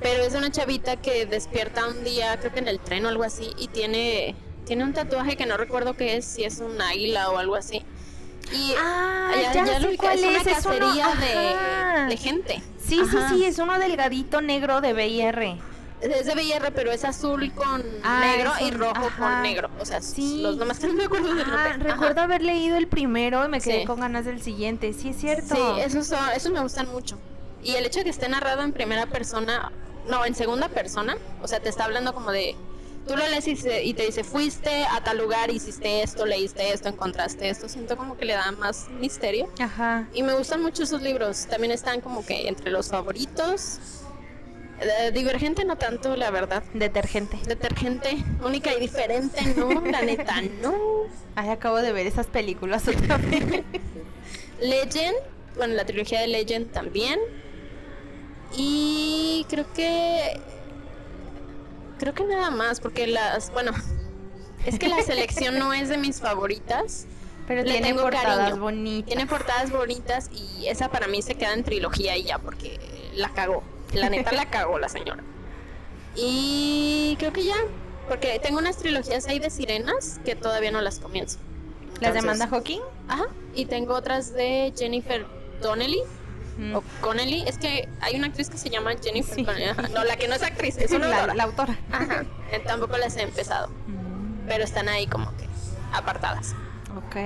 Pero 0.03 0.25
es 0.25 0.35
una 0.35 0.51
chavita 0.51 0.97
que 0.97 1.25
despierta 1.25 1.87
un 1.87 2.05
día, 2.05 2.39
creo 2.39 2.53
que 2.53 2.59
en 2.59 2.69
el 2.69 2.81
tren 2.81 3.07
o 3.07 3.09
algo 3.09 3.23
así, 3.23 3.53
y 3.57 3.69
tiene, 3.69 4.35
tiene 4.67 4.85
un 4.85 4.93
tatuaje 4.93 5.37
que 5.37 5.47
no 5.47 5.57
recuerdo 5.57 5.95
qué 5.95 6.17
es, 6.17 6.27
si 6.27 6.45
es 6.45 6.59
un 6.59 6.83
águila 6.83 7.31
o 7.31 7.39
algo 7.39 7.55
así. 7.55 7.83
Y 8.53 8.75
ah, 8.79 9.33
ya, 9.35 9.65
ya, 9.65 9.81
sé 9.81 9.97
cuál 9.97 10.19
es, 10.19 10.25
una 10.25 10.45
cacería 10.45 11.09
de, 11.15 12.07
de, 12.09 12.17
gente. 12.19 12.63
Sí, 12.77 13.01
sí, 13.11 13.17
sí, 13.31 13.45
es 13.47 13.59
uno 13.59 13.79
delgadito 13.79 14.43
negro 14.43 14.83
de 14.83 14.93
BIR 14.93 15.74
es 16.13 16.27
de 16.27 16.35
BR, 16.35 16.73
pero 16.73 16.93
es 16.93 17.05
azul 17.05 17.53
con 17.55 17.83
ah, 18.03 18.21
negro 18.21 18.53
y 18.61 18.71
rojo 18.71 19.11
con 19.19 19.43
negro. 19.43 19.71
O 19.81 19.85
sea, 19.85 20.01
sí. 20.01 20.43
los 20.43 20.57
nomás 20.57 20.79
que 20.79 20.89
no 20.89 20.95
me 20.95 21.05
acuerdo 21.05 21.35
del. 21.35 21.81
Recuerdo 21.81 22.21
haber 22.21 22.43
leído 22.43 22.77
el 22.77 22.89
primero 22.89 23.45
y 23.45 23.49
me 23.49 23.61
quedé 23.61 23.85
con 23.85 24.01
ganas 24.01 24.25
del 24.25 24.43
siguiente. 24.43 24.93
Sí, 24.93 25.11
es 25.11 25.17
cierto. 25.17 25.55
Sí, 25.55 25.81
esos, 25.81 26.07
son, 26.07 26.19
esos 26.35 26.53
me 26.53 26.61
gustan 26.61 26.91
mucho. 26.91 27.19
Y 27.63 27.77
el 27.77 27.87
hecho 27.87 28.01
de 28.01 28.05
que 28.05 28.11
esté 28.11 28.29
narrado 28.29 28.63
en 28.63 28.73
primera 28.73 29.07
persona, 29.07 29.73
no, 30.09 30.25
en 30.27 30.35
segunda 30.35 30.69
persona, 30.69 31.17
o 31.43 31.49
sea, 31.49 31.61
te 31.61 31.71
está 31.71 31.85
hablando 31.85 32.13
como 32.13 32.31
de 32.31 32.55
tú 33.07 33.17
lo 33.17 33.29
lees 33.29 33.47
y, 33.47 33.95
te 33.95 34.07
dice, 34.07 34.25
fuiste 34.25 34.85
a 34.85 35.03
tal 35.03 35.19
lugar, 35.19 35.51
hiciste 35.51 36.03
esto, 36.03 36.27
leíste 36.27 36.73
esto, 36.73 36.89
encontraste 36.89 37.49
esto. 37.49 37.69
Siento 37.69 37.97
como 37.97 38.17
que 38.17 38.25
le 38.25 38.35
da 38.35 38.51
más 38.53 38.89
misterio. 39.01 39.49
Ajá. 39.59 40.09
Y 40.15 40.23
me 40.23 40.35
gustan 40.35 40.63
mucho 40.63 40.83
esos 40.83 41.03
libros. 41.03 41.47
También 41.47 41.73
están 41.73 42.01
como 42.01 42.25
que 42.25 42.49
entre 42.49 42.71
los 42.71 42.89
favoritos. 42.89 43.79
Eh, 44.85 45.13
divergente 45.13 45.65
no 45.65 45.77
tanto, 45.77 46.15
la 46.17 46.31
verdad. 46.31 46.63
Detergente. 46.75 47.39
Detergente, 47.47 48.23
única 48.45 48.75
y 48.75 48.81
diferente, 48.81 49.41
no, 49.57 49.81
la 49.81 50.03
neta, 50.03 50.43
no. 50.61 50.75
Ay, 51.35 51.49
acabo 51.49 51.79
de 51.79 51.93
ver 51.93 52.07
esas 52.07 52.27
películas 52.27 52.87
otra 52.87 53.17
vez. 53.17 53.45
Legend, 54.61 55.17
bueno, 55.57 55.75
la 55.75 55.85
trilogía 55.87 56.21
de 56.21 56.29
Legend 56.29 56.71
también. 56.71 57.19
Y 58.57 59.47
creo 59.49 59.73
que 59.73 60.39
creo 61.99 62.15
que 62.15 62.25
nada 62.25 62.51
más, 62.51 62.81
porque 62.81 63.07
las, 63.07 63.51
bueno, 63.53 63.73
es 64.67 64.79
que 64.79 64.89
la 64.89 65.03
selección 65.03 65.59
no 65.59 65.73
es 65.73 65.89
de 65.89 65.97
mis 65.97 66.21
favoritas. 66.21 67.07
Pero 67.47 67.65
tiene 67.65 67.95
portadas 67.95 68.59
bonitas. 68.59 69.07
Tiene 69.07 69.27
portadas 69.27 69.71
bonitas 69.71 70.31
y 70.33 70.67
esa 70.67 70.91
para 70.91 71.09
mí 71.09 71.21
se 71.21 71.35
queda 71.35 71.53
en 71.53 71.65
trilogía 71.65 72.17
y 72.17 72.25
ya, 72.25 72.39
porque 72.39 72.79
la 73.15 73.31
cagó. 73.31 73.63
La 73.95 74.11
neta 74.11 74.33
la 74.33 74.47
cagó 74.47 74.79
la 74.79 74.89
señora. 74.89 75.23
Y 76.17 77.17
creo 77.19 77.33
que 77.33 77.45
ya, 77.45 77.57
porque 78.09 78.39
tengo 78.43 78.59
unas 78.59 78.77
trilogías 78.77 79.27
ahí 79.27 79.39
de 79.39 79.51
sirenas 79.51 80.21
que 80.25 80.37
todavía 80.37 80.71
no 80.71 80.81
las 80.81 81.01
comienzo. 81.01 81.39
¿Las 82.01 82.13
de 82.13 82.21
Amanda 82.21 82.47
Hawking? 82.49 82.81
Ajá. 83.09 83.27
Y 83.55 83.67
tengo 83.67 83.95
otras 83.95 84.33
de 84.35 84.73
Jennifer 84.77 85.27
Donnelly. 85.63 86.03
Mm. 86.59 86.77
O 86.77 86.85
Connelly, 87.01 87.43
es 87.49 87.59
que 87.59 87.89
hay 88.01 88.15
una 88.15 88.29
actriz 88.29 88.49
que 88.49 88.59
se 88.59 88.71
llama 88.71 88.93
Jennifer 89.03 89.45
Connelly. 89.45 89.73
No, 89.93 90.05
la 90.05 90.17
que 90.17 90.29
no 90.29 90.35
es 90.35 90.43
actriz, 90.43 90.77
es 90.79 90.93
una 90.93 91.35
la, 91.35 91.45
autora. 91.45 91.77
Ajá. 91.91 92.25
Eh, 92.53 92.63
tampoco 92.65 92.97
las 92.97 93.17
he 93.17 93.23
empezado. 93.23 93.69
Mm. 93.87 94.47
Pero 94.47 94.63
están 94.63 94.89
ahí 94.89 95.07
como 95.07 95.37
que 95.37 95.49
apartadas. 95.93 96.55
Ok, 96.97 97.17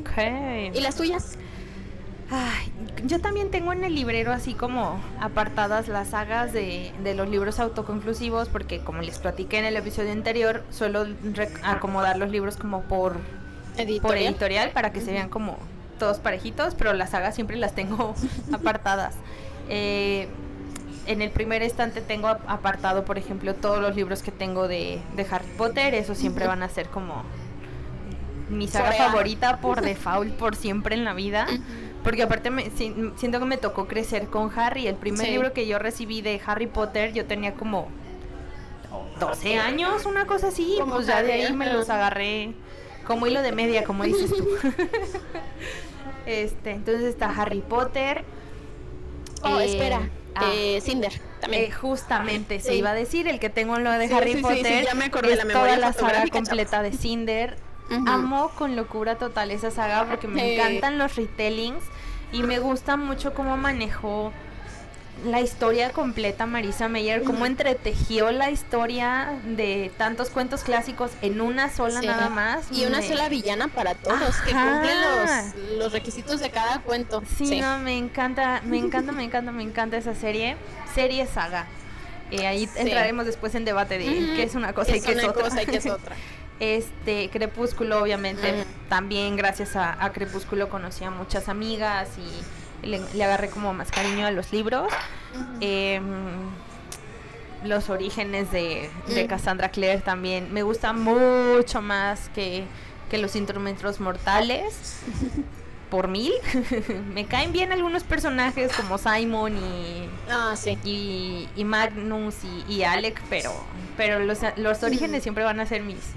ok. 0.00 0.74
¿Y 0.74 0.80
las 0.80 0.96
tuyas? 0.96 1.38
Ay, 2.30 2.72
yo 3.04 3.20
también 3.20 3.50
tengo 3.50 3.72
en 3.72 3.84
el 3.84 3.94
librero 3.94 4.32
así 4.32 4.54
como 4.54 4.98
apartadas 5.20 5.88
las 5.88 6.08
sagas 6.08 6.52
de, 6.52 6.92
de, 7.02 7.14
los 7.14 7.28
libros 7.28 7.60
autoconclusivos 7.60 8.48
porque 8.48 8.80
como 8.80 9.02
les 9.02 9.18
platiqué 9.18 9.58
en 9.58 9.66
el 9.66 9.76
episodio 9.76 10.12
anterior, 10.12 10.64
suelo 10.70 11.06
acomodar 11.62 12.16
los 12.16 12.30
libros 12.30 12.56
como 12.56 12.82
por 12.82 13.16
editorial, 13.76 14.00
por 14.00 14.16
editorial. 14.16 14.70
para 14.70 14.92
que 14.92 15.00
se 15.00 15.12
vean 15.12 15.28
como 15.28 15.58
todos 15.98 16.18
parejitos, 16.18 16.74
pero 16.74 16.92
las 16.94 17.10
sagas 17.10 17.34
siempre 17.34 17.56
las 17.56 17.74
tengo 17.74 18.14
apartadas. 18.52 19.14
Eh, 19.68 20.28
en 21.06 21.20
el 21.20 21.30
primer 21.30 21.62
estante 21.62 22.00
tengo 22.00 22.28
apartado, 22.28 23.04
por 23.04 23.18
ejemplo, 23.18 23.54
todos 23.54 23.80
los 23.80 23.94
libros 23.94 24.22
que 24.22 24.32
tengo 24.32 24.68
de, 24.68 25.00
de 25.16 25.26
Harry 25.30 25.46
Potter, 25.58 25.94
eso 25.94 26.14
siempre 26.14 26.46
van 26.46 26.62
a 26.62 26.68
ser 26.68 26.88
como 26.88 27.22
mi 28.48 28.68
saga 28.68 28.92
favorita 28.92 29.58
por 29.60 29.80
default, 29.82 30.32
por 30.34 30.56
siempre 30.56 30.94
en 30.94 31.04
la 31.04 31.14
vida. 31.14 31.46
Porque 32.04 32.22
aparte 32.22 32.50
me, 32.50 32.70
siento 32.70 33.40
que 33.40 33.46
me 33.46 33.56
tocó 33.56 33.88
crecer 33.88 34.28
con 34.28 34.56
Harry. 34.56 34.86
El 34.86 34.96
primer 34.96 35.28
libro 35.28 35.54
que 35.54 35.66
yo 35.66 35.78
recibí 35.78 36.20
de 36.20 36.40
Harry 36.46 36.66
Potter, 36.66 37.14
yo 37.14 37.24
tenía 37.24 37.54
como 37.54 37.88
12 39.18 39.58
años, 39.58 40.04
una 40.04 40.26
cosa 40.26 40.48
así. 40.48 40.78
Pues 40.86 41.06
ya 41.06 41.22
de 41.22 41.32
ahí 41.32 41.52
me 41.54 41.72
los 41.72 41.88
agarré 41.88 42.52
como 43.06 43.26
hilo 43.26 43.42
de 43.42 43.52
media, 43.52 43.84
como 43.84 44.04
dices 44.04 44.30
tú. 44.30 44.46
este, 46.26 46.72
entonces 46.72 47.04
está 47.04 47.30
Harry 47.30 47.60
Potter. 47.60 48.24
Oh, 49.42 49.58
espera. 49.58 50.08
Ah, 50.34 50.50
eh, 50.52 50.80
Cinder 50.82 51.12
también. 51.40 51.64
Eh, 51.64 51.70
justamente, 51.70 52.60
se 52.60 52.74
iba 52.74 52.90
a 52.90 52.94
decir, 52.94 53.28
el 53.28 53.38
que 53.38 53.50
tengo 53.50 53.76
en 53.76 53.84
lo 53.84 53.92
de 53.92 54.12
Harry 54.12 54.36
Potter 54.36 54.84
ya 54.84 54.94
me 54.94 55.06
acordé 55.06 55.34
es 55.34 55.44
la 55.44 55.52
toda 55.52 55.76
la 55.76 55.92
saga 55.92 56.26
completa 56.28 56.82
de 56.82 56.92
Cinder. 56.92 57.56
Amo 58.06 58.50
con 58.56 58.76
locura 58.76 59.16
total 59.16 59.50
esa 59.50 59.70
saga 59.70 60.06
porque 60.08 60.26
me 60.26 60.54
encantan 60.54 60.98
los 60.98 61.16
retellings 61.16 61.84
y 62.34 62.42
me 62.42 62.58
gusta 62.58 62.96
mucho 62.96 63.32
cómo 63.32 63.56
manejó 63.56 64.32
la 65.24 65.40
historia 65.40 65.90
completa 65.90 66.46
Marisa 66.46 66.88
Meyer, 66.88 67.22
cómo 67.22 67.46
entretejió 67.46 68.32
la 68.32 68.50
historia 68.50 69.38
de 69.46 69.92
tantos 69.96 70.30
cuentos 70.30 70.64
clásicos 70.64 71.12
en 71.22 71.40
una 71.40 71.70
sola 71.70 72.02
nada 72.02 72.28
más. 72.28 72.66
Y 72.72 72.84
una 72.86 73.00
sola 73.00 73.28
villana 73.28 73.68
para 73.68 73.94
todos, 73.94 74.36
que 74.44 74.50
cumple 74.50 74.92
los, 75.78 75.92
requisitos 75.92 76.40
de 76.40 76.50
cada 76.50 76.80
cuento. 76.80 77.22
Sí, 77.38 77.60
no, 77.60 77.78
me 77.78 77.96
encanta, 77.96 78.60
me 78.64 78.78
encanta, 78.78 79.12
me 79.12 79.22
encanta, 79.22 79.52
me 79.52 79.62
encanta 79.62 79.96
esa 79.96 80.14
serie. 80.14 80.56
Serie 80.92 81.26
saga. 81.26 81.66
Eh, 82.32 82.48
ahí 82.48 82.68
entraremos 82.74 83.26
después 83.26 83.54
en 83.54 83.64
debate 83.64 83.96
de 83.98 84.04
qué 84.04 84.42
es 84.42 84.56
una 84.56 84.72
cosa 84.72 84.96
y 84.96 85.00
qué 85.00 85.12
es 85.12 85.24
otra. 85.24 85.62
y 85.62 85.66
qué 85.66 85.76
es 85.76 85.86
otra. 85.86 86.16
Este, 86.60 87.30
Crepúsculo, 87.30 88.02
obviamente, 88.02 88.64
también 88.94 89.34
gracias 89.34 89.74
a, 89.74 90.04
a 90.04 90.12
Crepúsculo 90.12 90.68
conocí 90.68 91.02
a 91.02 91.10
muchas 91.10 91.48
amigas 91.48 92.10
y 92.16 92.86
le, 92.86 93.24
agarré 93.24 93.50
como 93.50 93.74
más 93.74 93.90
cariño 93.90 94.24
a 94.24 94.30
los 94.30 94.52
libros. 94.52 94.86
Em, 95.60 96.04
los 97.64 97.90
orígenes 97.90 98.52
de, 98.52 98.88
de, 99.08 99.26
Cassandra 99.26 99.70
Clare 99.70 99.98
también 99.98 100.52
me 100.52 100.62
gustan 100.62 101.02
mucho 101.02 101.82
más 101.82 102.28
que, 102.36 102.66
que 103.10 103.18
los 103.18 103.34
instrumentos 103.34 103.98
mortales. 103.98 105.00
Por 105.90 106.06
mil. 106.06 106.32
me 107.14 107.26
caen 107.26 107.50
bien 107.50 107.72
algunos 107.72 108.04
personajes 108.04 108.70
como 108.76 108.96
Simon 108.96 109.56
y, 109.56 110.08
ah, 110.30 110.54
sí. 110.54 110.78
y, 110.84 111.64
Magnus 111.64 112.36
y, 112.68 112.84
Alec, 112.84 113.20
pero, 113.28 113.52
pero 113.96 114.20
los, 114.20 114.38
los 114.54 114.84
orígenes 114.84 115.24
siempre 115.24 115.42
van 115.42 115.58
a 115.58 115.66
ser 115.66 115.82
mis, 115.82 116.14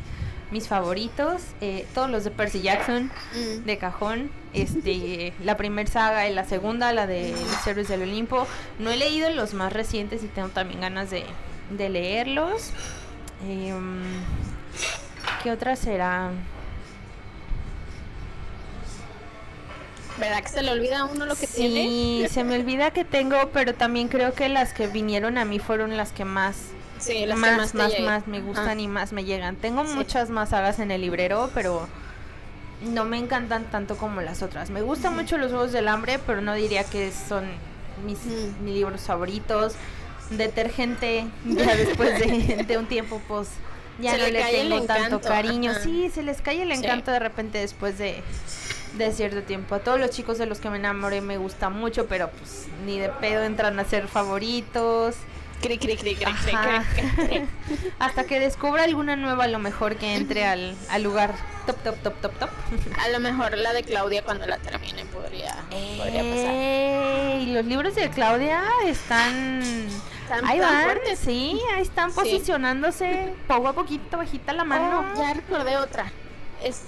mis 0.52 0.68
favoritos, 0.68 1.42
eh, 1.62 1.86
todos 1.94 2.10
los 2.10 2.24
de 2.24 2.32
Percy 2.32 2.62
Jackson, 2.62 3.12
mm. 3.34 3.66
de 3.66 3.78
cajón, 3.78 4.32
este, 4.54 5.34
la 5.44 5.58
primera 5.58 5.90
saga 5.90 6.28
y 6.30 6.34
la 6.34 6.46
segunda, 6.46 6.94
la 6.94 7.08
de 7.08 7.32
Los 7.32 7.68
Héroes 7.68 7.88
del 7.88 8.04
Olimpo. 8.04 8.48
No 8.80 8.90
he 8.90 8.98
leído 8.98 9.30
los 9.32 9.54
más 9.54 9.74
recientes 9.74 10.24
y 10.24 10.28
tengo 10.28 10.50
también 10.50 10.82
ganas 10.82 11.10
de, 11.10 11.26
de 11.72 11.90
leerlos. 11.90 12.72
Em, 13.48 14.02
¿Qué 15.44 15.52
otra 15.52 15.76
será? 15.76 16.32
¿Verdad 20.18 20.42
que 20.42 20.50
se 20.50 20.64
le 20.64 20.72
olvida 20.72 21.00
a 21.00 21.06
uno 21.06 21.26
lo 21.26 21.36
que 21.36 21.46
tiene? 21.46 21.84
Sí, 21.84 22.26
se 22.32 22.44
me 22.44 22.56
olvida 22.56 22.90
que 22.90 23.06
tengo, 23.06 23.50
pero 23.54 23.76
también 23.76 24.08
creo 24.08 24.34
que 24.34 24.50
las 24.50 24.74
que 24.74 24.88
vinieron 24.88 25.38
a 25.38 25.46
mí 25.46 25.60
fueron 25.60 25.96
las 25.96 26.12
que 26.12 26.26
más 26.26 26.72
Sí, 27.00 27.26
las 27.26 27.38
más, 27.38 27.74
más, 27.76 28.00
más, 28.00 28.28
me 28.28 28.42
gustan 28.42 28.80
y 28.80 28.88
más 28.88 29.14
me 29.14 29.24
llegan. 29.24 29.56
Tengo 29.56 29.84
muchas 29.84 30.30
más 30.30 30.50
sagas 30.50 30.80
en 30.80 30.92
el 30.92 31.02
librero, 31.02 31.50
pero 31.54 31.88
no 32.82 33.06
me 33.06 33.18
encantan 33.18 33.66
tanto 33.66 33.98
como 33.98 34.22
las 34.22 34.42
otras. 34.42 34.70
Me 34.70 34.82
gustan 34.82 35.16
mucho 35.16 35.38
los 35.38 35.52
Juegos 35.52 35.72
del 35.72 35.88
Hambre, 35.88 36.20
pero 36.26 36.42
no 36.42 36.54
diría 36.54 36.84
que 36.84 37.12
son 37.12 37.46
mis, 38.06 38.20
libros 38.64 39.02
favoritos. 39.02 39.76
Detergente, 40.30 41.26
ya 41.46 41.76
después 41.76 42.20
de, 42.20 42.78
un 42.78 42.88
tiempo, 42.88 43.22
pues 43.30 43.48
ya 44.00 44.18
no 44.18 44.28
le, 44.28 44.44
tengo 44.44 44.82
tanto 44.82 45.22
cariño. 45.22 45.74
Sí, 45.82 46.10
se 46.14 46.22
les 46.22 46.42
cae 46.42 46.62
el 46.62 46.72
encanto 46.72 47.12
de 47.12 47.20
repente 47.20 47.60
después 47.60 47.98
de, 47.98 48.22
de 48.98 49.12
cierto 49.14 49.44
tiempo. 49.44 49.76
A 49.76 49.80
todos 49.80 50.00
los 50.00 50.10
chicos 50.10 50.38
de 50.38 50.46
los 50.46 50.60
que 50.60 50.70
me 50.70 50.78
enamoré 50.78 51.22
me 51.22 51.38
gusta 51.38 51.70
mucho, 51.70 52.08
pero 52.08 52.30
pues 52.30 52.68
ni 52.86 53.00
de 53.00 53.08
pedo 53.08 53.44
entran 53.44 53.80
a 53.80 53.86
ser 53.86 54.08
favoritos. 54.10 55.16
Hasta 58.00 58.26
que 58.26 58.40
descubra 58.40 58.84
alguna 58.84 59.16
nueva, 59.16 59.46
a 59.46 59.48
lo 59.48 59.60
mejor 59.60 59.96
que 59.96 60.16
entre 60.16 60.46
al, 60.46 60.76
al, 60.90 61.04
lugar 61.04 61.36
top, 61.66 61.78
top, 61.84 61.96
top, 62.04 62.22
top, 62.22 62.40
top. 62.40 62.50
A 63.04 63.10
lo 63.10 63.20
mejor 63.20 63.58
la 63.58 63.74
de 63.74 63.84
Claudia 63.84 64.24
cuando 64.24 64.46
la 64.46 64.58
termine 64.58 65.06
podría, 65.06 65.56
podría 65.70 66.24
pasar. 66.24 67.42
Y 67.42 67.54
los 67.54 67.66
libros 67.66 67.96
de 67.96 68.10
Claudia 68.10 68.64
están... 68.86 69.62
ahí 70.44 70.60
van, 70.60 71.00
sí, 71.18 71.60
ahí 71.74 71.82
están 71.82 72.12
posicionándose 72.12 73.34
poco 73.48 73.70
a 73.70 73.74
poquito, 73.74 74.18
bajita 74.18 74.54
la 74.54 74.64
mano. 74.64 75.06
Oh, 75.14 75.20
ya 75.20 75.34
recordé 75.34 75.78
otra. 75.78 76.12
Es 76.64 76.84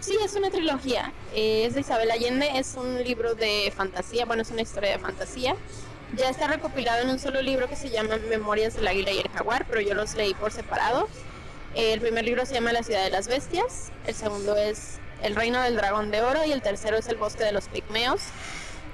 Sí, 0.00 0.16
es 0.24 0.34
una 0.34 0.50
trilogía. 0.50 1.12
Eh, 1.34 1.66
es 1.66 1.74
de 1.74 1.82
Isabel 1.82 2.10
Allende, 2.10 2.50
es 2.54 2.74
un 2.74 3.04
libro 3.04 3.34
de 3.34 3.70
fantasía, 3.76 4.24
bueno, 4.24 4.40
es 4.40 4.50
una 4.50 4.62
historia 4.62 4.92
de 4.92 4.98
fantasía 4.98 5.54
ya 6.16 6.28
está 6.28 6.48
recopilado 6.48 7.02
en 7.02 7.10
un 7.10 7.18
solo 7.18 7.42
libro 7.42 7.68
que 7.68 7.76
se 7.76 7.90
llama 7.90 8.16
Memorias 8.28 8.74
del 8.74 8.88
Águila 8.88 9.12
y 9.12 9.18
el 9.18 9.28
Jaguar, 9.28 9.66
pero 9.68 9.80
yo 9.80 9.94
los 9.94 10.14
leí 10.14 10.34
por 10.34 10.52
separado. 10.52 11.08
El 11.74 12.00
primer 12.00 12.24
libro 12.24 12.44
se 12.46 12.54
llama 12.54 12.72
La 12.72 12.82
ciudad 12.82 13.04
de 13.04 13.10
las 13.10 13.28
bestias, 13.28 13.90
el 14.06 14.14
segundo 14.14 14.56
es 14.56 14.98
El 15.22 15.36
reino 15.36 15.60
del 15.62 15.76
dragón 15.76 16.10
de 16.10 16.22
oro 16.22 16.44
y 16.44 16.52
el 16.52 16.62
tercero 16.62 16.96
es 16.96 17.06
El 17.08 17.16
bosque 17.16 17.44
de 17.44 17.52
los 17.52 17.68
pigmeos. 17.68 18.22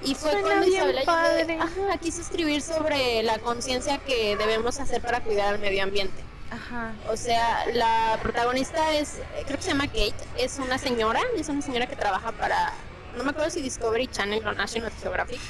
Y 0.04 0.14
fue 0.14 0.40
cuando 0.42 0.66
Isabel 0.66 0.98
ajá, 0.98 1.98
quiso 2.00 2.20
escribir 2.20 2.60
sobre 2.60 3.22
la 3.22 3.38
conciencia 3.38 3.98
que 3.98 4.36
debemos 4.36 4.78
hacer 4.78 5.00
para 5.00 5.20
cuidar 5.20 5.54
al 5.54 5.58
medio 5.58 5.82
ambiente. 5.82 6.22
Ajá. 6.50 6.92
O 7.10 7.16
sea, 7.16 7.66
la 7.72 8.18
protagonista 8.22 8.94
es, 8.94 9.14
creo 9.46 9.56
que 9.56 9.62
se 9.62 9.70
llama 9.70 9.86
Kate, 9.86 10.14
es 10.38 10.58
una 10.58 10.78
señora, 10.78 11.20
es 11.36 11.48
una 11.48 11.62
señora 11.62 11.86
que 11.86 11.96
trabaja 11.96 12.30
para, 12.32 12.72
no 13.16 13.24
me 13.24 13.30
acuerdo 13.30 13.50
si 13.50 13.62
Discovery 13.62 14.06
Channel 14.06 14.46
o 14.46 14.52
National 14.52 14.92
Geographic, 15.02 15.40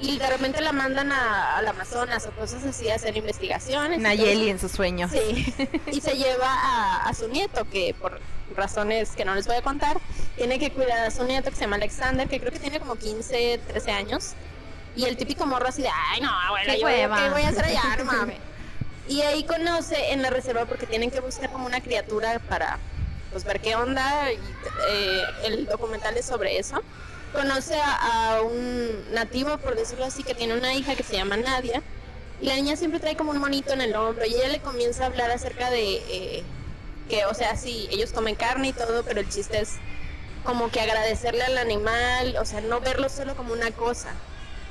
y 0.00 0.18
de 0.18 0.26
repente 0.28 0.60
la 0.60 0.72
mandan 0.72 1.12
a, 1.12 1.56
al 1.58 1.68
Amazonas 1.68 2.26
o 2.26 2.30
cosas 2.32 2.64
así 2.64 2.88
a 2.88 2.94
hacer 2.94 3.16
investigaciones. 3.16 3.98
Nayeli 3.98 4.48
en 4.50 4.58
sus 4.58 4.72
sueños. 4.72 5.10
Sí, 5.10 5.54
y 5.92 6.00
se 6.00 6.16
lleva 6.16 6.48
a, 6.50 7.08
a 7.08 7.14
su 7.14 7.28
nieto, 7.28 7.66
que 7.70 7.94
por 8.00 8.20
razones 8.56 9.10
que 9.10 9.24
no 9.24 9.34
les 9.34 9.46
voy 9.46 9.56
a 9.56 9.62
contar, 9.62 9.98
tiene 10.36 10.58
que 10.58 10.70
cuidar 10.70 11.06
a 11.06 11.10
su 11.10 11.24
nieto 11.24 11.50
que 11.50 11.56
se 11.56 11.62
llama 11.62 11.76
Alexander, 11.76 12.28
que 12.28 12.40
creo 12.40 12.52
que 12.52 12.58
tiene 12.58 12.80
como 12.80 12.96
15, 12.96 13.60
13 13.68 13.90
años. 13.92 14.30
Y 14.96 15.04
el 15.04 15.16
típico 15.16 15.46
morro 15.46 15.68
así 15.68 15.82
de, 15.82 15.88
ay, 15.88 16.20
no, 16.20 16.30
bueno, 16.50 16.72
Qué 16.72 16.80
yo 16.80 16.86
hueva". 16.86 17.16
qué 17.16 17.30
voy 17.30 17.42
a 17.42 17.48
hacer 17.48 17.64
allá, 17.64 17.82
no 17.98 18.04
mames. 18.06 18.36
Y 19.08 19.22
ahí 19.22 19.44
conoce 19.44 20.12
en 20.12 20.22
la 20.22 20.30
reserva 20.30 20.66
porque 20.66 20.86
tienen 20.86 21.10
que 21.10 21.20
buscar 21.20 21.50
como 21.50 21.66
una 21.66 21.80
criatura 21.80 22.38
para 22.48 22.78
pues 23.32 23.44
ver 23.44 23.60
qué 23.60 23.76
onda 23.76 24.32
y 24.32 24.36
eh, 24.88 25.22
el 25.44 25.66
documental 25.66 26.16
es 26.16 26.26
sobre 26.26 26.58
eso. 26.58 26.82
Conoce 27.32 27.76
a, 27.80 28.36
a 28.36 28.42
un 28.42 29.12
nativo, 29.12 29.58
por 29.58 29.76
decirlo 29.76 30.04
así, 30.04 30.22
que 30.22 30.34
tiene 30.34 30.54
una 30.54 30.74
hija 30.74 30.94
que 30.94 31.02
se 31.02 31.14
llama 31.14 31.36
Nadia 31.36 31.82
y 32.40 32.46
la 32.46 32.56
niña 32.56 32.76
siempre 32.76 33.00
trae 33.00 33.16
como 33.16 33.30
un 33.32 33.38
monito 33.38 33.72
en 33.72 33.80
el 33.82 33.94
hombro 33.94 34.24
y 34.24 34.34
ella 34.34 34.48
le 34.48 34.60
comienza 34.60 35.04
a 35.04 35.06
hablar 35.06 35.30
acerca 35.30 35.70
de 35.70 35.96
eh, 36.08 36.42
que, 37.08 37.26
o 37.26 37.34
sea, 37.34 37.56
sí, 37.56 37.88
ellos 37.90 38.12
comen 38.12 38.34
carne 38.34 38.68
y 38.68 38.72
todo, 38.72 39.02
pero 39.04 39.20
el 39.20 39.28
chiste 39.28 39.60
es 39.60 39.76
como 40.44 40.70
que 40.70 40.80
agradecerle 40.80 41.42
al 41.42 41.58
animal, 41.58 42.36
o 42.40 42.44
sea, 42.44 42.62
no 42.62 42.80
verlo 42.80 43.08
solo 43.08 43.36
como 43.36 43.52
una 43.52 43.70
cosa 43.72 44.14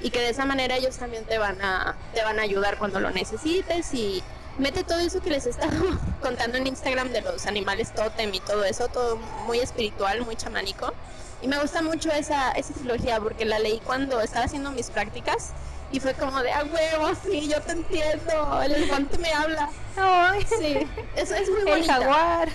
y 0.02 0.10
que 0.10 0.20
de 0.20 0.30
esa 0.30 0.46
manera 0.46 0.78
ellos 0.78 0.98
también 0.98 1.26
te 1.26 1.38
van 1.38 1.62
a 1.62 1.96
te 2.14 2.24
van 2.24 2.40
a 2.40 2.44
ayudar 2.44 2.78
cuando 2.78 3.00
lo 3.00 3.12
necesites 3.12 3.94
y 3.94 4.24
mete 4.58 4.84
todo 4.84 5.00
eso 5.00 5.22
que 5.22 5.30
les 5.30 5.46
he 5.46 5.50
estado 5.50 6.00
contando 6.22 6.58
en 6.58 6.68
Instagram 6.68 7.10
de 7.10 7.22
los 7.22 7.46
animales 7.46 7.94
totem 7.94 8.34
y 8.34 8.40
todo 8.40 8.64
eso, 8.64 8.88
todo 8.88 9.18
muy 9.18 9.60
espiritual, 9.60 10.22
muy 10.26 10.36
chamánico. 10.36 10.94
Y 11.42 11.48
me 11.48 11.58
gusta 11.60 11.82
mucho 11.82 12.12
esa, 12.12 12.52
esa 12.52 12.74
trilogía 12.74 13.20
porque 13.20 13.46
la 13.46 13.60
leí 13.60 13.80
cuando 13.86 14.20
estaba 14.22 14.46
haciendo 14.46 14.72
mis 14.72 14.90
prácticas 14.90 15.52
y 15.92 16.00
fue 16.00 16.14
como 16.14 16.42
de, 16.44 16.52
ah, 16.52 16.64
huevo, 16.72 17.12
sí, 17.24 17.48
yo 17.50 17.62
te 17.62 17.72
entiendo, 17.72 18.62
el 18.62 18.72
elefante 18.74 19.18
me 19.18 19.32
habla. 19.34 19.70
Ay, 19.98 20.46
Sí, 20.60 20.88
eso 21.16 21.36
es 21.36 21.50
muy 21.50 21.60
el 21.62 21.66
bonita. 21.66 21.94
jaguar. 21.94 22.50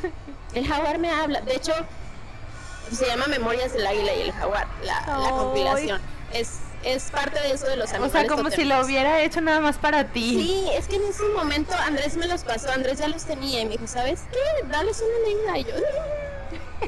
El 0.54 0.66
jaguar 0.68 0.98
me 0.98 1.10
habla. 1.10 1.40
De 1.40 1.56
hecho, 1.56 1.72
se 2.92 3.06
llama 3.06 3.26
Memorias 3.26 3.72
del 3.72 3.86
Águila 3.86 4.14
y 4.14 4.20
el 4.22 4.32
Jaguar, 4.32 4.66
la, 4.84 5.00
la 5.18 5.30
compilación. 5.30 6.00
Es, 6.32 6.58
es 6.84 7.04
parte 7.10 7.40
de 7.40 7.52
eso 7.52 7.66
de 7.66 7.76
los 7.76 7.90
O 7.90 7.94
animales. 7.96 8.12
sea, 8.12 8.26
como 8.26 8.50
si 8.50 8.64
lo 8.64 8.80
hubiera 8.84 9.20
hecho 9.22 9.40
nada 9.40 9.60
más 9.60 9.78
para 9.78 10.04
ti. 10.12 10.30
Sí, 10.40 10.68
es 10.74 10.86
que 10.86 10.96
en 10.96 11.04
ese 11.04 11.22
momento 11.34 11.74
Andrés 11.74 12.16
me 12.16 12.26
los 12.28 12.44
pasó, 12.44 12.70
Andrés 12.70 12.98
ya 12.98 13.08
los 13.08 13.24
tenía 13.24 13.62
y 13.62 13.64
me 13.64 13.72
dijo, 13.72 13.86
¿sabes 13.86 14.20
qué? 14.30 14.68
Dales 14.68 15.02
una 15.02 15.28
leída. 15.54 15.58
Y 15.58 15.64
yo... 15.64 15.84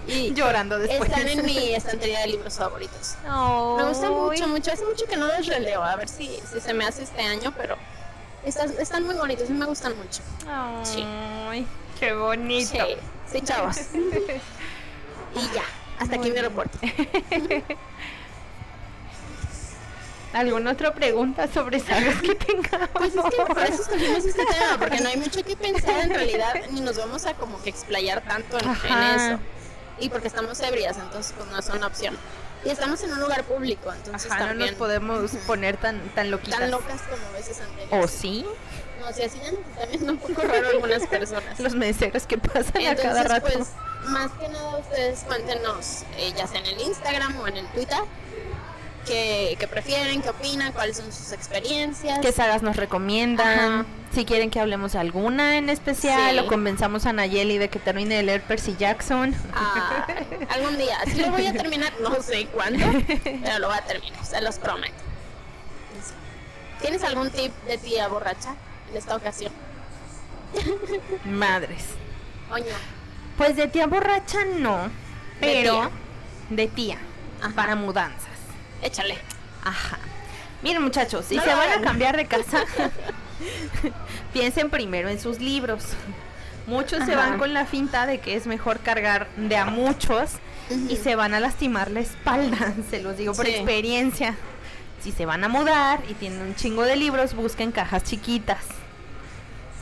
Y 0.06 0.32
Llorando 0.34 0.78
después. 0.78 1.10
están 1.10 1.28
en 1.28 1.44
mi 1.44 1.74
estantería 1.74 2.20
de 2.20 2.28
libros 2.28 2.56
favoritos. 2.56 3.16
Me 3.24 3.88
gusta 3.88 4.10
mucho, 4.10 4.48
mucho. 4.48 4.72
Hace 4.72 4.84
mucho 4.84 5.06
que 5.06 5.16
no 5.16 5.26
los 5.26 5.46
releo, 5.46 5.82
a 5.82 5.96
ver 5.96 6.08
si, 6.08 6.40
si 6.50 6.60
se 6.60 6.74
me 6.74 6.84
hace 6.84 7.02
este 7.02 7.22
año, 7.22 7.52
pero 7.56 7.76
están, 8.44 8.72
están 8.78 9.04
muy 9.04 9.14
bonitos 9.14 9.50
y 9.50 9.52
me 9.52 9.66
gustan 9.66 9.96
mucho. 9.96 10.22
Sí. 10.82 11.04
Ay, 11.48 11.66
qué 11.98 12.12
bonito. 12.12 12.70
Sí, 12.70 12.96
sí, 13.32 13.40
chavos. 13.42 13.76
y 15.34 15.54
ya, 15.54 15.64
hasta 15.98 16.16
aquí 16.16 16.30
mi 16.30 16.40
reporte. 16.40 16.78
¿Alguna 20.32 20.72
otra 20.72 20.92
pregunta 20.92 21.48
sobre 21.48 21.80
sagas 21.80 22.20
que 22.20 22.34
tengamos? 22.34 22.90
Pues 22.92 23.14
es 23.14 23.22
que 23.22 23.42
por 23.42 23.62
eso 23.62 23.82
escogimos 23.82 24.24
este 24.24 24.44
tema, 24.44 24.78
porque 24.78 25.00
no 25.00 25.08
hay 25.08 25.16
mucho 25.16 25.42
que 25.42 25.56
pensar 25.56 26.00
en 26.00 26.10
realidad, 26.10 26.54
ni 26.72 26.82
nos 26.82 26.98
vamos 26.98 27.24
a 27.24 27.32
como 27.34 27.62
que 27.62 27.70
explayar 27.70 28.22
tanto 28.22 28.58
en, 28.58 28.68
eso. 28.68 29.38
Y 29.98 30.08
porque 30.08 30.28
estamos 30.28 30.60
ebrias, 30.60 30.96
entonces 30.98 31.34
pues 31.36 31.50
no 31.50 31.58
es 31.58 31.68
una 31.68 31.86
opción. 31.86 32.16
Y 32.64 32.70
estamos 32.70 33.02
en 33.02 33.12
un 33.12 33.20
lugar 33.20 33.44
público, 33.44 33.92
entonces 33.92 34.30
Ajá, 34.30 34.40
no 34.40 34.46
también 34.48 34.70
nos 34.70 34.78
podemos 34.78 35.30
poner 35.46 35.76
tan, 35.76 36.00
tan 36.10 36.30
loquitas. 36.30 36.58
tan 36.58 36.70
locas 36.70 37.00
como 37.02 37.26
a 37.28 37.30
veces 37.32 37.60
anteriores. 37.60 38.04
¿O 38.04 38.08
sí? 38.08 38.44
No, 39.00 39.12
si 39.12 39.22
así 39.22 39.38
ya 39.42 39.52
nos 39.52 39.60
está 39.60 39.86
viendo 39.86 40.12
un 40.12 40.18
poco 40.18 40.42
raro 40.42 40.68
algunas 40.70 41.06
personas. 41.06 41.60
Los 41.60 41.74
meseros 41.74 42.26
que 42.26 42.38
pasan 42.38 42.86
a 42.86 42.96
cada 42.96 43.22
rato. 43.22 43.46
pues, 43.52 43.68
más 44.06 44.32
que 44.32 44.48
nada 44.48 44.78
ustedes 44.78 45.20
cuéntenos, 45.20 46.02
eh, 46.16 46.32
ya 46.36 46.46
sea 46.46 46.60
en 46.60 46.66
el 46.66 46.80
Instagram 46.80 47.38
o 47.40 47.46
en 47.46 47.58
el 47.58 47.66
Twitter, 47.68 47.98
qué, 49.06 49.56
qué 49.58 49.68
prefieren, 49.68 50.20
qué 50.22 50.28
opinan, 50.30 50.72
cuáles 50.72 50.96
son 50.98 51.12
sus 51.12 51.32
experiencias. 51.32 52.18
¿Qué 52.20 52.32
sagas 52.32 52.62
nos 52.62 52.76
recomiendan? 52.76 53.58
Ajá. 53.58 53.86
Si 54.14 54.24
quieren 54.24 54.50
que 54.50 54.60
hablemos 54.60 54.92
de 54.92 54.98
alguna 54.98 55.58
en 55.58 55.68
especial 55.68 56.32
Sí. 56.34 56.38
o 56.38 56.46
convenzamos 56.46 57.06
a 57.06 57.12
Nayeli 57.12 57.58
de 57.58 57.68
que 57.68 57.78
termine 57.78 58.16
de 58.16 58.22
leer 58.22 58.42
Percy 58.42 58.74
Jackson. 58.78 59.34
Ah, 59.54 60.06
algún 60.50 60.76
día, 60.78 60.96
sí 61.06 61.20
lo 61.20 61.30
voy 61.30 61.46
a 61.46 61.52
terminar, 61.52 61.92
no 62.00 62.14
sé 62.22 62.46
cuándo, 62.46 62.84
pero 63.06 63.58
lo 63.58 63.68
voy 63.68 63.76
a 63.78 63.82
terminar, 63.82 64.24
se 64.24 64.40
los 64.40 64.58
prometo. 64.58 64.94
¿Tienes 66.80 67.02
algún 67.04 67.30
tip 67.30 67.52
de 67.66 67.78
tía 67.78 68.06
borracha 68.08 68.54
en 68.90 68.96
esta 68.96 69.16
ocasión? 69.16 69.52
Madres. 71.24 71.84
Oño. 72.50 72.64
Pues 73.36 73.56
de 73.56 73.66
tía 73.68 73.86
borracha 73.86 74.38
no, 74.58 74.90
pero 75.40 75.72
tía? 75.72 75.90
de 76.50 76.66
tía, 76.68 76.98
para 77.54 77.74
mudanzas. 77.76 78.35
Échale. 78.82 79.16
Ajá. 79.64 79.98
Miren 80.62 80.82
muchachos, 80.82 81.26
si 81.28 81.36
No 81.36 81.42
se 81.42 81.54
van 81.54 81.70
a 81.78 81.80
cambiar 81.82 82.16
de 82.16 82.26
casa, 82.26 82.64
piensen 84.32 84.70
primero 84.70 85.08
en 85.08 85.20
sus 85.20 85.40
libros. 85.40 85.84
Muchos 86.66 87.04
se 87.04 87.14
van 87.14 87.38
con 87.38 87.54
la 87.54 87.64
finta 87.66 88.06
de 88.06 88.18
que 88.18 88.34
es 88.34 88.46
mejor 88.46 88.80
cargar 88.80 89.28
de 89.36 89.56
a 89.56 89.66
muchos 89.66 90.32
y 90.88 90.96
se 90.96 91.14
van 91.14 91.32
a 91.34 91.38
lastimar 91.40 91.90
la 91.92 92.00
espalda, 92.00 92.74
se 92.90 93.00
los 93.02 93.16
digo 93.16 93.34
por 93.34 93.46
Sí. 93.46 93.52
experiencia. 93.52 94.34
Si 95.00 95.12
se 95.12 95.26
van 95.26 95.44
a 95.44 95.48
mudar 95.48 96.00
y 96.08 96.14
tienen 96.14 96.40
un 96.40 96.54
chingo 96.56 96.82
de 96.82 96.96
libros, 96.96 97.34
busquen 97.34 97.70
cajas 97.70 98.02
chiquitas. 98.02 98.58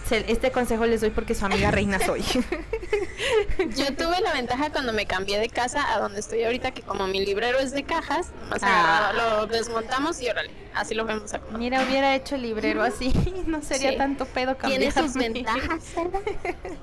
Se- 0.09 0.31
Este 0.31 0.51
consejo 0.53 0.85
les 0.85 1.01
doy 1.01 1.09
porque 1.11 1.35
su 1.35 1.47
amiga 1.47 1.71
reina 1.71 1.99
soy. 1.99 2.23
Yo 3.77 3.95
tuve 3.97 4.21
la 4.21 4.33
ventaja 4.33 4.71
cuando 4.71 4.93
me 4.93 5.07
cambié 5.07 5.39
de 5.39 5.49
casa 5.49 5.93
a 5.95 5.99
donde 5.99 6.21
estoy 6.21 6.43
ahorita, 6.45 6.71
que 6.73 6.83
como 6.83 7.07
mi 7.07 7.25
librero 7.25 7.59
es 7.59 7.73
de 7.73 7.83
cajas, 7.85 8.29
más 8.51 8.61
Ah. 8.63 9.13
lo 9.15 9.47
desmontamos 9.47 10.21
y 10.21 10.29
órale, 10.29 10.51
así 10.75 10.95
lo 10.95 11.05
vemos 11.05 11.33
acomodado. 11.33 11.59
Mira, 11.59 11.85
hubiera 11.85 12.15
hecho 12.15 12.35
el 12.37 12.43
librero 12.43 12.83
así, 12.83 13.13
no 13.47 13.63
sería 13.63 13.93
Sí. 13.93 13.97
tanto 13.99 14.27
pedo 14.27 14.55
Tiene 14.57 14.87
cambiarme. 14.91 15.03
sus 15.09 15.15
ventajas, 15.15 15.83
¿verdad? 15.97 16.21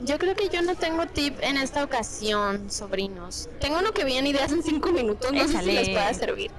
Yo 0.02 0.18
creo 0.18 0.36
que 0.36 0.50
yo 0.50 0.62
no 0.62 0.76
tengo 0.76 1.06
tip 1.08 1.38
en 1.42 1.58
esta 1.58 1.84
ocasión, 1.84 2.70
sobrinos. 2.72 3.50
Tengo 3.60 3.80
uno 3.80 3.92
que 3.94 4.04
vi 4.06 4.18
en 4.18 4.28
ideas 4.28 4.52
en 4.52 4.64
cinco 4.64 4.92
minutos, 4.92 5.32
no 5.32 5.48
sé 5.48 5.60
si 5.60 5.72
les 5.72 5.90
pueda 5.90 6.14
servir. 6.14 6.52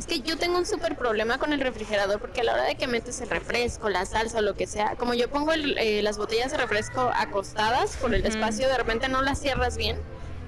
Es 0.00 0.06
que 0.06 0.20
yo 0.20 0.38
tengo 0.38 0.56
un 0.56 0.64
súper 0.64 0.96
problema 0.96 1.36
con 1.36 1.52
el 1.52 1.60
refrigerador 1.60 2.18
porque 2.20 2.40
a 2.40 2.44
la 2.44 2.54
hora 2.54 2.62
de 2.64 2.74
que 2.74 2.86
metes 2.86 3.20
el 3.20 3.28
refresco, 3.28 3.90
la 3.90 4.06
salsa 4.06 4.38
o 4.38 4.40
lo 4.40 4.54
que 4.54 4.66
sea, 4.66 4.96
como 4.96 5.12
yo 5.12 5.28
pongo 5.28 5.52
el- 5.52 5.76
eh, 5.76 6.00
las 6.00 6.16
botellas 6.16 6.50
de 6.50 6.56
refresco 6.56 7.10
acostadas 7.14 7.96
por 7.98 8.14
el 8.14 8.24
espacio, 8.24 8.66
de 8.66 8.78
repente 8.78 9.10
no 9.10 9.20
las 9.20 9.38
cierras 9.38 9.76
bien 9.76 9.98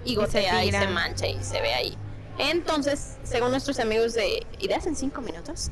y 0.07 0.13
Y 0.13 0.15
se 0.15 0.21
gotea 0.21 0.65
y 0.65 0.73
se, 0.73 0.87
mancha 0.89 1.27
y 1.27 1.45
se 1.45 1.61
ve 1.61 1.75
ahí. 1.75 1.99
Entonces, 2.39 3.19
según 3.25 3.51
nuestros 3.51 3.79
amigos 3.79 4.15
de 4.15 4.43
ideas 4.59 4.87
en 4.87 4.97
cinco 4.97 5.21
minutos, 5.21 5.71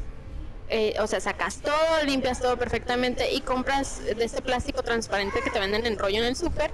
eh, 0.68 0.94
o 1.00 1.06
sea, 1.06 1.20
sacas 1.22 1.62
todo, 1.62 2.04
limpias 2.04 2.38
todo 2.38 2.58
perfectamente 2.58 3.32
y 3.32 3.40
compras 3.40 4.02
de 4.04 4.22
este 4.22 4.42
plástico 4.42 4.82
transparente 4.82 5.40
que 5.42 5.48
te 5.50 5.58
venden 5.58 5.86
en 5.86 5.98
rollo 5.98 6.18
en 6.18 6.24
el 6.24 6.36
súper, 6.36 6.70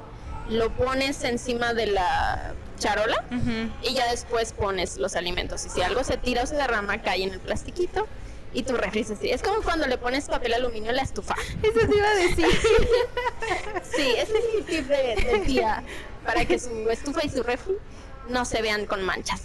lo 0.49 0.71
pones 0.71 1.23
encima 1.23 1.73
de 1.73 1.87
la 1.87 2.53
charola 2.77 3.25
y 3.83 3.95
ya 3.95 4.11
después 4.11 4.53
pones 4.53 4.97
los 4.97 5.17
alimentos. 5.17 5.65
Y 5.67 5.69
si 5.69 5.83
algo 5.83 6.05
se 6.05 6.17
tira 6.17 6.43
o 6.43 6.47
se 6.47 6.57
derrama, 6.57 7.03
cae 7.03 7.23
en 7.25 7.33
el 7.33 7.41
plastiquito 7.41 8.07
y 8.53 8.63
tu 8.63 8.75
refri 8.77 9.05
se. 9.05 9.17
Es 9.33 9.43
como 9.43 9.63
cuando 9.63 9.87
le 9.87 9.99
pones 9.99 10.27
papel 10.27 10.55
aluminio 10.55 10.91
a 10.91 10.95
la 10.95 11.03
estufa. 11.03 11.35
Eso 11.63 11.87
te 11.87 11.97
iba 11.97 12.09
a 12.09 12.15
decir. 12.15 12.47
Sí, 13.95 14.15
ese 14.17 14.39
es 14.39 14.45
mi 14.55 14.63
tip 14.63 14.87
de, 14.89 15.15
de 15.15 15.39
tía 15.47 15.83
para 16.25 16.45
que 16.45 16.59
su 16.59 16.91
estufa 16.91 17.25
y 17.25 17.29
su 17.29 17.43
refri 17.43 17.75
no 18.29 18.45
se 18.45 18.61
vean 18.61 18.87
con 18.87 19.05
manchas. 19.05 19.43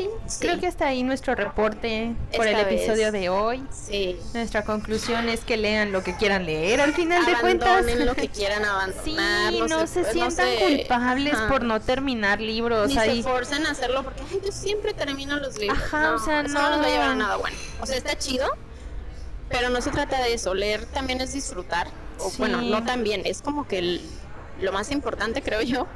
Sí, 0.00 0.08
Sí. 0.26 0.38
creo 0.40 0.58
que 0.60 0.66
hasta 0.66 0.86
ahí 0.86 1.02
nuestro 1.02 1.34
reporte 1.34 2.14
por 2.34 2.46
el 2.46 2.54
vez. 2.56 2.66
episodio 2.66 3.12
de 3.12 3.28
hoy. 3.28 3.62
Sí. 3.70 4.16
Nuestra 4.34 4.64
conclusión 4.64 5.28
es 5.28 5.40
que 5.40 5.56
lean 5.56 5.92
lo 5.92 6.02
que 6.02 6.16
quieran 6.16 6.46
leer 6.46 6.80
al 6.80 6.94
final 6.94 7.24
de 7.26 7.34
cuentas. 7.36 7.68
Abandonen 7.68 8.06
lo 8.06 8.14
que 8.14 8.28
quieran 8.28 8.62
Sí, 8.62 8.68
abandonar. 9.16 9.52
no, 9.68 9.86
se, 9.86 10.00
no 10.02 10.08
sientan 10.12 10.48
se- 10.48 10.58
culpables 10.78 11.34
ajá. 11.34 11.48
por 11.48 11.62
no 11.64 11.80
terminar 11.80 12.40
libros. 12.40 12.88
Ni 12.90 12.98
ahí. 12.98 13.22
se 13.22 13.28
forcen 13.28 13.66
a 13.66 13.72
hacerlo 13.72 14.02
porque 14.04 14.22
ay, 14.30 14.40
yo 14.44 14.52
siempre 14.52 14.94
termino 14.94 15.36
los 15.38 15.58
libros. 15.58 15.78
Ajá, 15.78 16.02
no, 16.10 16.14
o 16.16 16.18
sea, 16.18 16.40
eso 16.40 16.48
no 16.54 16.60
nos 16.60 16.70
va 16.70 16.74
a 16.74 16.76
no. 16.78 16.88
llevar 16.88 17.08
a 17.10 17.14
nada 17.14 17.36
bueno. 17.36 17.56
O 17.80 17.86
sea, 17.86 17.96
está 17.96 18.16
chido, 18.16 18.46
pero 19.48 19.68
no 19.70 19.80
se 19.80 19.90
trata 19.90 20.22
de 20.22 20.32
eso. 20.34 20.54
Leer 20.54 20.86
también 20.86 21.20
es 21.20 21.32
disfrutar. 21.32 21.88
O 22.18 22.30
Sí. 22.30 22.36
bueno, 22.38 22.62
no 22.62 22.84
también, 22.84 23.22
es 23.24 23.42
como 23.42 23.66
que 23.66 23.78
el- 23.78 24.00
lo 24.60 24.72
más 24.72 24.90
importante, 24.90 25.42
creo 25.42 25.60
yo. 25.62 25.86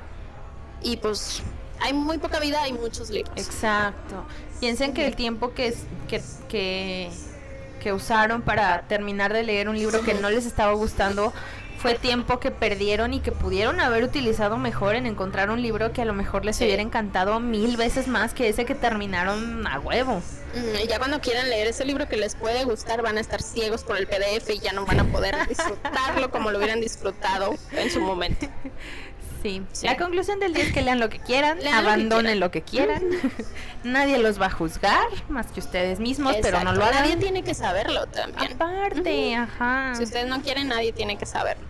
Y 0.82 0.96
pues 0.98 1.42
hay 1.80 1.92
muy 1.92 2.18
poca 2.18 2.40
vida, 2.40 2.62
hay 2.62 2.72
muchos 2.72 3.10
libros. 3.10 3.34
Exacto. 3.36 4.24
Piensen 4.60 4.94
que 4.94 5.06
el 5.06 5.16
tiempo 5.16 5.52
que, 5.54 5.74
que, 6.08 6.22
que, 6.48 7.10
que 7.82 7.92
usaron 7.92 8.42
para 8.42 8.82
terminar 8.82 9.32
de 9.32 9.42
leer 9.42 9.68
un 9.68 9.76
libro 9.76 10.02
que 10.02 10.14
no 10.14 10.30
les 10.30 10.46
estaba 10.46 10.72
gustando 10.72 11.32
fue 11.78 11.96
tiempo 11.96 12.40
que 12.40 12.50
perdieron 12.50 13.12
y 13.12 13.20
que 13.20 13.30
pudieron 13.30 13.78
haber 13.78 14.04
utilizado 14.04 14.56
mejor 14.56 14.94
en 14.94 15.04
encontrar 15.04 15.50
un 15.50 15.60
libro 15.60 15.92
que 15.92 16.00
a 16.00 16.06
lo 16.06 16.14
mejor 16.14 16.46
les 16.46 16.56
Sí. 16.56 16.64
hubiera 16.64 16.80
encantado 16.80 17.40
mil 17.40 17.76
veces 17.76 18.08
más 18.08 18.32
que 18.32 18.48
ese 18.48 18.64
que 18.64 18.74
terminaron 18.74 19.66
a 19.66 19.80
huevo. 19.80 20.22
Y 20.82 20.86
ya 20.86 20.98
cuando 20.98 21.20
quieran 21.20 21.50
leer 21.50 21.66
ese 21.66 21.84
libro 21.84 22.08
que 22.08 22.16
les 22.16 22.36
puede 22.36 22.64
gustar, 22.64 23.02
van 23.02 23.18
a 23.18 23.20
estar 23.20 23.42
ciegos 23.42 23.84
por 23.84 23.98
el 23.98 24.06
PDF 24.06 24.48
y 24.50 24.60
ya 24.60 24.72
no 24.72 24.86
van 24.86 25.00
a 25.00 25.04
poder 25.04 25.34
disfrutarlo 25.48 26.30
como 26.30 26.50
lo 26.52 26.56
hubieran 26.58 26.80
disfrutado 26.80 27.54
en 27.72 27.90
su 27.90 28.00
momento. 28.00 28.46
Sí. 29.44 29.62
Sí. 29.72 29.86
La 29.86 29.98
conclusión 29.98 30.40
del 30.40 30.54
día 30.54 30.64
es 30.64 30.72
que 30.72 30.80
lean 30.80 30.98
lo 30.98 31.10
que 31.10 31.18
quieran, 31.18 31.58
Lean 31.58 31.76
lo 31.76 31.82
que 31.82 31.86
abandonen 31.86 32.40
lo 32.40 32.50
que 32.50 32.62
quieran. 32.62 33.02
Nadie 33.84 34.16
los 34.16 34.40
va 34.40 34.46
a 34.46 34.50
juzgar 34.50 35.06
más 35.28 35.52
que 35.52 35.60
ustedes 35.60 36.00
mismos, 36.00 36.34
pero 36.40 36.64
no 36.64 36.72
lo 36.72 36.82
hagan. 36.82 37.02
Nadie 37.02 37.16
tiene 37.18 37.44
que 37.44 37.52
saberlo 37.52 38.06
también. 38.06 38.54
Aparte, 38.54 39.34
ajá. 39.34 39.92
Si 39.96 40.04
ustedes 40.04 40.28
no 40.28 40.40
quieren, 40.40 40.68
nadie 40.68 40.94
tiene 40.94 41.18
que 41.18 41.26
saberlo. 41.26 41.66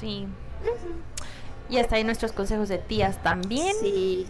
Sí. 0.00 0.26
Y 1.70 1.78
hasta 1.78 1.96
ahí 1.96 2.04
nuestros 2.04 2.32
consejos 2.32 2.68
de 2.68 2.76
tías 2.76 3.22
también. 3.22 3.74
Sí. 3.80 4.26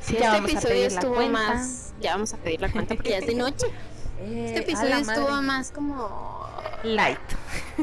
Si 0.00 0.14
Ya 0.14 0.38
este 0.38 0.52
episodio 0.52 0.86
estuvo 0.86 1.28
más. 1.28 1.92
Ya 2.00 2.12
vamos 2.12 2.32
a 2.32 2.38
pedir 2.38 2.62
la 2.62 2.72
cuenta 2.72 2.94
porque 2.94 3.10
ya 3.10 3.18
es 3.18 3.26
de 3.26 3.34
noche. 3.34 3.66
Eh, 4.20 4.44
Este 4.48 4.60
episodio 4.60 4.90
la 4.90 5.00
estuvo 5.00 5.42
más 5.42 5.70
como. 5.70 6.50
light. 6.84 7.18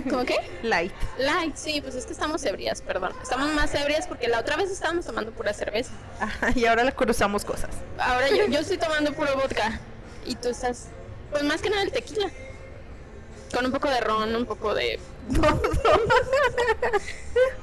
¿Cómo 0.10 0.24
qué? 0.26 0.36
Light. 0.64 0.92
Light, 1.18 1.56
sí, 1.56 1.82
pues 1.82 1.96
es 1.96 2.06
que 2.06 2.14
estamos 2.14 2.44
ebrias, 2.46 2.82
perdón. 2.82 3.14
Estamos 3.22 3.52
más 3.54 3.74
ebrias 3.74 4.08
porque 4.08 4.28
la 4.28 4.40
otra 4.40 4.56
vez 4.56 4.70
estábamos 4.70 5.06
tomando 5.06 5.32
pura 5.32 5.54
cerveza. 5.54 5.92
Ajá, 6.20 6.52
y 6.56 6.66
ahora 6.66 6.84
le 6.84 6.94
cruzamos 6.94 7.44
cosas. 7.44 7.72
Ahora 7.98 8.30
yo, 8.30 8.46
yo 8.48 8.60
estoy 8.60 8.78
tomando 8.78 9.14
puro 9.14 9.36
vodka. 9.36 9.80
Y 10.26 10.36
tú 10.36 10.50
estás. 10.50 10.88
Pues 11.32 11.44
más 11.44 11.62
que 11.62 11.70
nada 11.70 11.84
el 11.84 11.92
tequila. 11.92 12.30
Con 13.54 13.66
un 13.66 13.72
poco 13.72 13.90
de 13.90 14.00
ron, 14.02 14.36
un 14.36 14.46
poco 14.46 14.74
de. 14.76 15.00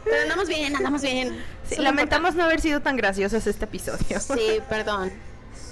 Pero 0.05 0.23
andamos 0.23 0.49
bien, 0.49 0.75
andamos 0.77 1.03
bien. 1.03 1.45
Sí, 1.69 1.77
lamentamos 1.77 2.35
no 2.35 2.45
haber 2.45 2.61
sido 2.61 2.81
tan 2.81 2.97
graciosos 2.97 3.47
este 3.47 3.65
episodio. 3.65 4.21
Sí, 4.21 4.61
perdón. 4.69 5.13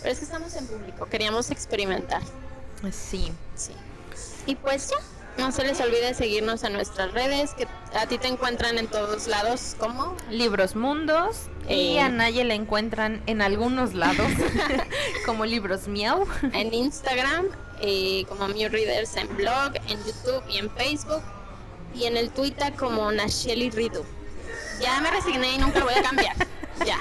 Pero 0.02 0.12
es 0.12 0.18
que 0.18 0.24
estamos 0.24 0.54
en 0.56 0.66
público, 0.66 1.06
queríamos 1.06 1.50
experimentar. 1.50 2.22
Sí. 2.90 3.32
Sí. 3.54 3.72
Y 4.46 4.56
pues 4.56 4.90
ya, 4.90 4.96
no 5.38 5.52
se 5.52 5.64
les 5.64 5.80
olvide 5.80 6.14
seguirnos 6.14 6.64
en 6.64 6.72
nuestras 6.72 7.12
redes, 7.12 7.52
que 7.54 7.68
a 7.96 8.06
ti 8.06 8.18
te 8.18 8.26
encuentran 8.28 8.76
en 8.78 8.86
todos 8.88 9.28
lados 9.28 9.76
como 9.78 10.16
Libros 10.30 10.74
Mundos. 10.74 11.48
Y 11.68 11.96
Eh. 11.96 12.00
a 12.00 12.08
Naye 12.08 12.44
la 12.44 12.54
encuentran 12.54 13.22
en 13.26 13.40
algunos 13.42 13.94
lados. 13.94 14.26
como 15.26 15.44
Libros 15.44 15.86
Miau. 15.88 16.26
en 16.52 16.74
Instagram, 16.74 17.46
eh, 17.80 18.24
como 18.28 18.48
Mew 18.48 18.68
Readers 18.68 19.16
en 19.16 19.34
blog, 19.36 19.72
en 19.88 19.98
YouTube 20.04 20.42
y 20.48 20.58
en 20.58 20.70
Facebook, 20.72 21.22
y 21.94 22.04
en 22.04 22.16
el 22.16 22.30
Twitter 22.30 22.72
como 22.74 23.10
Nacheli 23.12 23.70
Ridu. 23.70 24.02
Ya 24.80 25.00
me 25.00 25.10
resigné 25.10 25.52
y 25.54 25.58
nunca 25.58 25.78
lo 25.78 25.84
voy 25.84 25.94
a 25.94 26.02
cambiar. 26.02 26.34
Ya. 26.84 26.98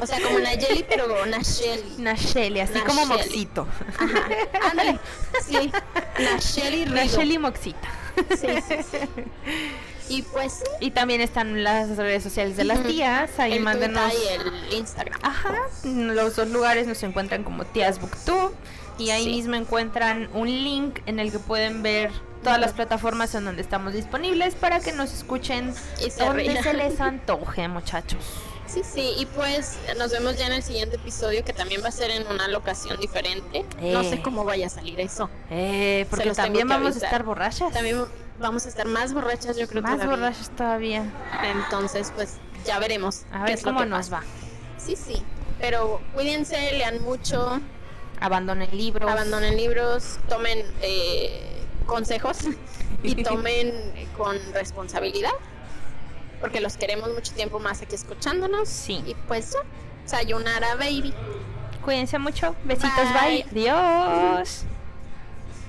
O 0.00 0.06
sea, 0.06 0.20
como 0.20 0.38
Nayeli, 0.38 0.84
pero 0.88 1.26
Nacheli. 1.26 1.96
Nacheli, 1.98 2.60
así 2.60 2.78
como. 2.80 3.06
Moxito. 3.06 3.66
Ajá. 3.98 4.26
Ándale. 4.70 4.98
Sí. 5.46 5.70
Nacheli 6.18 6.84
Ridu. 6.84 6.94
Nacheli 6.96 7.38
Moxita. 7.38 7.88
Sí, 8.30 8.48
sí, 8.68 8.76
sí. 8.90 8.98
Y 10.08 10.22
pues 10.22 10.62
Y 10.80 10.90
también 10.90 11.20
están 11.20 11.62
las 11.64 11.96
redes 11.96 12.22
sociales 12.22 12.56
de 12.56 12.64
las 12.64 12.82
tías. 12.82 13.38
Ahí 13.38 13.54
el 13.54 13.60
mándenos. 13.60 14.12
Y 14.12 14.28
el 14.34 14.74
Instagram. 14.78 15.18
Ajá, 15.22 15.54
los 15.84 16.36
dos 16.36 16.48
lugares 16.48 16.86
nos 16.86 17.02
encuentran 17.02 17.44
como 17.44 17.64
Tías 17.64 18.00
Booktube 18.00 18.52
y 18.98 19.10
ahí 19.10 19.24
Sí. 19.24 19.30
mismo 19.30 19.54
encuentran 19.54 20.28
un 20.34 20.48
link 20.48 20.98
en 21.06 21.18
el 21.18 21.32
que 21.32 21.38
pueden 21.38 21.82
ver 21.82 22.10
todas 22.42 22.60
las 22.60 22.72
plataformas 22.72 23.34
en 23.36 23.44
donde 23.44 23.62
estamos 23.62 23.94
disponibles 23.94 24.54
para 24.56 24.80
que 24.80 24.92
nos 24.92 25.12
escuchen 25.14 25.72
Y 26.04 26.10
se 26.10 26.24
donde 26.24 26.62
se 26.62 26.74
les 26.74 27.00
antoje, 27.00 27.68
muchachos. 27.68 28.18
Sí, 28.72 28.80
sí, 28.84 29.12
y 29.18 29.26
pues 29.26 29.76
nos 29.98 30.12
vemos 30.12 30.36
ya 30.38 30.46
en 30.46 30.52
el 30.52 30.62
siguiente 30.62 30.96
episodio 30.96 31.44
que 31.44 31.52
también 31.52 31.82
va 31.84 31.88
a 31.88 31.92
ser 31.92 32.10
en 32.10 32.26
una 32.26 32.48
locación 32.48 32.98
diferente. 32.98 33.66
No 33.80 34.00
Eh. 34.00 34.08
sé 34.10 34.22
cómo 34.22 34.44
vaya 34.44 34.66
a 34.66 34.70
salir 34.70 34.98
eso. 35.00 35.28
Eh, 35.50 36.06
porque 36.08 36.30
también 36.32 36.66
vamos 36.68 36.94
a 36.96 37.04
estar 37.04 37.22
borrachas. 37.22 37.70
También 37.72 38.04
vamos 38.38 38.64
a 38.64 38.68
estar 38.70 38.86
más 38.86 39.12
borrachas, 39.12 39.56
yo 39.58 39.68
creo 39.68 39.82
Más 39.82 39.92
todavía. 39.98 40.16
borrachas 40.16 40.50
todavía. 40.56 41.04
Entonces, 41.44 42.12
pues 42.14 42.36
ya 42.64 42.78
veremos. 42.78 43.22
A 43.30 43.44
ver 43.44 43.60
cómo 43.60 43.84
nos 43.84 44.08
pasa. 44.08 44.22
va. 44.22 44.22
Sí, 44.78 44.96
sí. 44.96 45.22
Pero 45.60 46.00
cuídense, 46.14 46.72
lean 46.72 47.02
mucho, 47.02 47.60
Abandonen 48.20 48.74
libros. 48.76 49.10
abandonen 49.10 49.56
libros, 49.56 50.18
tomen 50.28 50.64
eh, 50.80 51.42
consejos 51.86 52.38
y 53.02 53.22
tomen 53.22 53.72
con 54.16 54.38
responsabilidad. 54.54 55.30
Porque 56.42 56.60
los 56.60 56.76
queremos 56.76 57.08
mucho 57.14 57.32
tiempo 57.32 57.58
más 57.58 57.80
aquí 57.80 57.94
escuchándonos. 57.94 58.68
Sí. 58.68 59.02
Y 59.06 59.14
pues 59.28 59.52
ya, 59.52 59.60
sayonara, 60.04 60.74
baby. 60.74 61.14
Cuídense 61.82 62.18
mucho. 62.18 62.54
Besitos, 62.64 63.08
bye. 63.14 63.46
Bye. 63.50 63.70
Adiós. 63.70 64.66